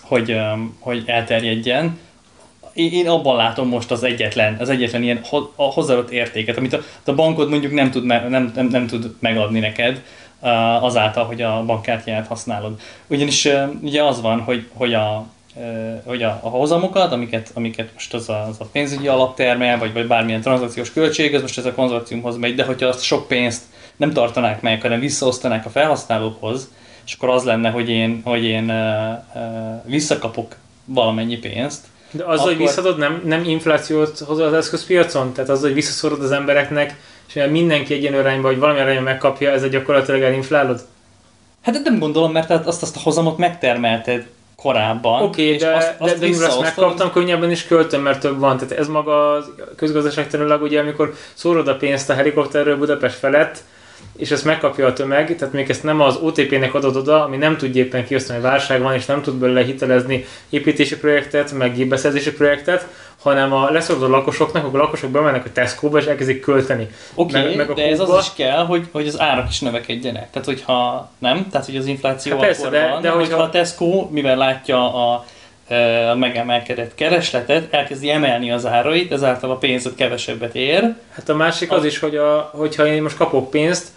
hogy, 0.01 0.38
hogy 0.80 1.04
elterjedjen, 1.06 1.99
én, 2.73 3.08
abban 3.08 3.36
látom 3.36 3.67
most 3.67 3.91
az 3.91 4.04
egyetlen, 4.04 4.58
az 4.60 4.69
egyetlen 4.69 5.04
ilyen 5.04 5.21
hozzáadott 5.56 6.10
értéket, 6.10 6.58
amit 6.58 6.73
a, 6.73 6.80
a 7.06 7.13
bankod 7.13 7.49
mondjuk 7.49 7.73
nem 7.73 7.91
tud, 7.91 8.06
nem, 8.06 8.30
nem, 8.30 8.67
nem 8.71 8.88
tud 8.88 9.15
megadni 9.19 9.60
neked 9.60 10.04
azáltal, 10.82 11.25
hogy 11.25 11.41
a 11.41 11.63
bankkártyáját 11.65 12.27
használod. 12.27 12.80
Ugyanis 13.08 13.47
ugye 13.82 14.04
az 14.04 14.21
van, 14.21 14.39
hogy, 14.39 14.67
hogy 14.73 14.93
a 14.93 15.25
hogy 16.05 16.23
a, 16.23 16.39
a 16.43 16.49
hozamokat, 16.49 17.11
amiket, 17.11 17.51
amiket 17.53 17.89
most 17.93 18.13
az 18.13 18.29
a, 18.29 18.47
az 18.47 18.55
a 18.59 18.65
pénzügyi 18.71 19.07
alap 19.07 19.35
termel, 19.35 19.77
vagy, 19.77 19.93
vagy 19.93 20.07
bármilyen 20.07 20.41
tranzakciós 20.41 20.93
költség, 20.93 21.35
az 21.35 21.41
most 21.41 21.57
ez 21.57 21.65
a 21.65 21.73
konzorciumhoz 21.73 22.37
megy, 22.37 22.55
de 22.55 22.63
hogyha 22.63 22.87
azt 22.87 23.01
sok 23.03 23.27
pénzt 23.27 23.61
nem 23.95 24.13
tartanák 24.13 24.61
meg, 24.61 24.81
hanem 24.81 24.99
visszaosztanák 24.99 25.65
a 25.65 25.69
felhasználókhoz, 25.69 26.71
és 27.05 27.13
akkor 27.13 27.29
az 27.29 27.43
lenne, 27.43 27.69
hogy 27.69 27.89
én, 27.89 28.21
hogy 28.23 28.43
én 28.43 28.69
uh, 28.69 29.41
uh, 29.41 29.81
visszakapok 29.85 30.55
valamennyi 30.85 31.37
pénzt, 31.37 31.85
De 32.11 32.23
hogy 32.23 32.39
Akkor- 32.39 32.57
visszadod, 32.57 32.97
nem, 32.97 33.21
nem 33.25 33.43
inflációt 33.43 34.19
hozol 34.19 34.45
az 34.45 34.53
eszközpiacon? 34.53 35.33
Tehát 35.33 35.49
azzal, 35.49 35.65
hogy 35.65 35.73
visszaszorod 35.73 36.23
az 36.23 36.31
embereknek, 36.31 36.99
és 37.27 37.33
mivel 37.33 37.49
mindenki 37.49 37.93
egy 37.93 38.01
ilyen 38.01 38.13
arányba, 38.13 38.47
vagy 38.47 38.59
valami 38.59 38.79
arányban 38.79 39.03
megkapja, 39.03 39.51
ez 39.51 39.69
gyakorlatilag 39.69 40.21
elinflálod? 40.21 40.85
Hát 41.61 41.81
nem 41.83 41.99
gondolom, 41.99 42.31
mert 42.31 42.49
azt, 42.49 42.81
azt 42.81 42.95
a 42.95 42.99
hozamot 43.03 43.37
megtermelted 43.37 44.25
korábban. 44.62 45.21
Oké, 45.21 45.45
okay, 45.45 45.58
de, 45.58 45.76
azt, 45.76 45.97
de, 45.97 46.04
azt 46.04 46.19
de 46.19 46.28
mivel 46.28 46.50
azt 46.50 46.62
megkaptam, 46.62 47.12
könnyebben 47.12 47.52
is 47.52 47.65
költöm, 47.65 48.02
mert 48.02 48.19
több 48.19 48.40
van. 48.40 48.58
Tehát 48.58 48.71
ez 48.71 48.88
maga 48.88 49.31
a 49.31 49.44
közgazdaságtanilag, 49.75 50.62
ugye, 50.62 50.79
amikor 50.79 51.13
szórod 51.33 51.67
a 51.67 51.75
pénzt 51.75 52.10
a 52.10 52.13
helikopterről 52.13 52.77
Budapest 52.77 53.15
felett, 53.15 53.63
és 54.17 54.31
ezt 54.31 54.46
megkapja 54.46 54.88
a 54.88 54.94
tömeg, 54.94 55.35
tehát 55.35 55.54
még 55.54 55.69
ezt 55.69 55.83
nem 55.83 56.02
az 56.02 56.15
OTP-nek 56.15 56.73
adod 56.73 56.96
oda, 56.96 57.23
ami 57.23 57.38
nem 57.38 57.58
tudja 57.58 57.83
éppen 57.83 58.06
kiosztani, 58.06 58.40
hogy 58.40 58.50
válság 58.50 58.81
van, 58.81 58.94
és 58.94 59.06
nem 59.06 59.21
tud 59.21 59.35
belőle 59.35 59.63
hitelezni 59.63 60.25
építési 60.50 60.98
projektet, 60.98 61.52
meg 61.52 61.75
gépbeszerzési 61.75 62.31
projektet, 62.31 62.88
hanem 63.22 63.54
a 63.54 63.69
leszorodó 63.69 64.08
lakosoknak, 64.08 64.65
akkor 64.65 64.80
a 64.80 64.84
lakosok 64.84 65.10
bemennek 65.10 65.46
a 65.46 65.52
Tesco-ba 65.52 65.98
és 65.98 66.06
elkezdik 66.06 66.40
költeni. 66.42 66.88
Oké, 67.15 67.34
Meg- 67.34 67.56
meg 67.56 67.69
a 67.69 67.74
de 67.74 67.88
ez 67.88 67.98
Coke-ba- 67.98 68.17
az 68.19 68.26
is 68.26 68.32
kell, 68.46 68.65
hogy, 68.65 68.88
hogy 68.92 69.08
az 69.08 69.19
árak 69.19 69.50
is 69.50 69.60
növekedjenek. 69.60 70.30
Tehát, 70.32 70.48
hogyha 70.48 71.10
nem, 71.19 71.48
tehát, 71.52 71.65
hogy 71.65 71.76
az 71.78 71.86
infláció 71.86 72.32
Hát 72.32 72.42
persze, 72.42 72.62
akkor 72.67 72.72
de- 72.80 72.90
van, 72.90 73.02
de 73.02 73.10
hogyha 73.10 73.19
hogyha- 73.36 73.44
a 73.44 73.50
Tesco, 73.50 74.08
mivel 74.12 74.36
látja 74.38 74.94
a, 74.94 75.26
a 76.12 76.15
megemelkedett 76.15 76.96
keresletet, 76.96 77.74
elkezdi 77.74 78.10
emelni 78.10 78.52
az 78.52 78.65
árait, 78.65 79.12
ezáltal 79.12 79.52
a 79.52 79.56
pénzed 79.56 79.96
kevesebbet 79.96 80.56
ér. 80.56 80.96
Hát 81.12 81.30
a 81.30 81.36
másik 81.36 81.72
az 81.72 81.86
is, 81.86 82.00
hogy 82.00 82.15
a, 82.15 82.50
hogyha 82.54 82.86
én 82.88 83.02
most 83.02 83.17
kapok 83.17 83.50
pénzt, 83.50 83.88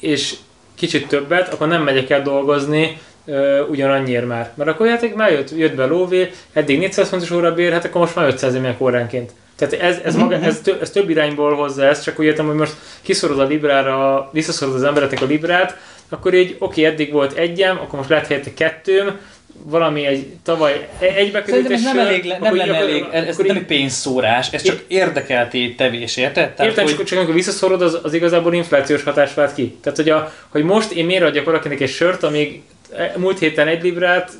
és 0.00 0.34
kicsit 0.74 1.08
többet, 1.08 1.52
akkor 1.52 1.68
nem 1.68 1.82
megyek 1.82 2.10
el 2.10 2.22
dolgozni 2.22 3.00
ö, 3.26 3.60
ugyanannyiért 3.60 4.26
már. 4.26 4.50
Mert 4.54 4.70
akkor 4.70 4.86
játék 4.86 5.14
már 5.14 5.30
jött, 5.30 5.50
jött 5.56 5.74
be 5.74 5.84
lóvé, 5.84 6.30
eddig 6.52 6.78
400 6.78 7.08
fontos 7.08 7.30
óra 7.30 7.54
bér, 7.54 7.72
hát 7.72 7.84
akkor 7.84 8.00
most 8.00 8.14
már 8.14 8.26
500 8.26 8.54
megyek 8.54 8.80
óránként. 8.80 9.30
Tehát 9.56 9.74
ez, 9.74 9.98
ez, 10.04 10.16
maga, 10.16 10.34
ez, 10.34 10.60
tö, 10.60 10.72
ez 10.80 10.90
több 10.90 11.10
irányból 11.10 11.54
hozza 11.54 11.84
ezt, 11.84 12.02
csak 12.02 12.18
úgy 12.18 12.24
értem, 12.24 12.46
hogy 12.46 12.54
most 12.54 12.74
kiszorod 13.02 13.38
a 13.40 13.44
librára, 13.46 14.28
visszaszorod 14.32 14.74
az 14.74 14.82
embereknek 14.82 15.22
a 15.22 15.26
librát, 15.26 15.76
akkor 16.08 16.34
így 16.34 16.56
oké, 16.58 16.84
eddig 16.84 17.12
volt 17.12 17.32
egyem, 17.38 17.78
akkor 17.78 17.98
most 17.98 18.08
lehet 18.10 18.26
helyette 18.26 18.54
kettőm, 18.54 19.18
valami 19.62 20.06
egy 20.06 20.26
tavaly 20.44 20.88
e- 21.00 21.04
egybe 21.04 21.42
került 21.42 21.70
ez 21.70 21.82
nem, 21.82 21.98
elég, 21.98 22.24
le- 22.24 22.38
nem 22.38 22.42
akkor 22.44 22.56
lenne 22.56 22.72
így- 22.72 22.82
elég, 22.90 23.04
ez, 23.12 23.24
ez 23.26 23.34
akkor 23.34 23.46
nem 23.46 23.56
így- 23.56 23.62
egy 23.62 23.68
pénzszórás, 23.68 24.52
ez 24.52 24.62
csak 24.62 24.82
érdekelté 24.86 25.68
tevés, 25.68 26.16
érted? 26.16 26.50
Tehát, 26.50 26.70
Értem, 26.70 26.84
hogy, 26.84 26.96
csak, 26.96 27.04
csak 27.04 27.18
amikor 27.18 27.34
visszaszorod, 27.34 27.82
az, 27.82 27.98
az 28.02 28.12
igazából 28.14 28.54
inflációs 28.54 29.02
hatás 29.02 29.34
vált 29.34 29.54
ki. 29.54 29.76
Tehát, 29.82 29.98
hogy, 29.98 30.08
a, 30.10 30.32
hogy 30.48 30.62
most 30.62 30.90
én 30.92 31.04
miért 31.06 31.22
adjak 31.22 31.44
valakinek 31.44 31.80
egy 31.80 31.88
sört, 31.90 32.22
amíg 32.22 32.62
múlt 33.16 33.38
héten 33.38 33.68
egy 33.68 33.82
librát 33.82 34.32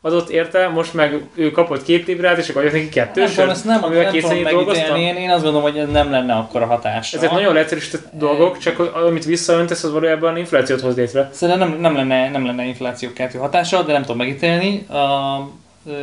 adott 0.00 0.28
érte, 0.30 0.68
most 0.68 0.94
meg 0.94 1.22
ő 1.34 1.50
kapott 1.50 1.82
két 1.82 2.06
librát, 2.06 2.38
és 2.38 2.48
akkor 2.48 2.60
adjak 2.60 2.76
neki 2.76 2.88
kettő 2.88 3.24
nem 3.36 3.50
ezt 3.50 3.64
nem, 3.64 3.84
amivel 3.84 4.10
nem 4.10 4.20
tudom 4.20 4.42
dolgoztam. 4.42 4.96
én, 4.96 5.16
én 5.16 5.30
azt 5.30 5.42
gondolom, 5.42 5.70
hogy 5.70 5.78
ez 5.78 5.88
nem 5.90 6.10
lenne 6.10 6.34
akkora 6.34 6.66
hatás. 6.66 7.12
Ezek 7.12 7.30
nagyon 7.30 7.54
leegyszerűsített 7.54 8.04
dolgok, 8.12 8.58
csak 8.58 8.94
amit 8.94 9.24
visszaöntesz, 9.24 9.84
az 9.84 9.92
valójában 9.92 10.36
inflációt 10.36 10.80
hoz 10.80 10.96
létre. 10.96 11.30
Szerintem 11.32 11.68
nem, 11.68 11.80
nem, 11.80 11.94
lenne, 11.94 12.30
nem 12.30 12.46
lenne 12.46 12.64
infláció 12.64 13.12
keltő 13.12 13.38
hatása, 13.38 13.82
de 13.82 13.92
nem 13.92 14.02
tudom 14.02 14.16
megítélni. 14.16 14.86
A, 14.88 14.96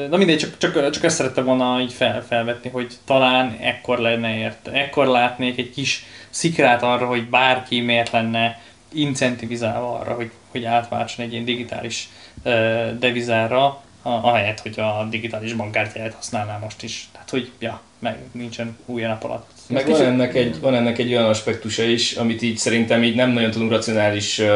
na 0.09 0.17
mindegy, 0.17 0.37
csak, 0.37 0.57
csak, 0.57 0.89
csak 0.89 1.03
ezt 1.03 1.15
szerettem 1.15 1.45
volna 1.45 1.79
így 1.81 1.93
fel, 1.93 2.23
felvetni, 2.27 2.69
hogy 2.69 2.93
talán 3.05 3.57
ekkor 3.61 3.97
lenne 3.97 4.37
ért, 4.37 4.67
ekkor 4.67 5.07
látnék 5.07 5.57
egy 5.57 5.71
kis 5.71 6.05
szikrát 6.29 6.83
arra, 6.83 7.05
hogy 7.05 7.29
bárki 7.29 7.81
miért 7.81 8.11
lenne 8.11 8.59
incentivizálva 8.93 9.99
arra, 9.99 10.13
hogy, 10.13 10.31
hogy 10.55 10.65
átváltson 10.65 11.25
egy 11.25 11.31
ilyen 11.31 11.45
digitális 11.45 12.09
devizára, 12.99 13.81
ahelyett, 14.01 14.59
hogy 14.59 14.79
a 14.79 15.07
digitális 15.09 15.53
bankkártyáját 15.53 16.13
használná 16.13 16.57
most 16.57 16.83
is. 16.83 17.07
Tehát, 17.11 17.29
hogy 17.29 17.51
ja, 17.59 17.81
meg 17.99 18.17
nincsen 18.31 18.77
új 18.85 19.01
nap 19.01 19.23
alatt. 19.23 19.49
Meg 19.67 19.87
van 19.87 20.01
ennek, 20.01 20.35
egy, 20.35 20.59
van 20.59 20.75
ennek 20.75 20.97
egy 20.97 21.13
olyan 21.13 21.29
aspektusa 21.29 21.83
is, 21.83 22.13
amit 22.13 22.41
így 22.41 22.57
szerintem 22.57 23.03
így 23.03 23.15
nem 23.15 23.31
nagyon 23.31 23.51
tudunk 23.51 23.71
racionális 23.71 24.39
uh, 24.39 24.47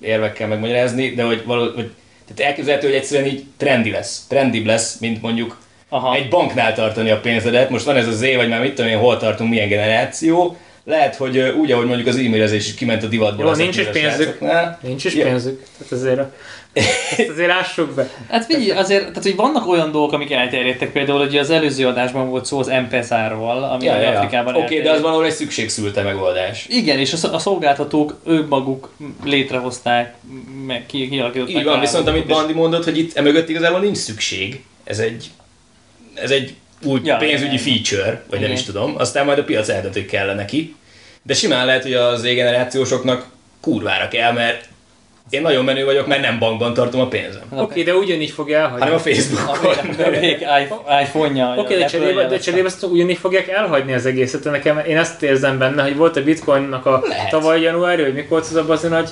érvekkel 0.00 0.48
megmagyarázni, 0.48 1.10
de 1.10 1.22
hogy, 1.22 1.42
való, 1.44 1.70
hogy 1.74 1.94
tehát 2.24 2.50
elképzelhető, 2.50 2.86
hogy 2.86 2.96
egyszerűen 2.96 3.28
így 3.28 3.44
trendi 3.56 3.90
lesz. 3.90 4.26
Trendibb 4.28 4.66
lesz, 4.66 4.98
mint 4.98 5.22
mondjuk 5.22 5.58
Aha. 5.88 6.14
egy 6.14 6.28
banknál 6.28 6.74
tartani 6.74 7.10
a 7.10 7.20
pénzedet. 7.20 7.70
Most 7.70 7.84
van 7.84 7.96
ez 7.96 8.08
az 8.08 8.22
év, 8.22 8.36
vagy 8.36 8.48
már 8.48 8.60
mit 8.60 8.74
tudom 8.74 8.90
én, 8.90 8.98
hol 8.98 9.16
tartunk, 9.16 9.50
milyen 9.50 9.68
generáció. 9.68 10.56
Lehet, 10.84 11.16
hogy 11.16 11.38
úgy, 11.38 11.72
ahogy 11.72 11.86
mondjuk 11.86 12.08
az 12.08 12.16
e-mailezés 12.16 12.66
is 12.66 12.74
kiment 12.74 13.02
a 13.02 13.06
divatból. 13.06 13.46
Jó, 13.46 13.52
nincs 13.52 13.78
is 13.78 13.86
a 13.86 13.90
pénzük. 13.90 14.38
Nincs 14.80 15.04
is 15.04 15.14
Ja. 15.14 15.24
pénzük. 15.24 15.62
Tehát 15.78 15.92
azért, 15.92 16.20
ezt 17.18 17.28
azért 17.28 17.48
lássuk 17.48 17.94
be. 17.94 18.10
Hát 18.28 18.44
figyelj, 18.44 18.70
azért, 18.70 19.06
tehát, 19.08 19.22
hogy 19.22 19.36
vannak 19.36 19.66
olyan 19.68 19.90
dolgok, 19.90 20.12
amik 20.12 20.30
elterjedtek, 20.30 20.92
például, 20.92 21.18
hogy 21.18 21.36
az 21.36 21.50
előző 21.50 21.86
adásban 21.86 22.28
volt 22.28 22.44
szó 22.44 22.58
az 22.58 22.66
M-Pesáról, 22.66 23.62
ami 23.62 23.84
Ja, 23.84 23.96
ja, 23.96 24.10
ja. 24.10 24.16
Afrikában 24.18 24.54
Oké, 24.54 24.64
okay, 24.64 24.80
de 24.80 24.90
az 24.90 25.00
valahol 25.00 25.24
egy 25.24 25.32
szükség 25.32 25.68
szülte 25.68 26.02
megoldás. 26.02 26.66
Igen, 26.68 26.98
és 26.98 27.12
a 27.12 27.16
sz- 27.16 27.32
a 27.34 27.38
szolgáltatók 27.38 28.20
ők 28.26 28.48
maguk 28.48 28.92
létrehozták, 29.24 30.14
meg 30.66 30.86
ki- 30.86 31.08
kialakították. 31.08 31.56
Így 31.56 31.64
van, 31.64 31.76
a 31.76 31.80
viszont 31.80 32.08
amit 32.08 32.26
Bandi 32.26 32.52
mondott, 32.52 32.84
hogy 32.84 32.98
itt 32.98 33.16
emögött 33.16 33.48
igazából 33.48 33.80
nincs 33.80 33.96
szükség. 33.96 34.64
Ez 34.84 34.98
egy, 34.98 35.30
ez 36.14 36.30
egy 36.30 36.54
úgy 36.82 37.06
Ja, 37.06 37.16
pénzügyi 37.16 37.58
igen. 37.60 37.64
feature, 37.64 38.22
vagy 38.28 38.38
Igen. 38.38 38.42
nem 38.42 38.58
is 38.58 38.62
tudom. 38.64 38.94
Aztán 38.98 39.24
majd 39.24 39.38
a 39.38 39.44
piac 39.44 39.68
eldönti, 39.68 40.00
hogy 40.00 40.08
kell 40.08 40.34
neki. 40.34 40.74
De 41.22 41.34
simán 41.34 41.66
lehet, 41.66 41.82
hogy 41.82 41.94
az 41.94 42.20
Z-generációsoknak 42.20 43.26
kurvára 43.60 44.08
kell, 44.08 44.32
mert 44.32 44.68
én 45.30 45.40
nagyon 45.40 45.64
menő 45.64 45.84
vagyok, 45.84 46.06
mert 46.06 46.20
nem 46.20 46.38
bankban 46.38 46.74
tartom 46.74 47.00
a 47.00 47.08
pénzem, 47.08 47.42
Oké, 47.50 47.82
de 47.82 47.94
ugyanígy 47.94 48.30
fogja 48.30 48.58
elhagyni. 48.58 48.78
hanem 48.80 48.94
a 48.94 48.98
Facebookon. 48.98 49.74
A 50.86 51.00
iPhone-ja. 51.00 51.54
Oké, 51.56 51.76
de 51.78 51.84
cserébe, 51.84 52.26
de 52.26 52.38
cserébe 52.38 52.66
ezt 52.66 52.82
ugyanígy 52.82 53.18
fogják 53.18 53.48
elhagyni 53.48 53.92
az 53.92 54.06
egészet. 54.06 54.44
Nekem, 54.44 54.78
én 54.78 54.96
ezt 54.98 55.22
érzem 55.22 55.58
benne, 55.58 55.82
hogy 55.82 55.96
volt 55.96 56.16
a 56.16 56.22
bitcoinnak 56.22 56.86
a 56.86 57.02
Lehet. 57.08 57.30
tavaly 57.30 57.60
januári, 57.60 58.02
hogy 58.02 58.14
mikor 58.14 58.28
volt 58.28 58.68
az 58.72 58.84
a 58.84 58.88
nagy 58.88 59.08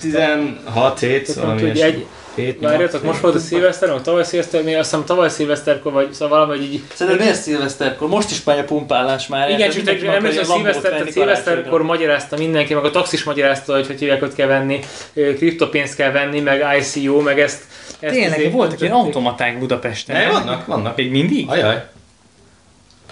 16 0.00 1.00
hét, 1.00 1.34
valami 1.34 1.80
egy, 1.80 2.06
Hét, 2.34 2.60
várjatok, 2.60 3.02
most 3.02 3.20
volt 3.20 3.34
a 3.34 3.38
szilveszter, 3.38 3.90
vagy 3.90 4.02
tavaly 4.02 4.24
szilveszter, 4.24 4.62
még 4.62 4.76
azt 4.76 4.90
hiszem 4.90 5.04
tavaly 5.04 5.28
szilveszterkor, 5.28 5.92
vagy 5.92 6.12
szóval 6.12 6.38
valami 6.38 6.62
így... 6.62 6.82
Szerintem 6.94 7.24
miért 7.24 7.40
szilveszterkor? 7.40 8.08
Most 8.08 8.30
is 8.30 8.44
megy 8.44 8.58
a 8.58 8.64
pumpálás 8.64 9.26
már. 9.26 9.50
Igen, 9.50 9.70
csak 9.70 9.84
nem 9.84 10.24
Lambót 10.24 10.44
szilveszter, 10.44 11.08
szilveszterkor 11.10 11.82
magyarázta 11.82 12.36
mindenki, 12.36 12.74
meg 12.74 12.84
a 12.84 12.90
taxis 12.90 13.24
magyarázta, 13.24 13.74
hogy 13.74 13.86
hogy 13.86 13.98
hívják, 13.98 14.22
ott 14.22 14.34
kell 14.34 14.46
venni, 14.46 14.80
kriptopénzt 15.12 15.94
kell 15.94 16.10
venni, 16.10 16.40
meg 16.40 16.64
ICO, 16.78 17.20
meg 17.20 17.40
ezt. 17.40 17.62
ezt 18.00 18.14
Tényleg, 18.14 18.52
voltak 18.52 18.80
ilyen 18.80 18.92
automaták 18.92 19.58
Budapesten. 19.58 20.16
Ne, 20.16 20.22
nem? 20.22 20.32
vannak, 20.32 20.66
vannak. 20.66 20.96
Még 20.96 21.10
mindig? 21.10 21.48
Ajaj. 21.48 21.84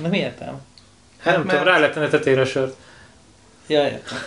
Nem 0.00 0.12
értem. 0.12 0.60
Hát 1.22 1.36
nem 1.36 1.46
tudom, 1.46 1.64
rá 1.64 1.78
lehet 1.78 1.94
tenni 1.94 2.06
a 2.06 2.08
tetejére 2.08 2.40
a 2.40 2.44
sört. 2.44 2.74
Ja, 3.66 3.82
értem. 3.82 4.18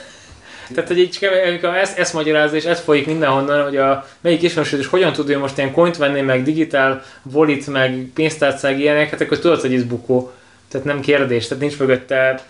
Tehát, 0.74 0.90
hogy 0.90 1.00
így 1.00 1.10
csak 1.10 1.32
amikor 1.48 1.76
ezt, 1.76 1.98
ezt 1.98 2.14
magyarázza, 2.14 2.56
és 2.56 2.64
ez 2.64 2.80
folyik 2.80 3.06
mindenhonnan, 3.06 3.64
hogy 3.64 3.78
a 3.78 4.08
melyik 4.22 4.42
ismerősöd 4.42 4.80
is 4.80 4.88
hogyan 4.88 5.14
tudja 5.14 5.40
most 5.40 5.58
ilyen 5.58 5.72
coint 5.72 5.98
venni, 5.98 6.22
meg 6.22 6.44
digitál 6.44 7.04
volit, 7.22 7.68
meg 7.68 8.08
pénztárcág 8.14 8.80
ilyenek, 8.80 9.10
hát 9.10 9.22
akkor 9.22 9.40
tudod, 9.40 9.62
hogy 9.62 9.74
ez 9.74 9.84
bukó. 9.84 10.32
Tehát 10.72 10.86
nem 10.86 11.00
kérdés, 11.00 11.48
tehát 11.48 11.64
nincs 11.64 11.80
mögötte, 11.80 12.46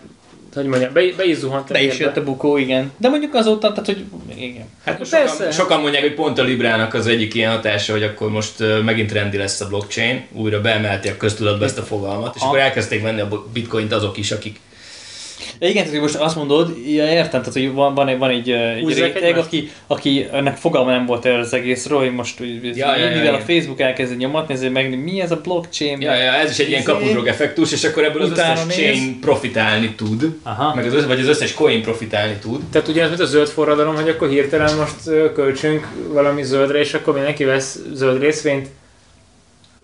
hogy 0.54 0.64
mondjam, 0.66 0.92
be, 0.92 1.02
be 1.16 1.24
is 1.24 1.36
zuhant 1.36 1.70
a 1.70 1.72
Be 1.72 1.82
is 1.82 1.98
jött 1.98 2.16
a 2.16 2.24
bukó, 2.24 2.56
igen. 2.56 2.92
De 2.96 3.08
mondjuk 3.08 3.34
azóta, 3.34 3.68
tehát 3.68 3.86
hogy 3.86 4.04
igen. 4.36 4.68
Hát 4.84 4.98
most 4.98 5.10
sokan, 5.10 5.52
sokan 5.52 5.80
mondják, 5.80 6.02
hogy 6.02 6.14
pont 6.14 6.38
a 6.38 6.42
Librának 6.42 6.94
az 6.94 7.06
egyik 7.06 7.34
ilyen 7.34 7.50
hatása, 7.50 7.92
hogy 7.92 8.02
akkor 8.02 8.30
most 8.30 8.54
megint 8.84 9.12
rendi 9.12 9.36
lesz 9.36 9.60
a 9.60 9.68
blockchain, 9.68 10.24
újra 10.32 10.60
beemelték 10.60 11.12
a 11.12 11.16
köztudatba 11.16 11.64
ezt 11.64 11.78
a 11.78 11.82
fogalmat, 11.82 12.34
és 12.34 12.40
Ha. 12.40 12.46
akkor 12.46 12.58
elkezdték 12.58 13.02
venni 13.02 13.20
a 13.20 13.44
bitcoint 13.52 13.92
azok 13.92 14.16
is, 14.16 14.30
akik 14.30 14.60
Ja, 15.58 15.68
igen, 15.68 15.82
tehát 15.82 15.90
hogy 15.90 16.00
most 16.00 16.14
azt 16.14 16.36
mondod, 16.36 16.76
ja, 16.86 17.08
értem, 17.08 17.40
tehát 17.40 17.52
hogy 17.52 17.72
van, 17.72 17.94
van 17.94 18.08
egy, 18.08 18.18
van 18.18 18.30
egy, 18.30 18.50
egy 18.50 18.88
réteg, 18.88 19.22
egymást? 19.22 19.46
aki, 19.46 19.70
aki 19.86 20.28
ennek 20.32 20.56
fogalma 20.56 20.90
nem 20.90 21.06
volt 21.06 21.24
erről 21.24 21.40
az 21.40 21.54
egészről, 21.54 21.98
hogy 21.98 22.12
most 22.12 22.38
hogy, 22.38 22.76
Ja, 22.76 22.96
ja, 22.96 23.04
ja, 23.04 23.16
mivel 23.16 23.34
a 23.34 23.40
igen. 23.40 23.46
Facebook 23.46 23.80
elkezdi 23.80 24.14
nyomatni, 24.14 24.54
ezért 24.54 24.72
meg 24.72 25.02
mi 25.02 25.20
ez 25.20 25.30
a 25.30 25.40
blockchain. 25.40 26.00
Ja, 26.00 26.14
ja, 26.14 26.32
ez 26.32 26.50
is 26.50 26.58
egy 26.58 26.68
ilyen 26.68 26.80
Izé. 26.80 26.90
kapudrog 26.92 27.26
effektus, 27.26 27.72
és 27.72 27.84
akkor 27.84 28.04
ebből 28.04 28.22
az 28.22 28.30
összes 28.30 28.64
néz. 28.64 28.76
chain 28.76 29.20
profitálni 29.20 29.94
tud, 29.94 30.36
Aha. 30.42 30.74
meg 30.74 30.86
az 30.86 30.92
összes, 30.94 31.06
vagy 31.06 31.20
az 31.20 31.28
összes 31.28 31.54
coin 31.54 31.82
profitálni 31.82 32.36
tud. 32.40 32.60
Tehát 32.72 32.88
ugyanaz, 32.88 33.08
mint 33.08 33.22
a 33.22 33.26
zöld 33.26 33.48
forradalom, 33.48 33.94
hogy 33.94 34.08
akkor 34.08 34.28
hirtelen 34.28 34.76
most 34.76 35.32
költsünk 35.34 35.88
valami 36.08 36.42
zöldre, 36.42 36.78
és 36.78 36.94
akkor 36.94 37.14
mindenki 37.14 37.44
vesz 37.44 37.78
zöld 37.92 38.20
részvényt, 38.20 38.68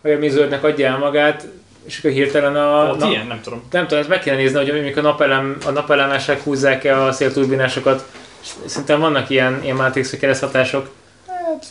vagy 0.02 0.12
ami 0.12 0.28
zöldnek 0.28 0.64
adja 0.64 0.86
el 0.86 0.98
magát, 0.98 1.46
és 1.86 1.98
akkor 1.98 2.10
hirtelen 2.10 2.56
a... 2.56 2.90
Ott 2.90 3.04
ilyen, 3.04 3.26
nem 3.26 3.40
tudom. 3.42 3.62
Nem 3.70 3.82
tudom, 3.82 3.98
ezt 3.98 4.08
meg 4.08 4.20
kéne 4.20 4.36
nézni, 4.36 4.58
hogy 4.58 4.70
amikor 4.70 4.98
a, 4.98 5.08
napelem, 5.08 5.56
a 5.66 5.70
napelemesek 5.70 6.42
húzzák 6.42 6.84
el 6.84 7.06
a 7.06 7.12
szélturbinásokat. 7.12 8.04
Szerintem 8.64 9.00
vannak 9.00 9.30
ilyen, 9.30 9.60
ilyen 9.62 9.76
Matrix 9.76 10.10
vagy 10.10 10.20
kereszthatások. 10.20 10.90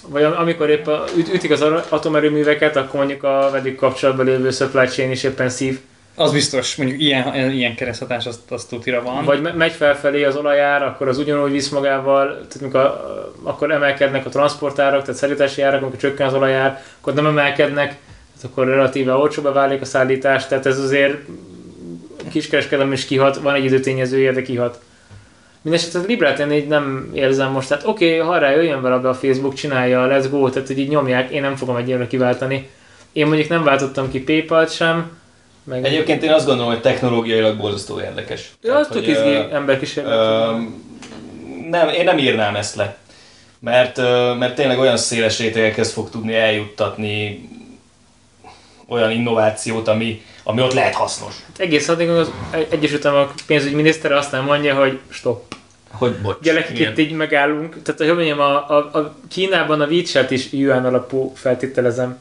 Vagy 0.07 0.23
am- 0.23 0.37
amikor 0.37 0.69
épp 0.69 0.87
a, 0.87 1.03
üt, 1.17 1.33
ütik 1.33 1.51
az 1.51 1.65
atomerőműveket, 1.89 2.75
akkor 2.75 2.99
mondjuk 2.99 3.23
a 3.23 3.49
velük 3.51 3.75
kapcsolatban 3.75 4.25
lévő 4.25 4.49
supply 4.51 4.85
chain 4.85 5.11
is 5.11 5.23
éppen 5.23 5.49
szív. 5.49 5.79
Az 6.15 6.31
biztos, 6.31 6.75
mondjuk 6.75 7.01
ilyen, 7.01 7.51
ilyen 7.51 7.75
kereszthatás, 7.75 8.25
azt, 8.25 8.51
azt 8.51 8.69
tutira 8.69 9.01
van. 9.01 9.25
Vagy 9.25 9.41
me- 9.41 9.55
megy 9.55 9.71
felfelé 9.71 10.23
az 10.23 10.35
olajár, 10.35 10.83
akkor 10.83 11.07
az 11.07 11.17
ugyanúgy 11.17 11.51
visz 11.51 11.69
magával, 11.69 12.27
tehát 12.27 12.57
amikor 12.61 12.79
a, 12.79 13.33
akkor 13.43 13.71
emelkednek 13.71 14.25
a 14.25 14.29
transportárak, 14.29 15.01
tehát 15.01 15.19
szállítási 15.19 15.61
árak, 15.61 15.81
amikor 15.81 15.99
csökken 15.99 16.27
az 16.27 16.33
olajár, 16.33 16.83
akkor 16.99 17.13
nem 17.13 17.25
emelkednek, 17.25 17.95
tehát 18.41 18.55
akkor 18.55 18.67
relatíve 18.67 19.13
olcsóbbá 19.13 19.51
válik 19.51 19.81
a 19.81 19.85
szállítás, 19.85 20.47
tehát 20.47 20.65
ez 20.65 20.79
azért 20.79 21.17
kiskereskedelem 22.29 22.91
is 22.91 23.05
kihat, 23.05 23.37
van 23.37 23.55
egy 23.55 23.63
időtényezője, 23.63 24.31
de 24.31 24.41
kihat. 24.41 24.81
Mindenesetre 25.61 25.99
a 25.99 26.03
Librát 26.07 26.39
én 26.39 26.51
így 26.51 26.67
nem 26.67 27.09
érzem 27.13 27.51
most, 27.51 27.67
tehát 27.67 27.87
oké, 27.87 28.15
okay, 28.15 28.27
ha 28.27 28.37
rá 28.37 28.51
jöjjön 28.51 28.81
vele 28.81 28.97
be 28.97 29.09
a 29.09 29.13
Facebook, 29.13 29.53
csinálja, 29.53 30.07
let's 30.09 30.25
go, 30.29 30.49
tehát 30.49 30.67
hogy 30.67 30.79
így 30.79 30.89
nyomják, 30.89 31.31
én 31.31 31.41
nem 31.41 31.55
fogom 31.55 31.75
egyelőre 31.75 32.07
kiváltani. 32.07 32.69
Én 33.13 33.27
mondjuk 33.27 33.49
nem 33.49 33.63
váltottam 33.63 34.11
ki 34.11 34.23
Paypal-t 34.23 34.73
sem, 34.73 35.17
meg 35.63 35.85
Egyébként 35.85 36.23
én 36.23 36.31
azt 36.31 36.45
gondolom, 36.45 36.71
hogy 36.71 36.81
technológiailag 36.81 37.57
borzasztó 37.57 38.01
érdekes. 38.01 38.51
Ja, 38.61 38.75
az 38.75 38.87
tök 38.87 39.07
izgi 39.07 39.35
emberkísérlet. 39.51 40.19
Nem, 41.69 41.89
én 41.89 42.03
nem 42.03 42.17
írnám 42.17 42.55
ezt 42.55 42.75
le. 42.75 42.97
Mert, 43.59 43.97
mert 44.37 44.55
tényleg 44.55 44.79
olyan 44.79 44.97
széles 44.97 45.39
rétegekhez 45.39 45.91
fog 45.91 46.09
tudni 46.09 46.35
eljuttatni 46.35 47.49
olyan 48.89 49.11
innovációt, 49.11 49.87
ami 49.87 50.21
ami 50.43 50.61
ott 50.61 50.73
lehet 50.73 50.93
hasznos. 50.93 51.33
Egész 51.57 51.87
addig 51.87 52.09
az 52.09 52.31
Egyesült 52.69 53.05
Államok 53.05 53.33
pénzügyminisztere 53.47 54.17
aztán 54.17 54.43
mondja, 54.43 54.75
hogy 54.75 54.99
stop. 55.09 55.55
Hogy 55.91 56.11
bocs. 56.15 56.37
Gyerekek, 56.41 56.79
itt 56.79 56.97
így 56.97 57.11
megállunk. 57.11 57.81
Tehát, 57.81 57.99
hogy 58.01 58.13
mondjam, 58.13 58.39
a, 58.39 58.69
a, 58.69 58.77
a 58.77 59.15
Kínában 59.29 59.81
a 59.81 59.85
WeChat 59.85 60.31
is 60.31 60.51
yuan 60.51 60.85
alapú 60.85 61.31
feltételezem. 61.35 62.17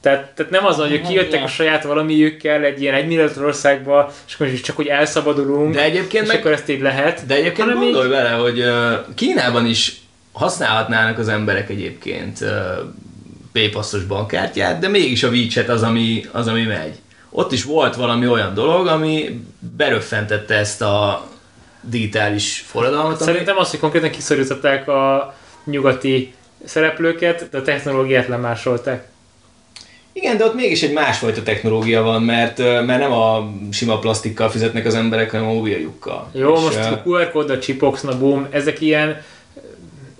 Tehát, 0.00 0.32
tehát 0.34 0.52
nem 0.52 0.66
az, 0.66 0.76
hogy 0.76 0.98
Hát, 0.98 1.08
kijöttek 1.08 1.42
a 1.42 1.46
saját 1.46 1.84
valamiükkel 1.84 2.64
egy 2.64 2.80
ilyen 2.80 2.94
egymilliárd 2.94 3.38
országba, 3.38 4.12
és 4.26 4.34
akkor 4.34 4.52
csak 4.52 4.76
hogy 4.76 4.86
elszabadulunk, 4.86 5.74
De 5.74 5.82
egyébként 5.82 6.24
és 6.24 6.28
meg 6.30 6.38
akkor 6.38 6.52
ezt 6.52 6.68
így 6.68 6.80
lehet. 6.80 7.26
De 7.26 7.34
egyébként 7.34 7.68
hanem 7.68 7.82
így- 7.82 7.92
gondolj 7.92 8.08
bele, 8.08 8.30
hogy 8.30 8.64
Kínában 9.14 9.66
is 9.66 10.00
használhatnának 10.32 11.18
az 11.18 11.28
emberek 11.28 11.70
egyébként 11.70 12.44
Paypassos 13.52 14.04
bankkártyát, 14.04 14.78
de 14.78 14.88
mégis 14.88 15.22
a 15.22 15.28
WeChat 15.28 15.68
az 15.68 15.82
ami, 15.82 16.24
az, 16.32 16.46
ami 16.46 16.62
megy. 16.62 16.94
Ott 17.30 17.52
is 17.52 17.64
volt 17.64 17.96
valami 17.96 18.28
olyan 18.28 18.54
dolog, 18.54 18.86
ami 18.86 19.44
beröffentette 19.76 20.54
ezt 20.54 20.82
a 20.82 21.26
digitális 21.80 22.64
forradalmat, 22.66 23.20
ami... 23.20 23.30
Szerintem 23.30 23.58
az, 23.58 23.70
hogy 23.70 23.78
konkrétan 23.80 24.10
kiszorították 24.10 24.88
a 24.88 25.34
nyugati 25.64 26.34
szereplőket, 26.64 27.48
de 27.50 27.58
a 27.58 27.62
technológiát 27.62 28.28
lemásolták. 28.28 29.08
Igen, 30.12 30.36
de 30.36 30.44
ott 30.44 30.54
mégis 30.54 30.82
egy 30.82 30.92
másfajta 30.92 31.42
technológia 31.42 32.02
van, 32.02 32.22
mert, 32.22 32.58
mert 32.58 32.98
nem 33.00 33.12
a 33.12 33.50
sima 33.70 33.98
plastikkal 33.98 34.48
fizetnek 34.48 34.86
az 34.86 34.94
emberek, 34.94 35.30
hanem 35.30 35.48
a 35.48 35.52
mobiljukkal. 35.52 36.30
Jó, 36.32 36.54
És, 36.54 36.60
most 36.60 36.78
a 36.78 37.02
QR 37.04 37.30
kód, 37.30 37.50
a 37.50 37.58
chipbox, 37.58 38.00
na 38.00 38.18
boom, 38.18 38.46
ezek 38.50 38.80
ilyen, 38.80 39.22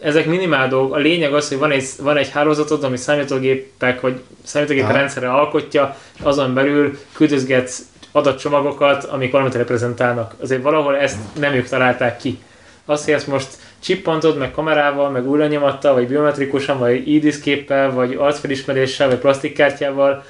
ezek 0.01 0.27
minimál 0.27 0.69
dolgok. 0.69 0.95
A 0.95 0.99
lényeg 0.99 1.35
az, 1.35 1.49
hogy 1.49 1.59
van 1.59 1.71
egy, 1.71 1.85
van 2.01 2.17
egy 2.17 2.31
hálózatod, 2.31 2.85
ami 2.85 2.97
számítógépek 2.97 4.01
vagy 4.01 4.21
számítógép 4.43 4.83
Aha. 4.83 4.93
rendszere 4.93 5.31
alkotja, 5.31 5.97
és 6.15 6.21
azon 6.23 6.55
belül 6.55 6.99
küldözgetsz 7.13 7.83
adatcsomagokat, 8.13 9.05
amik 9.05 9.33
valamit 9.33 9.55
reprezentálnak. 9.55 10.35
Azért 10.41 10.63
valahol 10.63 10.97
ezt 10.97 11.19
nem 11.39 11.53
ők 11.53 11.69
találták 11.69 12.17
ki. 12.17 12.39
Az, 12.85 13.05
hogy 13.05 13.15
ezt 13.15 13.27
most 13.27 13.49
csippantod, 13.79 14.39
meg 14.39 14.51
kamerával, 14.51 15.11
meg 15.11 15.29
ujjlenyomattal, 15.29 15.95
vagy 15.95 16.09
biometrikusan, 16.09 16.79
vagy 16.79 17.09
ID-képpel, 17.09 17.91
vagy 17.91 18.15
arcfelismeréssel, 18.19 19.09
vagy 19.09 19.19
plastikkártyával, 19.19 20.25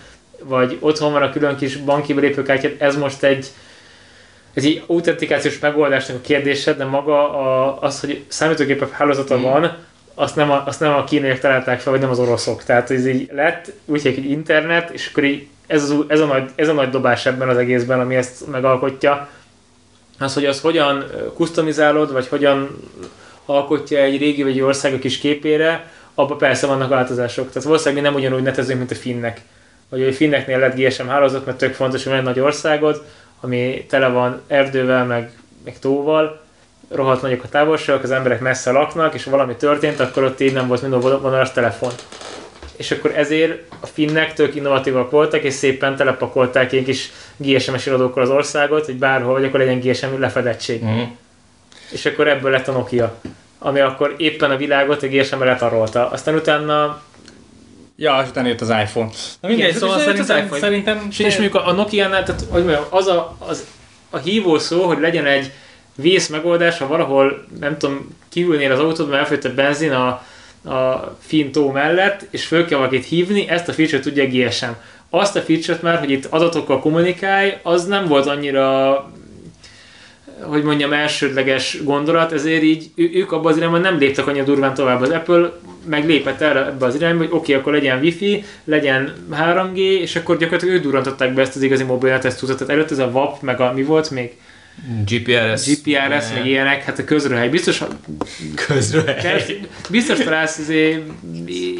vagy 0.45 0.77
otthon 0.81 1.13
van 1.13 1.23
a 1.23 1.31
külön 1.31 1.57
kis 1.57 1.77
banki 1.77 2.15
belépőkártyát, 2.15 2.81
ez 2.81 2.97
most 2.97 3.23
egy 3.23 3.47
ez 4.55 4.65
egy 4.65 4.83
autentikációs 4.87 5.59
megoldásnak 5.59 6.17
a 6.17 6.21
kérdése, 6.21 6.73
de 6.73 6.85
maga 6.85 7.39
a, 7.39 7.79
az, 7.81 8.01
hogy 8.01 8.25
számítógépek 8.29 8.91
hálózata 8.91 9.39
Mm. 9.39 9.43
van, 9.43 9.77
azt 10.15 10.37
nem, 10.37 10.51
a, 10.51 10.63
azt 10.67 10.81
nem 10.81 10.93
a 10.93 11.05
kínaiak 11.05 11.39
találták 11.39 11.81
fel, 11.81 11.93
vagy 11.93 12.01
nem 12.01 12.11
az 12.11 12.19
oroszok. 12.19 12.65
Tehát 12.65 12.91
ez 12.91 13.07
így 13.07 13.31
lett, 13.33 13.73
úgy 13.85 14.03
hívják, 14.03 14.25
egy 14.25 14.31
internet, 14.31 14.91
és 14.91 15.09
akkor 15.11 15.25
így 15.25 15.47
ez, 15.67 15.83
az, 15.83 15.95
ez, 16.07 16.21
a 16.21 16.27
nagy, 16.27 16.51
ez 16.55 16.69
a 16.69 16.73
nagy 16.73 16.91
dobás 16.91 17.27
ebben 17.27 17.49
az 17.49 17.57
egészben, 17.57 18.01
ami 18.01 18.17
ezt 18.17 18.47
megalkotja. 18.47 19.29
Az, 20.19 20.35
hogy 20.35 20.45
az 20.45 20.61
hogyan 20.61 21.05
customizálod, 21.37 22.13
vagy 22.13 22.29
hogyan 22.29 22.79
alkotja 23.45 23.99
egy 23.99 24.19
régi 24.19 24.43
vagy 24.43 24.53
egy 24.53 24.61
ország 24.61 24.95
a 24.95 24.99
kis 24.99 25.19
képére, 25.19 25.91
abban 26.15 26.39
persze 26.39 26.67
vannak 26.67 26.89
változások. 26.89 27.49
Tehát 27.49 27.69
valószínűleg 27.69 28.03
mi 28.03 28.09
nem 28.09 28.19
ugyanúgy 28.19 28.43
netezünk, 28.43 28.79
mint 28.79 28.91
a 28.91 28.95
finnek. 28.95 29.41
Vagy 29.89 30.03
a 30.03 30.13
finneknél 30.13 30.59
lett 30.59 30.77
GSM 30.77 31.07
hálózat, 31.07 31.47
mert 31.47 31.59
tök 31.59 31.75
fontos, 31.75 32.03
hogy 32.03 32.13
van 32.13 32.21
egy 32.21 32.27
nagy 32.27 32.41
országod, 32.41 33.05
ami 33.41 33.87
tele 33.89 34.09
van 34.09 34.41
erdővel, 34.47 35.05
meg, 35.05 35.33
meg 35.65 35.79
tóval, 35.79 36.41
rohadt 36.91 37.23
nagyok 37.23 37.45
a 37.45 37.49
távolságok, 37.49 38.03
az 38.03 38.11
emberek 38.11 38.41
messze 38.41 38.71
laknak, 38.71 39.15
és 39.15 39.25
valami 39.25 39.55
történt, 39.55 40.01
akkor 40.01 40.23
ott 40.23 40.41
így 40.41 40.53
nem 40.53 40.67
volt 40.67 40.81
minden 40.83 41.01
vonalas 41.01 41.53
telefon. 41.53 41.91
És 42.77 42.91
akkor 42.91 43.13
ezért 43.17 43.73
a 43.81 43.87
finnek 43.87 44.35
tök 44.35 44.55
innovatívak 44.55 45.11
voltak, 45.11 45.43
és 45.43 45.55
szépen 45.55 45.97
telepakolták 45.97 46.73
ilyen 46.73 46.85
kis 46.85 47.11
GSM-es 47.37 47.87
irodókkal 47.87 48.23
az 48.23 48.31
országot, 48.31 48.85
hogy 48.85 48.97
bárhol 48.97 49.33
vagy, 49.33 49.45
akkor 49.45 49.61
legyen 49.61 49.81
GSM 49.81 50.19
lefedettség. 50.19 50.83
Mhm. 50.83 51.01
És 51.91 52.07
akkor 52.07 52.29
ebből 52.29 52.51
lett 52.51 52.69
a 52.69 52.73
Nokia, 52.73 53.21
ami 53.59 53.81
akkor 53.81 54.15
éppen 54.17 54.51
a 54.51 54.57
világot 54.57 55.03
a 55.03 55.07
GSM-re 55.07 55.45
letarolta. 55.45 56.11
Aztán 56.11 56.35
utána, 56.35 57.03
Ja, 58.03 58.21
és 58.23 58.29
utána 58.29 58.49
jött 58.49 58.61
az 58.61 58.69
iPhone. 58.69 59.11
Na 59.41 59.49
mindegy, 59.49 59.69
Igen, 59.69 59.79
szóval 59.79 59.99
jött 59.99 60.09
az 60.09 60.27
szerintem, 60.27 60.45
iPhone. 60.45 60.61
szerintem 60.61 61.07
és, 61.11 61.19
és 61.19 61.39
mondjuk 61.39 61.65
a, 61.65 61.73
Nokia-nál, 61.73 62.23
tehát 62.23 62.45
hogy 62.51 62.65
mondjam, 62.65 62.85
az 62.91 63.07
a, 63.07 63.37
az, 63.39 63.67
a 64.11 64.19
hívó 64.19 64.59
szó, 64.59 64.83
hogy 64.83 65.01
legyen 65.01 65.27
egy 65.27 65.53
vész 65.95 66.29
megoldás, 66.29 66.79
ha 66.79 66.87
valahol, 66.87 67.45
nem 67.61 67.79
tudom, 67.79 68.17
kívülnél 68.29 68.73
az 68.73 68.79
autódban 68.79 69.19
elfogyott 69.19 69.45
a 69.45 69.55
benzin 69.55 69.93
a, 69.93 70.07
a 70.71 71.17
fintó 71.21 71.71
mellett, 71.71 72.27
és 72.31 72.47
föl 72.47 72.65
kell 72.67 72.79
valakit 72.79 73.05
hívni, 73.05 73.49
ezt 73.49 73.69
a 73.69 73.73
feature 73.73 74.01
tudja 74.03 74.27
GSM. 74.27 74.71
Azt 75.11 75.37
a 75.37 75.41
feature-t 75.41 75.83
már, 75.83 75.99
hogy 75.99 76.11
itt 76.11 76.25
adatokkal 76.25 76.81
kommunikálj, 76.81 77.57
az 77.63 77.87
nem 77.87 78.07
volt 78.07 78.27
annyira 78.27 78.95
hogy 80.43 80.63
mondjam, 80.63 80.93
elsődleges 80.93 81.79
gondolat, 81.85 82.33
ezért 82.33 82.63
így 82.63 82.91
ők 82.95 83.33
abban 83.33 83.53
az 83.53 83.57
irányban 83.59 83.81
nem 83.81 83.99
léptek 83.99 84.27
annyira 84.27 84.45
durván 84.45 84.75
tovább. 84.75 85.01
Az 85.01 85.11
Apple 85.11 85.53
meglépett 85.87 86.41
erre 86.41 86.67
ebbe 86.67 86.87
az 86.87 86.95
irányba, 86.95 87.19
hogy 87.19 87.33
oké, 87.33 87.37
okay, 87.37 87.55
akkor 87.55 87.73
legyen 87.73 87.99
Wi-Fi, 88.01 88.45
legyen 88.65 89.13
3G, 89.33 89.77
és 89.77 90.17
akkor 90.17 90.37
gyakorlatilag 90.37 90.75
ők 90.75 90.83
durrantották 90.83 91.35
be 91.35 91.43
ezt 91.43 91.57
az 91.57 91.63
igazi 91.63 91.85
mobilnet, 91.85 92.25
ezt 92.25 92.39
tudott. 92.39 92.59
Tehát 92.59 92.73
előtt 92.73 92.91
ez 92.91 92.99
a 92.99 93.07
WAP, 93.07 93.43
meg 93.43 93.61
a 93.61 93.73
mi 93.73 93.83
volt 93.83 94.11
még? 94.11 94.33
GPRS. 95.05 95.67
GPRS, 95.67 96.33
meg 96.35 96.47
ilyenek, 96.47 96.85
hát 96.85 96.99
a 96.99 97.05
közröhely. 97.05 97.49
Biztos, 97.49 97.83
Közre. 98.67 99.21
biztos 99.91 100.19
találsz 100.19 100.59
azért 100.59 101.03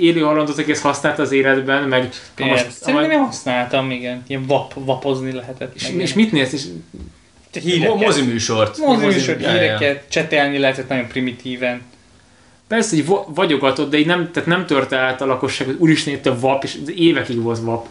élő 0.01 0.21
halandot, 0.21 0.59
aki 0.59 0.71
ezt 0.71 0.83
használt 0.83 1.19
az 1.19 1.33
életben, 1.33 1.83
meg 1.83 2.09
Most, 2.39 2.71
Szerintem 2.71 3.11
én 3.11 3.19
használtam, 3.19 3.91
igen. 3.91 4.23
Ilyen 4.27 4.47
vap, 4.47 4.73
vapozni 4.75 5.33
lehetett. 5.33 5.75
és, 5.75 5.91
meg 5.91 6.01
és 6.01 6.15
mit 6.15 6.33
nézsz? 6.33 6.53
És 6.53 6.63
Híreket. 7.53 7.95
Moziműsort. 7.97 8.79
Moziműsor, 8.79 9.41
Ja, 9.41 9.47
ja. 9.47 9.53
híreket, 9.61 10.03
csetelni 10.11 10.59
lehetett 10.59 10.89
nagyon 10.89 11.07
primitíven. 11.07 11.81
Persze, 12.69 12.97
hogy 12.97 13.07
vo- 13.07 13.27
vagyogatod, 13.35 13.91
de 13.91 13.99
így 13.99 14.07
nem, 14.07 14.31
tehát 14.33 14.49
nem 14.49 14.67
törte 14.67 14.97
át 14.97 15.21
a 15.21 15.27
lakosság, 15.27 15.67
hogy 15.67 15.77
úristen, 15.79 16.15
itt 16.15 16.27
a 16.27 16.39
VAP, 16.41 16.65
és 16.65 16.77
évekig 16.97 17.43
volt 17.43 17.59
VAP. 17.61 17.87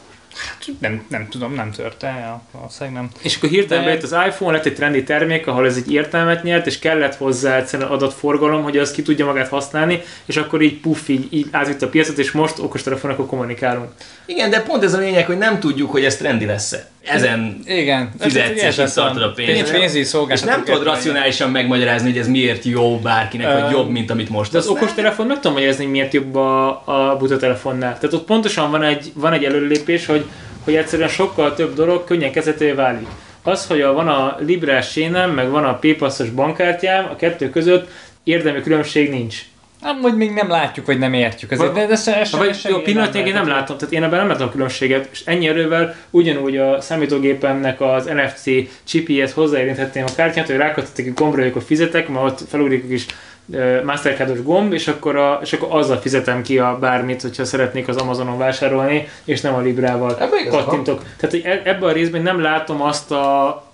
Nem, 0.79 1.05
nem 1.09 1.27
tudom, 1.29 1.53
nem 1.53 1.71
törte 1.71 2.07
el, 2.07 2.41
valószínűleg 2.51 2.93
nem. 2.99 3.09
És 3.21 3.35
akkor 3.35 3.49
hirtelen 3.49 3.83
De- 3.83 3.89
bejött 3.89 4.03
az 4.03 4.15
iPhone, 4.27 4.51
lett 4.55 4.65
egy 4.65 4.75
trendi 4.75 5.03
termék, 5.03 5.47
ahol 5.47 5.65
ez 5.65 5.75
egy 5.75 5.91
értelmet 5.93 6.43
nyert, 6.43 6.67
és 6.67 6.79
kellett 6.79 7.15
hozzá 7.15 7.57
egyszerűen 7.57 7.89
adatforgalom, 7.89 8.63
hogy 8.63 8.77
az 8.77 8.91
ki 8.91 9.01
tudja 9.01 9.25
magát 9.25 9.47
használni, 9.47 10.01
és 10.25 10.37
akkor 10.37 10.61
így 10.61 10.79
puff, 10.79 11.07
így, 11.07 11.27
így 11.29 11.47
átvitt 11.51 11.81
a 11.81 11.89
piacot, 11.89 12.17
és 12.17 12.31
most 12.31 12.59
okostelefonokkal 12.59 13.25
kommunikálunk. 13.25 13.91
Igen, 14.25 14.49
de 14.49 14.61
pont 14.61 14.83
ez 14.83 14.93
a 14.93 14.97
lényeg, 14.99 15.25
hogy 15.25 15.37
nem 15.37 15.59
tudjuk, 15.59 15.91
hogy 15.91 16.03
ez 16.05 16.15
trendi 16.17 16.45
lesz-e. 16.45 16.89
Ezen 17.09 17.59
Igen. 17.65 18.11
Fizetsz, 18.19 18.63
Ez- 18.63 18.77
és 18.79 18.93
tartod 18.93 19.21
a 19.21 19.31
pénzt. 19.31 19.51
Pénz, 19.53 19.71
pénzügyi 19.71 20.05
és 20.27 20.41
nem 20.41 20.63
tudod 20.63 20.83
racionálisan 20.83 21.51
megmagyarázni, 21.51 22.09
hogy 22.09 22.19
ez 22.19 22.27
miért 22.27 22.63
jó 22.63 22.99
bárkinek, 22.99 23.53
vagy 23.53 23.63
Öm, 23.63 23.71
jobb, 23.71 23.89
mint 23.89 24.09
amit 24.09 24.29
most 24.29 24.51
De 24.51 24.57
az 24.57 24.67
okostelefon 24.67 25.27
meg 25.27 25.35
tudom 25.35 25.53
magyarázni, 25.53 25.83
hogy 25.83 25.93
miért 25.93 26.13
jobb 26.13 26.35
a, 26.35 26.67
a 26.85 27.17
buta 27.17 27.37
telefonnál. 27.37 27.97
Tehát 27.97 28.13
ott 28.13 28.25
pontosan 28.25 28.71
van 28.71 28.83
egy, 28.83 29.11
van 29.13 29.33
egy 29.33 29.43
előlépés, 29.43 30.05
hogy, 30.05 30.25
hogy 30.63 30.75
egyszerűen 30.75 31.09
sokkal 31.09 31.55
több 31.55 31.75
dolog 31.75 32.03
könnyen 32.03 32.31
kezelhetővé 32.31 32.71
válik. 32.71 33.07
Az, 33.43 33.65
hogy 33.65 33.81
a, 33.81 33.93
van 33.93 34.07
a 34.07 34.37
Librás 34.39 34.91
sénem, 34.91 35.31
meg 35.31 35.49
van 35.49 35.63
a 35.63 35.77
Paypassos 35.77 36.29
bankkártyám, 36.29 37.07
a 37.11 37.15
kettő 37.15 37.49
között 37.49 37.89
érdemi 38.23 38.61
különbség 38.61 39.09
nincs. 39.09 39.41
Amúgy 39.81 40.15
még 40.15 40.31
nem 40.31 40.49
látjuk, 40.49 40.85
vagy 40.85 40.99
nem 40.99 41.13
értjük. 41.13 41.51
Azért, 41.51 41.73
de, 41.73 41.85
de 41.85 41.95
se, 41.95 42.23
se, 42.23 42.37
Ha 42.37 42.43
vagy 42.43 42.59
jó, 42.69 42.77
pillanatnyilag 42.77 43.27
én 43.27 43.33
nem 43.33 43.47
látom, 43.47 43.77
tehát 43.77 43.93
én 43.93 44.03
ebben 44.03 44.19
nem 44.19 44.27
látom 44.27 44.47
a 44.47 44.51
különbséget, 44.51 45.07
és 45.11 45.21
ennyi 45.25 45.47
erővel 45.47 45.95
ugyanúgy 46.09 46.57
a 46.57 46.81
számítógépemnek 46.81 47.81
az 47.81 48.05
NFC 48.05 48.43
chipjéhez 48.83 49.33
hozzáérinthetném 49.33 50.05
a 50.07 50.15
kártyát, 50.15 50.47
hogy 50.47 50.55
rákattatjuk 50.55 51.19
a 51.19 51.21
gombra, 51.21 51.41
hogy 51.51 51.63
fizetek, 51.63 52.07
mert 52.07 52.25
ott 52.25 52.49
felugrik 52.49 52.83
a 52.83 52.87
kis 52.87 53.05
ö, 53.53 53.83
Mastercardos 53.83 54.43
gomb, 54.43 54.73
és 54.73 54.87
akkor, 54.87 55.15
a, 55.15 55.39
és 55.43 55.53
akkor 55.53 55.67
azzal 55.71 55.97
fizetem 55.97 56.41
ki 56.41 56.59
a 56.59 56.77
bármit, 56.79 57.21
hogyha 57.21 57.45
szeretnék 57.45 57.87
az 57.87 57.97
Amazonon 57.97 58.37
vásárolni, 58.37 59.07
és 59.23 59.41
nem 59.41 59.53
a 59.53 59.59
Librával 59.59 60.17
van. 60.17 60.47
kattintok. 60.49 61.03
Tehát 61.17 61.35
hogy 61.35 61.41
e- 61.45 61.61
ebben 61.69 61.89
a 61.89 61.91
részben 61.91 62.21
nem 62.21 62.41
látom 62.41 62.81
azt 62.81 63.11
a 63.11 63.67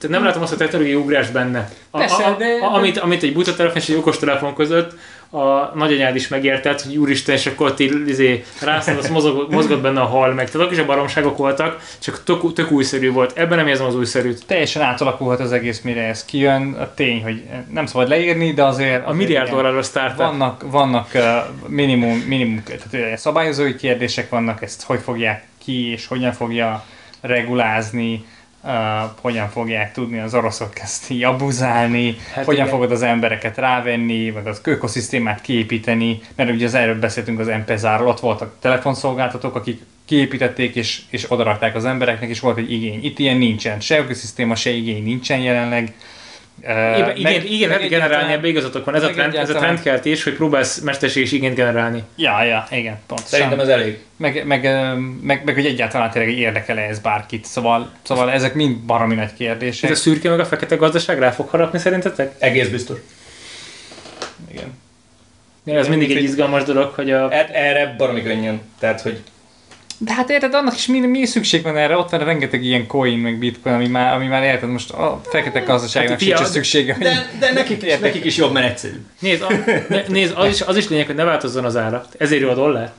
tehát 0.00 0.16
nem 0.16 0.24
látom 0.24 0.42
azt 0.42 0.52
a 0.52 0.56
technológiai 0.56 0.94
ugrás 0.94 1.30
benne. 1.30 1.70
A, 1.90 1.98
Persze, 1.98 2.24
a, 2.24 2.30
a, 2.30 2.36
de- 2.36 2.58
a, 2.62 2.74
amit, 2.74 2.98
amit 2.98 3.22
egy 3.22 3.32
buta 3.32 3.54
telefon 3.54 3.76
és 3.76 3.88
egy 3.88 3.96
okos 3.96 4.18
telefon 4.18 4.54
között 4.54 4.94
a 5.30 5.72
nagyanyád 5.74 6.14
is 6.14 6.28
megértett, 6.28 6.82
hogy 6.82 6.96
úristen, 6.96 7.34
és 7.34 7.46
akkor 7.46 7.74
így 7.78 8.08
izé, 8.08 8.44
rászállt, 8.62 8.98
az 8.98 9.10
mozog, 9.10 9.52
mozgott 9.52 9.80
benne 9.80 10.00
a 10.00 10.04
hal 10.04 10.32
meg. 10.32 10.50
Tehát 10.50 10.72
is 10.72 10.78
a 10.78 10.86
baromságok 10.86 11.36
voltak, 11.36 11.82
csak 11.98 12.22
tök, 12.24 12.52
tök 12.52 12.70
újszerű 12.70 13.12
volt. 13.12 13.38
Ebben 13.38 13.58
nem 13.58 13.66
érzem 13.66 13.86
az 13.86 13.96
újszerűt. 13.96 14.46
Teljesen 14.46 14.82
átalakulhat 14.82 15.40
az 15.40 15.52
egész, 15.52 15.80
mire 15.80 16.02
ez 16.02 16.24
kijön. 16.24 16.72
A 16.72 16.94
tény, 16.94 17.22
hogy 17.22 17.42
nem 17.70 17.86
szabad 17.86 18.08
leírni, 18.08 18.52
de 18.52 18.64
azért... 18.64 19.06
A 19.06 19.12
azért 19.12 19.14
milliárd 19.14 19.46
igen. 19.46 19.58
dolláros 19.58 19.86
startup. 19.86 20.16
Vannak, 20.16 20.64
vannak 20.70 21.08
uh, 21.14 21.22
minimum, 21.66 22.18
minimum 22.18 22.62
tehát, 22.64 23.18
szabályozói 23.18 23.76
kérdések 23.76 24.28
vannak, 24.28 24.62
ezt 24.62 24.82
hogy 24.82 25.00
fogják 25.00 25.44
ki, 25.64 25.90
és 25.90 26.06
hogyan 26.06 26.32
fogja 26.32 26.84
regulázni, 27.20 28.24
uh, 28.62 28.72
hogyan 29.20 29.48
fogják 29.48 29.92
tudni 29.92 30.18
az 30.18 30.34
oroszok 30.34 30.78
ezt 30.78 31.10
így 31.10 31.22
abuzálni, 31.22 32.16
Hát 32.34 32.44
hogyan 32.44 32.66
igen. 32.66 32.74
fogod 32.74 32.92
az 32.92 33.02
embereket 33.02 33.56
rávenni, 33.56 34.30
meg 34.30 34.46
az 34.46 34.60
ökoszisztémát 34.64 35.40
kiépíteni, 35.40 36.20
mert 36.36 36.50
ugye 36.50 36.66
az 36.66 36.74
erről 36.74 36.98
beszéltünk 36.98 37.38
az 37.38 37.46
MPZ-ról, 37.46 38.08
ott 38.08 38.20
voltak 38.20 38.54
telefonszolgáltatók, 38.60 39.54
akik 39.54 39.82
kiépítették, 40.04 40.74
és, 40.74 41.02
és 41.10 41.30
odarakták 41.30 41.74
az 41.74 41.84
embereknek, 41.84 42.28
és 42.28 42.40
volt 42.40 42.58
egy 42.58 42.72
igény. 42.72 43.04
Itt 43.04 43.18
ilyen 43.18 43.36
nincsen. 43.36 43.80
Se 43.80 43.98
ökoszisztéma, 43.98 44.54
se 44.54 44.70
igény 44.70 45.02
nincsen 45.02 45.38
jelenleg. 45.38 45.94
Uh, 46.62 47.18
Igen, 47.18 47.46
igen, 47.46 47.46
igen 47.46 47.88
generálni, 47.88 48.32
ebbe 48.32 48.48
igazatok 48.48 48.84
van. 48.84 48.94
Ez 48.94 49.02
a, 49.02 49.06
meg 49.06 49.14
trend, 49.14 49.34
ez 49.34 49.50
a 49.50 49.54
trendkeltés, 49.54 50.24
hogy 50.24 50.32
próbálsz 50.32 50.78
mesterséges 50.78 51.32
igényt 51.32 51.54
generálni. 51.54 52.02
Ja, 52.16 52.42
ja, 52.42 52.66
igen, 52.70 52.98
pontosan. 53.06 53.30
Szerintem 53.30 53.60
ez 53.60 53.68
elég. 53.68 53.98
Meg, 54.16 54.46
meg, 54.46 54.62
meg, 55.22 55.44
meg, 55.44 55.54
hogy 55.54 55.66
egyáltalán 55.66 56.10
tényleg 56.10 56.38
érdekel-e 56.38 56.80
ez 56.80 56.98
bárkit. 56.98 57.44
Szóval, 57.44 57.90
szóval 58.02 58.30
ezek 58.30 58.54
mind 58.54 58.76
baromi 58.76 59.14
nagy 59.14 59.34
kérdések. 59.34 59.90
Ez 59.90 59.98
a 59.98 60.00
szürke 60.00 60.30
meg 60.30 60.40
a 60.40 60.44
fekete 60.44 60.76
gazdaság 60.76 61.18
rá 61.18 61.30
fog 61.30 61.48
harapni 61.48 61.78
szerintetek? 61.78 62.34
Egész 62.38 62.68
biztos. 62.68 62.98
Igen. 64.50 64.78
Ja, 65.64 65.78
ez 65.78 65.88
mindig 65.88 66.10
egy 66.10 66.22
izgalmas 66.22 66.62
dolog, 66.62 66.92
hogy 66.94 67.10
a... 67.10 67.32
Er- 67.32 67.54
Erre 67.54 67.94
baromi 67.98 68.22
könnyen. 68.22 68.60
Tehát, 68.78 69.00
hogy 69.00 69.20
De 70.02 70.12
hát 70.12 70.30
érted, 70.30 70.54
annak 70.54 70.74
is 70.74 70.86
mi, 70.86 70.98
mi 71.00 71.26
szükség 71.26 71.62
van 71.62 71.76
erre? 71.76 71.96
Ott 71.96 72.10
van 72.10 72.20
rengeteg 72.20 72.64
ilyen 72.64 72.86
coin, 72.86 73.18
meg 73.18 73.38
bitcoin, 73.38 73.74
ami 73.74 73.88
már, 73.88 74.14
ami 74.14 74.26
már 74.26 74.42
érted, 74.42 74.68
most 74.68 74.90
a 74.90 75.20
fekete 75.24 75.60
gazdaságnak 75.60 76.10
Hát, 76.10 76.20
sincs 76.20 76.40
szüksége. 76.40 76.96
de, 77.00 77.30
de 77.38 77.52
nekik, 77.52 77.82
is, 77.82 77.98
nekik 77.98 78.24
is 78.24 78.36
jobb, 78.36 78.52
mert 78.52 78.66
egyszerű. 78.66 79.00
Nézd, 79.18 79.42
a, 79.42 79.52
ne, 79.88 80.02
nézd 80.08 80.32
az, 80.36 80.48
is, 80.48 80.60
az 80.60 80.76
is 80.76 80.88
lényeg, 80.88 81.06
hogy 81.06 81.14
ne 81.14 81.24
változzon 81.24 81.64
az 81.64 81.76
ára. 81.76 82.04
Ezért 82.18 82.40
jó 82.42 82.48
a 82.48 82.54
dollár. 82.54 82.92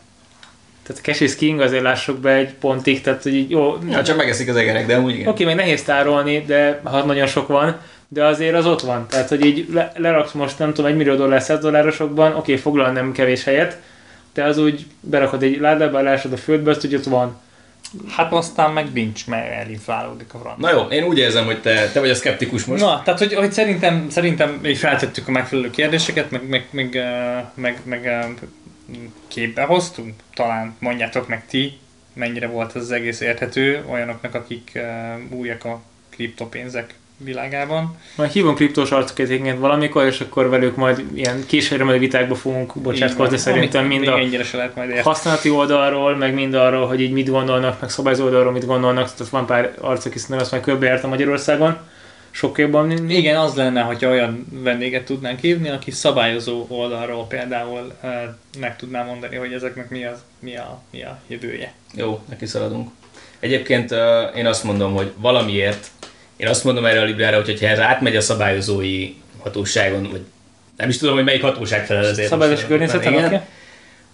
Tehát 0.84 1.02
a 1.02 1.06
cash 1.06 1.22
is 1.22 1.36
king, 1.36 1.60
azért 1.60 1.84
lássuk 1.84 2.18
be 2.20 2.32
egy 2.32 2.54
pontig, 2.54 3.02
tehát 3.02 3.24
hogy 3.24 3.50
jó, 3.50 3.78
Ja, 3.90 4.04
csak 4.04 4.18
megeszik 4.18 4.50
az 4.50 4.56
egerek, 4.56 4.86
de 4.86 4.96
amúgy 4.96 5.14
igen. 5.14 5.28
Oké, 5.28 5.44
meg 5.44 5.56
nehéz 5.56 5.84
tárolni, 5.84 6.44
de 6.48 6.82
ha 6.84 7.04
nagyon 7.04 7.28
sok 7.28 7.48
van, 7.48 7.78
de 8.08 8.26
azért 8.26 8.56
az 8.56 8.66
ott 8.66 8.82
van. 8.82 9.06
Tehát, 9.10 9.30
hogy 9.30 9.46
így 9.46 9.66
le, 9.74 9.92
leraksz 9.98 10.32
most, 10.32 10.60
nem 10.60 10.74
tudom, 10.74 10.92
egy 10.92 10.98
millió 10.98 11.16
dollár 11.16 11.42
100 11.42 11.60
dollárosokban, 11.60 12.36
oké, 12.36 12.56
foglal 12.56 12.92
nem 12.92 13.12
kevés 13.12 13.44
helyet, 13.44 13.78
de 14.34 14.44
az 14.44 14.58
úgy 14.58 14.86
berakod 15.00 15.44
egy 15.44 15.60
ládába, 15.60 16.00
elásod 16.00 16.34
a 16.34 16.38
földbe, 16.38 16.72
azt 16.72 16.86
úgy 16.86 16.96
ott 16.96 17.04
van. 17.04 17.40
Hát 18.08 18.34
aztán 18.34 18.72
meg 18.72 18.94
nincs, 18.94 19.28
mert 19.28 19.52
elinflálódik 19.52 20.34
a 20.34 20.40
franc. 20.40 20.60
Na 20.60 20.72
jó, 20.72 20.82
én 20.82 21.04
úgy 21.04 21.18
érzem, 21.18 21.46
hogy 21.46 21.62
te, 21.62 21.90
te 21.94 22.00
vagy 22.00 22.10
a 22.10 22.16
szkeptikus 22.16 22.66
most. 22.66 22.82
Na, 22.82 23.02
tehát 23.04 23.20
hogy, 23.20 23.34
hogy 23.34 23.52
szerintem, 23.52 24.10
szerintem 24.10 24.60
így 24.66 24.78
feltettük 24.78 25.28
a 25.28 25.32
megfelelő 25.32 25.70
kérdéseket, 25.70 26.32
meg, 26.32 26.50
meg, 26.50 26.68
meg, 26.72 26.98
meg, 27.54 27.80
meg 27.84 28.34
képbe 29.28 29.64
hoztunk. 29.64 30.14
Talán 30.34 30.76
mondjátok 30.80 31.28
meg 31.28 31.46
ti, 31.46 31.78
mennyire 32.14 32.48
volt 32.48 32.76
ez 32.76 32.82
az 32.82 32.92
egész 32.92 33.20
érthető 33.20 33.84
olyanoknak, 33.90 34.36
akik 34.36 34.80
újak 35.30 35.66
a 35.66 35.82
kriptopénzek 36.10 36.94
világában. 37.24 37.98
Majd 38.16 38.32
hívom 38.32 38.56
kriptós 38.56 38.92
arcokat 38.92 39.20
egyébként 39.20 39.60
valamikor, 39.60 40.06
és 40.06 40.20
akkor 40.20 40.50
velük 40.50 40.76
majd 40.76 41.06
ilyen 41.14 41.44
majd 41.80 42.00
vitákba 42.00 42.36
fogunk 42.36 42.74
bocsátkozni 42.76 43.38
szerintem 43.38 43.86
mind 43.86 44.08
a 44.08 44.20
használati 45.04 45.50
oldalról, 45.50 46.16
meg 46.16 46.34
mind 46.34 46.54
arról, 46.54 46.88
hogy 46.88 47.02
így 47.02 47.12
mit 47.12 47.30
gondolnak, 47.30 47.82
meg 47.82 47.90
szabályzó 47.90 48.24
oldalról 48.24 48.52
mit 48.52 48.66
gondolnak, 48.66 49.14
tehát 49.14 49.32
van 49.32 49.46
pár 49.46 49.74
arc, 49.80 50.06
aki 50.06 50.18
szerintem 50.18 50.44
azt 50.44 50.52
majd 50.52 50.64
körbejárt 50.64 51.04
a 51.04 51.08
Magyarországon. 51.08 51.78
Sokkal 52.34 52.66
jobban, 52.66 53.10
Igen, 53.10 53.38
az 53.38 53.56
lenne, 53.56 53.82
hogyha 53.82 54.10
olyan 54.10 54.46
vendéget 54.52 55.06
tudnánk 55.06 55.40
hívni, 55.40 55.70
aki 55.70 55.92
szabályozó 55.92 56.66
oldalról 56.68 57.26
például 57.28 57.94
eh, 58.02 58.12
meg 58.60 58.76
tudná 58.76 59.04
mondani, 59.04 59.36
hogy 59.36 59.54
ezeknek 59.54 59.90
mi, 59.90 60.06
az, 60.06 60.18
mi, 60.40 60.58
a, 60.58 60.82
mi 60.92 61.04
a 61.04 61.20
jövője. 61.28 61.74
Jó, 61.94 62.20
neki 62.30 62.46
szaladunk. 62.46 62.90
Egyébként 63.42 63.92
ö, 63.92 64.22
én 64.22 64.46
azt 64.46 64.64
mondom, 64.64 64.94
hogy 64.94 65.12
valamiért, 65.16 65.88
én 66.42 66.48
azt 66.48 66.64
mondom 66.64 66.86
erre 66.86 67.02
a 67.02 67.04
Librára, 67.04 67.42
hogy 67.44 67.60
ha 67.60 67.68
ez 67.68 67.80
átmegy 67.80 68.16
a 68.16 68.22
szabályozói 68.22 69.14
hatóságon, 69.40 70.08
vagy 70.12 70.22
nem 70.78 70.90
is 70.90 70.98
tudom, 70.98 71.16
hogy 71.16 71.24
melyik 71.24 71.42
hatóság 71.42 71.86
felel 71.86 72.06
ezért. 72.06 72.30
igen, 73.06 73.26
oké? 73.26 73.40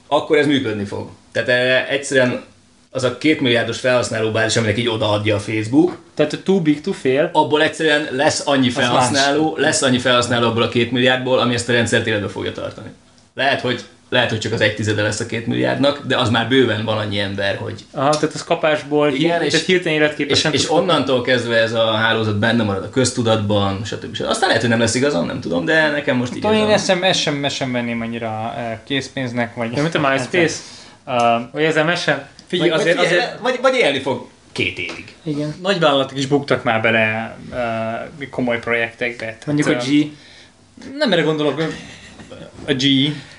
akkor 0.08 0.38
ez 0.38 0.46
működni 0.46 0.86
fog. 0.86 1.10
Tehát 1.32 1.50
erre 1.50 1.88
egyszerűen 1.88 2.44
az 2.92 3.04
a 3.04 3.18
két 3.18 3.42
milliárdos 3.42 3.80
felhasználóbázis, 3.80 4.58
aminek 4.58 4.78
így 4.78 4.88
odaadja 4.88 5.36
a 5.36 5.40
Facebook, 5.40 5.98
Tehát 6.14 6.40
too 6.44 6.62
big 6.62 6.82
to 6.82 6.92
fail. 6.92 7.30
abból 7.34 7.62
egyszerűen 7.62 8.08
lesz 8.12 8.48
annyi 8.48 8.70
felhasználó, 8.70 9.56
lesz 9.58 9.82
annyi 9.82 10.00
felhasználó 10.00 10.48
abból 10.48 10.64
a 10.64 10.70
két 10.70 10.92
milliárdból, 10.92 11.40
ami 11.40 11.54
ezt 11.54 11.70
a 11.70 11.72
rendszert 11.72 12.08
életbe 12.08 12.28
fogja 12.28 12.52
tartani. 12.52 12.90
Lehet, 13.34 13.62
hogy 13.62 13.84
lehet, 14.10 14.30
hogy 14.30 14.40
csak 14.40 14.54
az 14.54 14.62
egy 14.62 14.76
tizede 14.76 15.02
lesz 15.02 15.20
a 15.20 15.26
két 15.26 15.48
milliárdnak, 15.48 16.06
de 16.06 16.18
az 16.18 16.30
már 16.30 16.48
bőven 16.48 16.86
van 16.86 16.98
annyi 16.98 17.20
ember, 17.20 17.56
hogy 17.56 17.86
Aha, 17.92 18.10
tehát 18.10 18.36
az 18.36 18.44
kapásból, 18.44 19.14
Igen, 19.14 19.42
és- 19.42 19.52
tehát 19.52 19.66
hirtelen 19.66 19.94
és, 19.98 20.04
életképesen 20.04 20.54
és 20.54 20.66
kapni. 20.66 20.82
onnantól 20.82 21.22
kezdve 21.22 21.56
ez 21.56 21.74
a 21.74 21.92
hálózat 21.92 22.38
benne 22.40 22.64
marad 22.64 22.84
a 22.84 22.90
köztudatban, 22.90 23.82
stb. 23.86 24.16
stb. 24.16 24.28
Aztán 24.28 24.48
lehet, 24.48 24.62
hogy 24.62 24.72
nem 24.72 24.80
lesz 24.80 24.96
igazam, 24.96 25.26
nem 25.26 25.40
tudom, 25.40 25.66
de 25.66 25.90
nekem 25.90 26.18
most 26.18 26.36
így 26.36 26.42
Tudom, 26.42 26.56
én 26.56 26.70
ezt 26.70 26.86
sem, 26.88 27.04
ezt 27.04 27.20
sem, 27.20 27.46
ezt 27.46 27.56
sem 27.56 27.72
venném 27.72 28.02
annyira 28.02 28.56
készpénznek, 28.86 29.56
vagy... 29.56 29.76
Ja, 29.76 29.82
mint 29.82 29.96
a 29.96 30.10
MySpace? 30.10 30.60
Uh, 31.06 31.14
Vagy 31.52 31.64
ezzel 31.64 31.84
mesen? 31.86 32.28
figyelj, 32.48 32.70
vagy, 32.70 32.80
azért, 32.80 33.00
azért 33.00 33.40
vagy, 33.42 33.60
vagy 33.62 33.76
élni 33.76 34.00
fog 34.00 34.28
két 34.52 34.78
évig. 34.78 35.16
Igen. 35.24 35.56
nagyvállalatok 35.62 36.18
is 36.18 36.26
buktak 36.26 36.64
már 36.64 36.82
bele 36.82 37.38
uh, 38.20 38.30
komoly 38.30 38.60
projektekbe. 38.60 39.26
Tehát, 39.26 39.46
Mondjuk 39.46 39.68
a 39.68 39.74
G. 39.74 40.12
Nem 40.98 41.12
erre 41.12 41.22
gondolok, 41.22 41.64
a 42.68 42.74
G. 42.74 42.84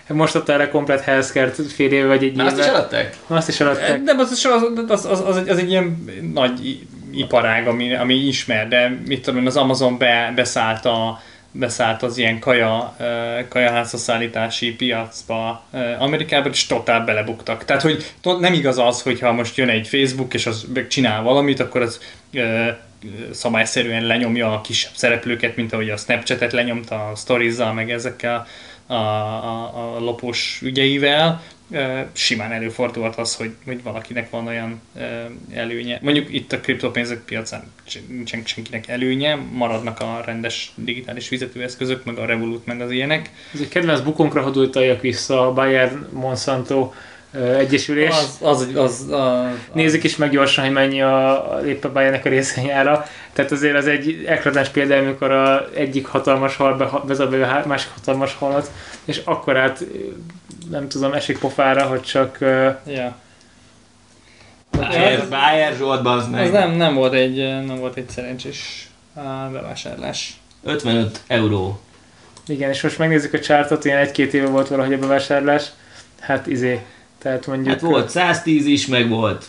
Most 0.09 0.34
adta 0.34 0.52
erre 0.52 0.68
komplet 0.68 1.00
healthcare 1.00 1.52
fél 1.74 1.92
éve 1.92 2.06
vagy 2.06 2.24
egy 2.24 2.36
Már 2.36 2.46
azt 2.46 2.59
is 2.59 2.64
eladták? 2.64 3.16
Azt 3.26 3.48
is 3.48 3.61
eladták. 3.61 4.02
Nem, 4.02 4.18
az, 4.18 4.44
az, 4.88 5.04
az, 5.04 5.20
az, 5.26 5.36
egy, 5.36 5.48
az 5.48 5.59
egy 5.59 5.70
ilyen 5.70 6.04
nagy 6.32 6.78
iparág, 7.12 7.66
ami, 7.66 7.94
ami 7.94 8.14
ismer, 8.14 8.68
de 8.68 8.98
mit 9.06 9.22
tudom 9.22 9.40
én, 9.40 9.46
az 9.46 9.56
Amazon 9.56 9.98
be, 9.98 10.32
beszállt, 10.34 10.84
a, 10.84 11.20
beszállt 11.50 12.02
az 12.02 12.18
ilyen 12.18 12.38
kaja, 12.38 12.96
kajaházasszállítási 13.48 14.74
piacba 14.74 15.64
Amerikában, 15.98 16.52
és 16.52 16.66
totál 16.66 17.04
belebuktak. 17.04 17.64
Tehát, 17.64 17.82
hogy 17.82 18.04
nem 18.40 18.52
igaz 18.52 18.78
az, 18.78 19.02
hogyha 19.02 19.32
most 19.32 19.56
jön 19.56 19.68
egy 19.68 19.88
Facebook, 19.88 20.34
és 20.34 20.46
az 20.46 20.66
csinál 20.88 21.22
valamit, 21.22 21.61
akkor 21.61 21.80
az 21.80 22.00
szabályszerűen 23.30 24.06
lenyomja 24.06 24.52
a 24.52 24.61
kisebb 24.61 24.92
szereplőket, 24.94 25.56
mint 25.56 25.72
ahogy 25.72 25.90
a 25.90 25.96
Snapchatet 25.96 26.52
lenyomta 26.52 27.09
a 27.09 27.14
stories 27.14 27.56
meg 27.74 27.90
ezekkel 27.90 28.46
a, 28.89 28.95
a, 28.95 29.97
a 29.97 30.01
lopós 30.01 30.61
ügyeivel. 30.62 31.43
Simán 32.12 32.53
előfordulhat 32.53 33.16
az, 33.16 33.36
hogy, 33.36 33.55
hogy 33.64 33.82
valakinek 33.82 34.30
van 34.30 34.47
olyan 34.47 34.80
előnye. 35.55 35.99
Mondjuk 36.03 36.32
itt 36.32 36.53
a 36.53 36.61
kriptopénzek 36.61 37.18
piacán 37.18 37.72
nincsen 38.09 38.43
senkinek 38.45 38.89
előnye, 38.89 39.34
maradnak 39.34 40.01
a 40.01 40.22
rendes 40.24 40.72
digitális 40.74 41.28
fizetőeszközök, 41.28 42.05
meg 42.05 42.18
a 42.18 42.24
Revolut, 42.24 42.66
meg 42.66 42.80
az 42.80 42.91
ilyenek. 42.91 43.30
Ez 43.55 43.61
egy 43.61 43.68
kedvenc 43.68 44.01
bukunkra 44.01 44.43
hadd 44.43 45.01
vissza 45.01 45.47
a 45.47 45.53
Bayern 45.53 46.09
Monsanto 46.12 46.93
egyesülés. 47.33 48.09
Az, 48.09 48.39
az, 48.41 48.61
az, 48.61 48.76
az, 48.76 49.07
az, 49.11 49.49
Nézzük 49.72 50.05
is 50.05 50.16
meg 50.16 50.31
gyorsan, 50.31 50.64
hogy 50.64 50.72
mennyi 50.72 51.03
a, 51.03 51.55
a 51.55 51.66
épp 51.66 51.85
a 51.85 51.93
Bayernnek 51.93 52.24
a 52.24 52.29
részvényára. 52.29 53.07
Tehát 53.33 53.53
azért 53.53 53.76
az 53.76 53.87
egy 53.87 54.24
eklatás 54.26 54.68
példa, 54.68 54.97
amikor 54.97 55.31
a 55.31 55.68
egyik 55.74 56.07
hatalmas 56.07 56.57
hal 56.57 56.76
be- 56.76 57.01
vezet 57.05 57.31
be 57.31 57.47
a 57.47 57.66
másik 57.66 57.91
hatalmas 57.95 58.35
halat, 58.35 58.70
és 59.05 59.20
akkor 59.24 59.57
át 59.57 59.85
nem 60.70 60.89
tudom, 60.89 61.12
esik 61.12 61.39
pofára, 61.39 61.83
hogy 61.87 62.03
csak 62.03 62.37
ö, 62.41 62.68
Ja. 62.87 63.16
Bayer, 64.70 65.29
Bayer 65.29 65.74
Zsolt, 65.76 66.03
bazd 66.03 66.31
meg. 66.31 66.45
Az 66.45 66.51
nem, 66.51 66.70
nem, 66.70 66.95
volt 66.95 67.12
egy, 67.12 67.37
nem 67.37 67.76
volt 67.79 67.97
egy 67.97 68.09
szerencsés 68.09 68.89
bevásárlás. 69.53 70.41
55 70.64 71.20
euró. 71.26 71.81
igen, 72.47 72.70
és 72.70 72.83
most 72.83 72.99
megnézzük 72.99 73.33
a 73.33 73.41
csártot, 73.41 73.85
ilyen 73.85 73.99
egy-két 73.99 74.35
éve 74.35 74.47
volt 74.47 74.68
valahogy 74.68 74.93
a 74.93 74.99
bevásárlás, 74.99 75.64
hát 76.20 76.47
izé, 76.47 76.81
tehát 77.18 77.46
mondjuk... 77.46 77.68
Hát 77.68 77.80
volt 77.80 78.08
110 78.08 78.66
is, 78.66 78.86
meg 78.86 79.08
volt. 79.08 79.44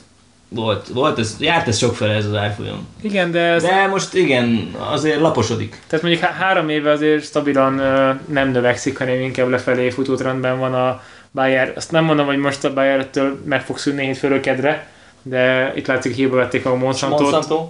Volt, 0.52 0.88
volt 0.88 1.20
ez, 1.20 1.36
járt 1.40 1.68
ez 1.68 1.78
sokfele 1.78 2.14
ez 2.14 2.26
az 2.26 2.36
árfolyam. 2.36 2.88
Igen, 3.02 3.32
de, 3.32 3.40
ez, 3.40 3.64
De 3.64 3.88
most 3.88 4.14
igen, 4.14 4.76
azért 4.78 5.20
laposodik. 5.20 5.80
tehát 5.88 6.06
mondjuk 6.06 6.24
há- 6.24 6.36
három 6.42 6.70
éve 6.70 6.92
azért 6.92 7.24
stabilan 7.24 7.80
ö, 7.80 8.12
nem 8.28 8.52
növekszik, 8.52 8.98
hanem 8.98 9.22
inkább 9.22 9.48
lefelé 9.50 9.90
futótrendben 9.90 10.60
van 10.60 10.74
a 10.74 11.02
Bayer. 11.32 11.74
Azt 11.76 11.92
nem 11.92 12.04
mondom, 12.04 12.26
hogy 12.26 12.38
most 12.38 12.64
a 12.64 12.74
Bayer-től 12.74 13.42
meg 13.46 13.62
fog 13.62 13.78
szűnni 13.78 14.06
hétfőről 14.06 14.40
kedre, 14.40 14.88
de 15.22 15.74
itt 15.76 15.88
látszik, 15.88 16.16
hiába 16.16 16.36
vették 16.36 16.66
a 16.66 16.76
Monsantot. 16.76 17.20
Monsanto. 17.20 17.70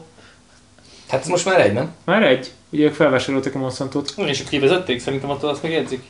Hát 1.09 1.21
ez 1.21 1.27
most 1.27 1.45
már 1.45 1.59
egy, 1.61 1.73
nem? 1.73 1.93
Már 2.05 2.23
egy? 2.23 2.51
Ugye 2.69 2.83
ők 2.83 2.93
felvásároltak 2.93 3.55
a 3.55 3.57
Monsantot. 3.57 4.13
És 4.25 4.43
kivezették, 4.49 4.99
szerintem 4.99 5.29
attól 5.29 5.49
azt 5.49 5.63
megjegyzik. 5.63 6.03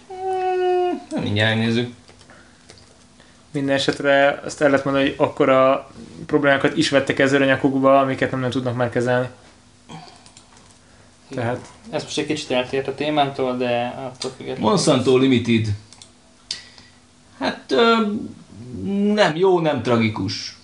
Nem 1.11 1.23
mindjárt 1.23 1.55
megnézzük. 1.55 1.93
Minden 3.51 3.75
esetre 3.75 4.41
azt 4.45 4.61
el 4.61 4.69
lehet 4.69 4.85
mondani, 4.85 5.05
hogy 5.05 5.15
akkora 5.17 5.91
problémákat 6.25 6.77
is 6.77 6.89
vettek 6.89 7.19
ezzel 7.19 7.41
a 7.41 7.45
nyakukba, 7.45 7.99
amiket 7.99 8.31
nem, 8.31 8.39
nem 8.39 8.49
tudnak 8.49 8.75
már 8.75 8.89
kezelni. 8.89 9.27
Tehát 11.35 11.59
Ez 11.89 12.03
most 12.03 12.17
egy 12.17 12.25
kicsit 12.25 12.51
eltért 12.51 12.87
a 12.87 12.95
témától, 12.95 13.57
de 13.57 13.93
attól 14.05 14.31
függetlenül. 14.37 14.69
Monsanto 14.69 15.17
Limited. 15.17 15.67
Hát 17.39 17.63
ö, 17.71 17.95
nem 19.13 19.35
jó, 19.35 19.59
nem 19.59 19.81
tragikus. 19.81 20.57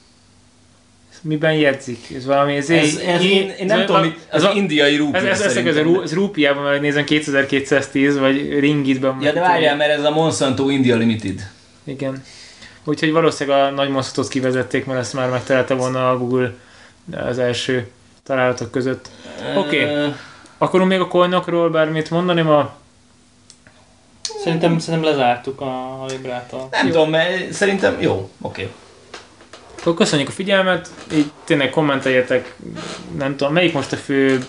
miben 1.22 1.54
jegyzik? 1.54 2.12
Ez 2.16 2.26
valami... 2.26 2.56
Ez, 2.56 2.70
Ez, 2.70 2.96
ez, 2.96 3.24
én, 3.24 3.50
én 3.50 3.66
nem 3.66 3.86
tudom, 3.86 4.02
mit, 4.02 4.18
ez, 4.30 4.44
az 4.44 4.50
a- 4.50 4.54
indiai 4.54 4.96
rúpia 4.96 5.20
ez, 5.20 5.42
ez, 5.42 5.56
ez, 5.58 5.66
ez, 5.66 5.76
ez, 5.76 5.86
ez 6.04 6.14
rúpiában, 6.14 6.64
mert 6.64 6.82
nézem 6.82 7.04
2210, 7.04 8.18
vagy 8.18 8.60
ringitben. 8.60 9.22
Ja, 9.22 9.32
de 9.34 9.40
várjál, 9.40 9.76
mert 9.76 9.92
ez 9.92 10.04
a 10.04 10.12
Monsanto 10.12 10.70
India 10.70 10.96
Limited. 10.96 11.50
Igen. 11.84 12.24
Úgyhogy 12.86 13.12
valószínűleg 13.12 13.60
a 13.60 13.70
nagy 13.70 13.90
masztot 13.90 14.28
kivezették, 14.28 14.86
mert 14.86 15.00
ezt 15.00 15.14
már 15.14 15.30
megtalálta 15.30 15.76
volna 15.76 16.10
a 16.10 16.18
Google 16.18 16.54
az 17.12 17.40
első 17.40 17.88
találatok 18.24 18.72
között. 18.72 19.10
Oké. 19.58 19.84
Ö, 19.84 20.08
Akarunk 20.58 20.90
még 20.90 21.00
a 21.00 21.08
coinokról 21.08 21.70
bármit 21.70 22.10
mondani 22.10 22.42
ma? 22.42 22.74
Szerintem, 24.44 24.80
szerintem 24.80 25.10
lezártuk 25.12 25.62
a, 25.62 26.06
Librától. 26.08 26.68
Nem 26.72 26.88
tudom, 26.88 27.10
mert 27.10 27.52
szerintem 27.54 28.02
jó, 28.02 28.30
oké. 28.42 28.70
Akkor 29.80 29.94
köszönjük 29.94 30.28
a 30.28 30.32
figyelmet, 30.32 30.90
így 31.14 31.32
tényleg 31.44 31.70
kommenteljetek, 31.70 32.56
nem 33.18 33.36
tudom, 33.36 33.54
melyik 33.54 33.74
most 33.74 33.92
a 33.92 33.96
fő 33.96 34.46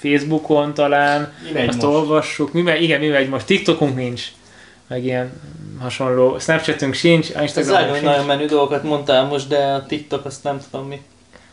Facebookon 0.00 0.74
talán, 0.74 1.32
Mi 1.44 1.50
megy 1.52 1.68
azt 1.68 1.82
most? 1.82 1.94
olvassuk, 1.96 2.52
mi 2.52 2.62
megy, 2.62 2.82
igen, 2.82 3.00
mi 3.00 3.08
megy 3.08 3.28
most, 3.28 3.46
TikTokunk 3.46 3.96
nincs, 3.96 4.22
meg 4.92 5.04
ilyen 5.04 5.32
hasonló, 5.80 6.38
Snapchatünk 6.38 6.94
sincs, 6.94 7.28
Instagramunk 7.40 7.80
nagyon, 7.80 7.94
sincs. 7.94 8.10
nagyon 8.10 8.26
menő 8.26 8.46
dolgokat 8.46 8.82
mondtál 8.82 9.24
most, 9.24 9.48
de 9.48 9.56
a 9.56 9.86
TikTok 9.86 10.24
azt 10.24 10.44
nem 10.44 10.60
tudom 10.70 10.86
mi. 10.86 11.02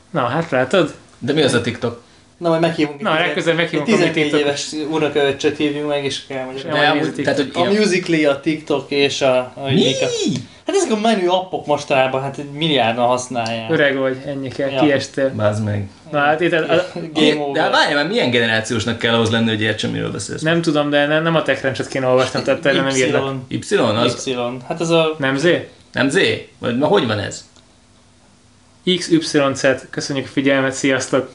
Na, 0.09 0.25
hát 0.25 0.49
látod? 0.49 0.93
De 1.19 1.33
mi 1.33 1.41
az 1.41 1.53
a 1.53 1.61
TikTok? 1.61 2.01
Na, 2.39 2.49
majd 2.49 2.61
meghívunk. 2.61 3.01
Na, 3.01 3.13
legközelebb 3.13 3.57
meghívunk 3.57 3.87
egy 3.87 3.93
a 3.93 3.97
mi 3.97 4.03
14 4.03 4.23
TikTok- 4.23 4.41
éves 4.41 4.71
unokaöccsöt 4.89 5.57
hívjunk 5.57 5.87
meg, 5.87 6.05
és 6.05 6.25
kell 6.27 6.43
mondjuk. 6.43 6.73
amúgy- 6.73 7.21
tehát, 7.23 7.37
hogy 7.39 7.49
A 7.53 7.63
Musical.ly, 7.63 8.25
a 8.25 8.39
TikTok 8.39 8.91
és 8.91 9.21
a... 9.21 9.37
a 9.37 9.51
Mi? 9.73 9.93
Hát 10.65 10.75
ezek 10.77 10.91
a 10.91 10.99
menő 10.99 11.27
appok 11.27 11.65
mostanában, 11.65 12.21
hát 12.21 12.37
egy 12.37 12.51
milliárdan 12.51 13.05
használják. 13.07 13.71
Öreg 13.71 13.97
vagy, 13.97 14.17
ennyi 14.25 14.47
kell, 14.49 14.69
Ja. 14.69 14.81
kiestél. 14.81 15.29
Bázd 15.29 15.63
meg. 15.63 15.87
Na 16.11 16.19
hát 16.19 16.41
itt, 16.41 16.53
a, 16.53 16.65
Game 16.65 16.83
De 17.13 17.25
hát 17.29 17.37
over. 17.39 17.71
várjál 17.71 17.95
már, 17.95 18.07
milyen 18.07 18.29
generációsnak 18.29 18.97
kell 18.97 19.13
ahhoz 19.13 19.29
lenni, 19.31 19.49
hogy 19.49 19.61
értsem, 19.61 19.91
miről 19.91 20.11
beszélsz? 20.11 20.41
nem 20.41 20.61
tudom, 20.61 20.89
de 20.89 21.05
nem, 21.05 21.23
nem 21.23 21.35
a 21.35 21.41
TechCrunch-ot 21.41 21.87
kéne 21.87 22.07
olvasnom, 22.07 22.43
tehát 22.43 22.65
erre 22.65 22.81
nem 22.81 22.95
írnak. 22.95 23.35
Y. 23.47 23.55
Y? 23.69 23.75
Az 23.77 24.27
Y. 24.27 24.35
Hát 24.67 24.81
ez 24.81 24.89
a... 24.89 25.15
Nem 25.17 25.37
Z? 25.37 25.47
nem 25.91 26.09
Z? 26.09 26.17
Vagy 26.59 26.77
ma 26.77 26.87
hogy 26.87 27.07
van 27.07 27.19
ez? 27.19 27.45
XYZ, 28.97 29.65
köszönjük 29.89 30.25
a 30.25 30.29
figyelmet, 30.31 30.73
sziasztok! 30.73 31.29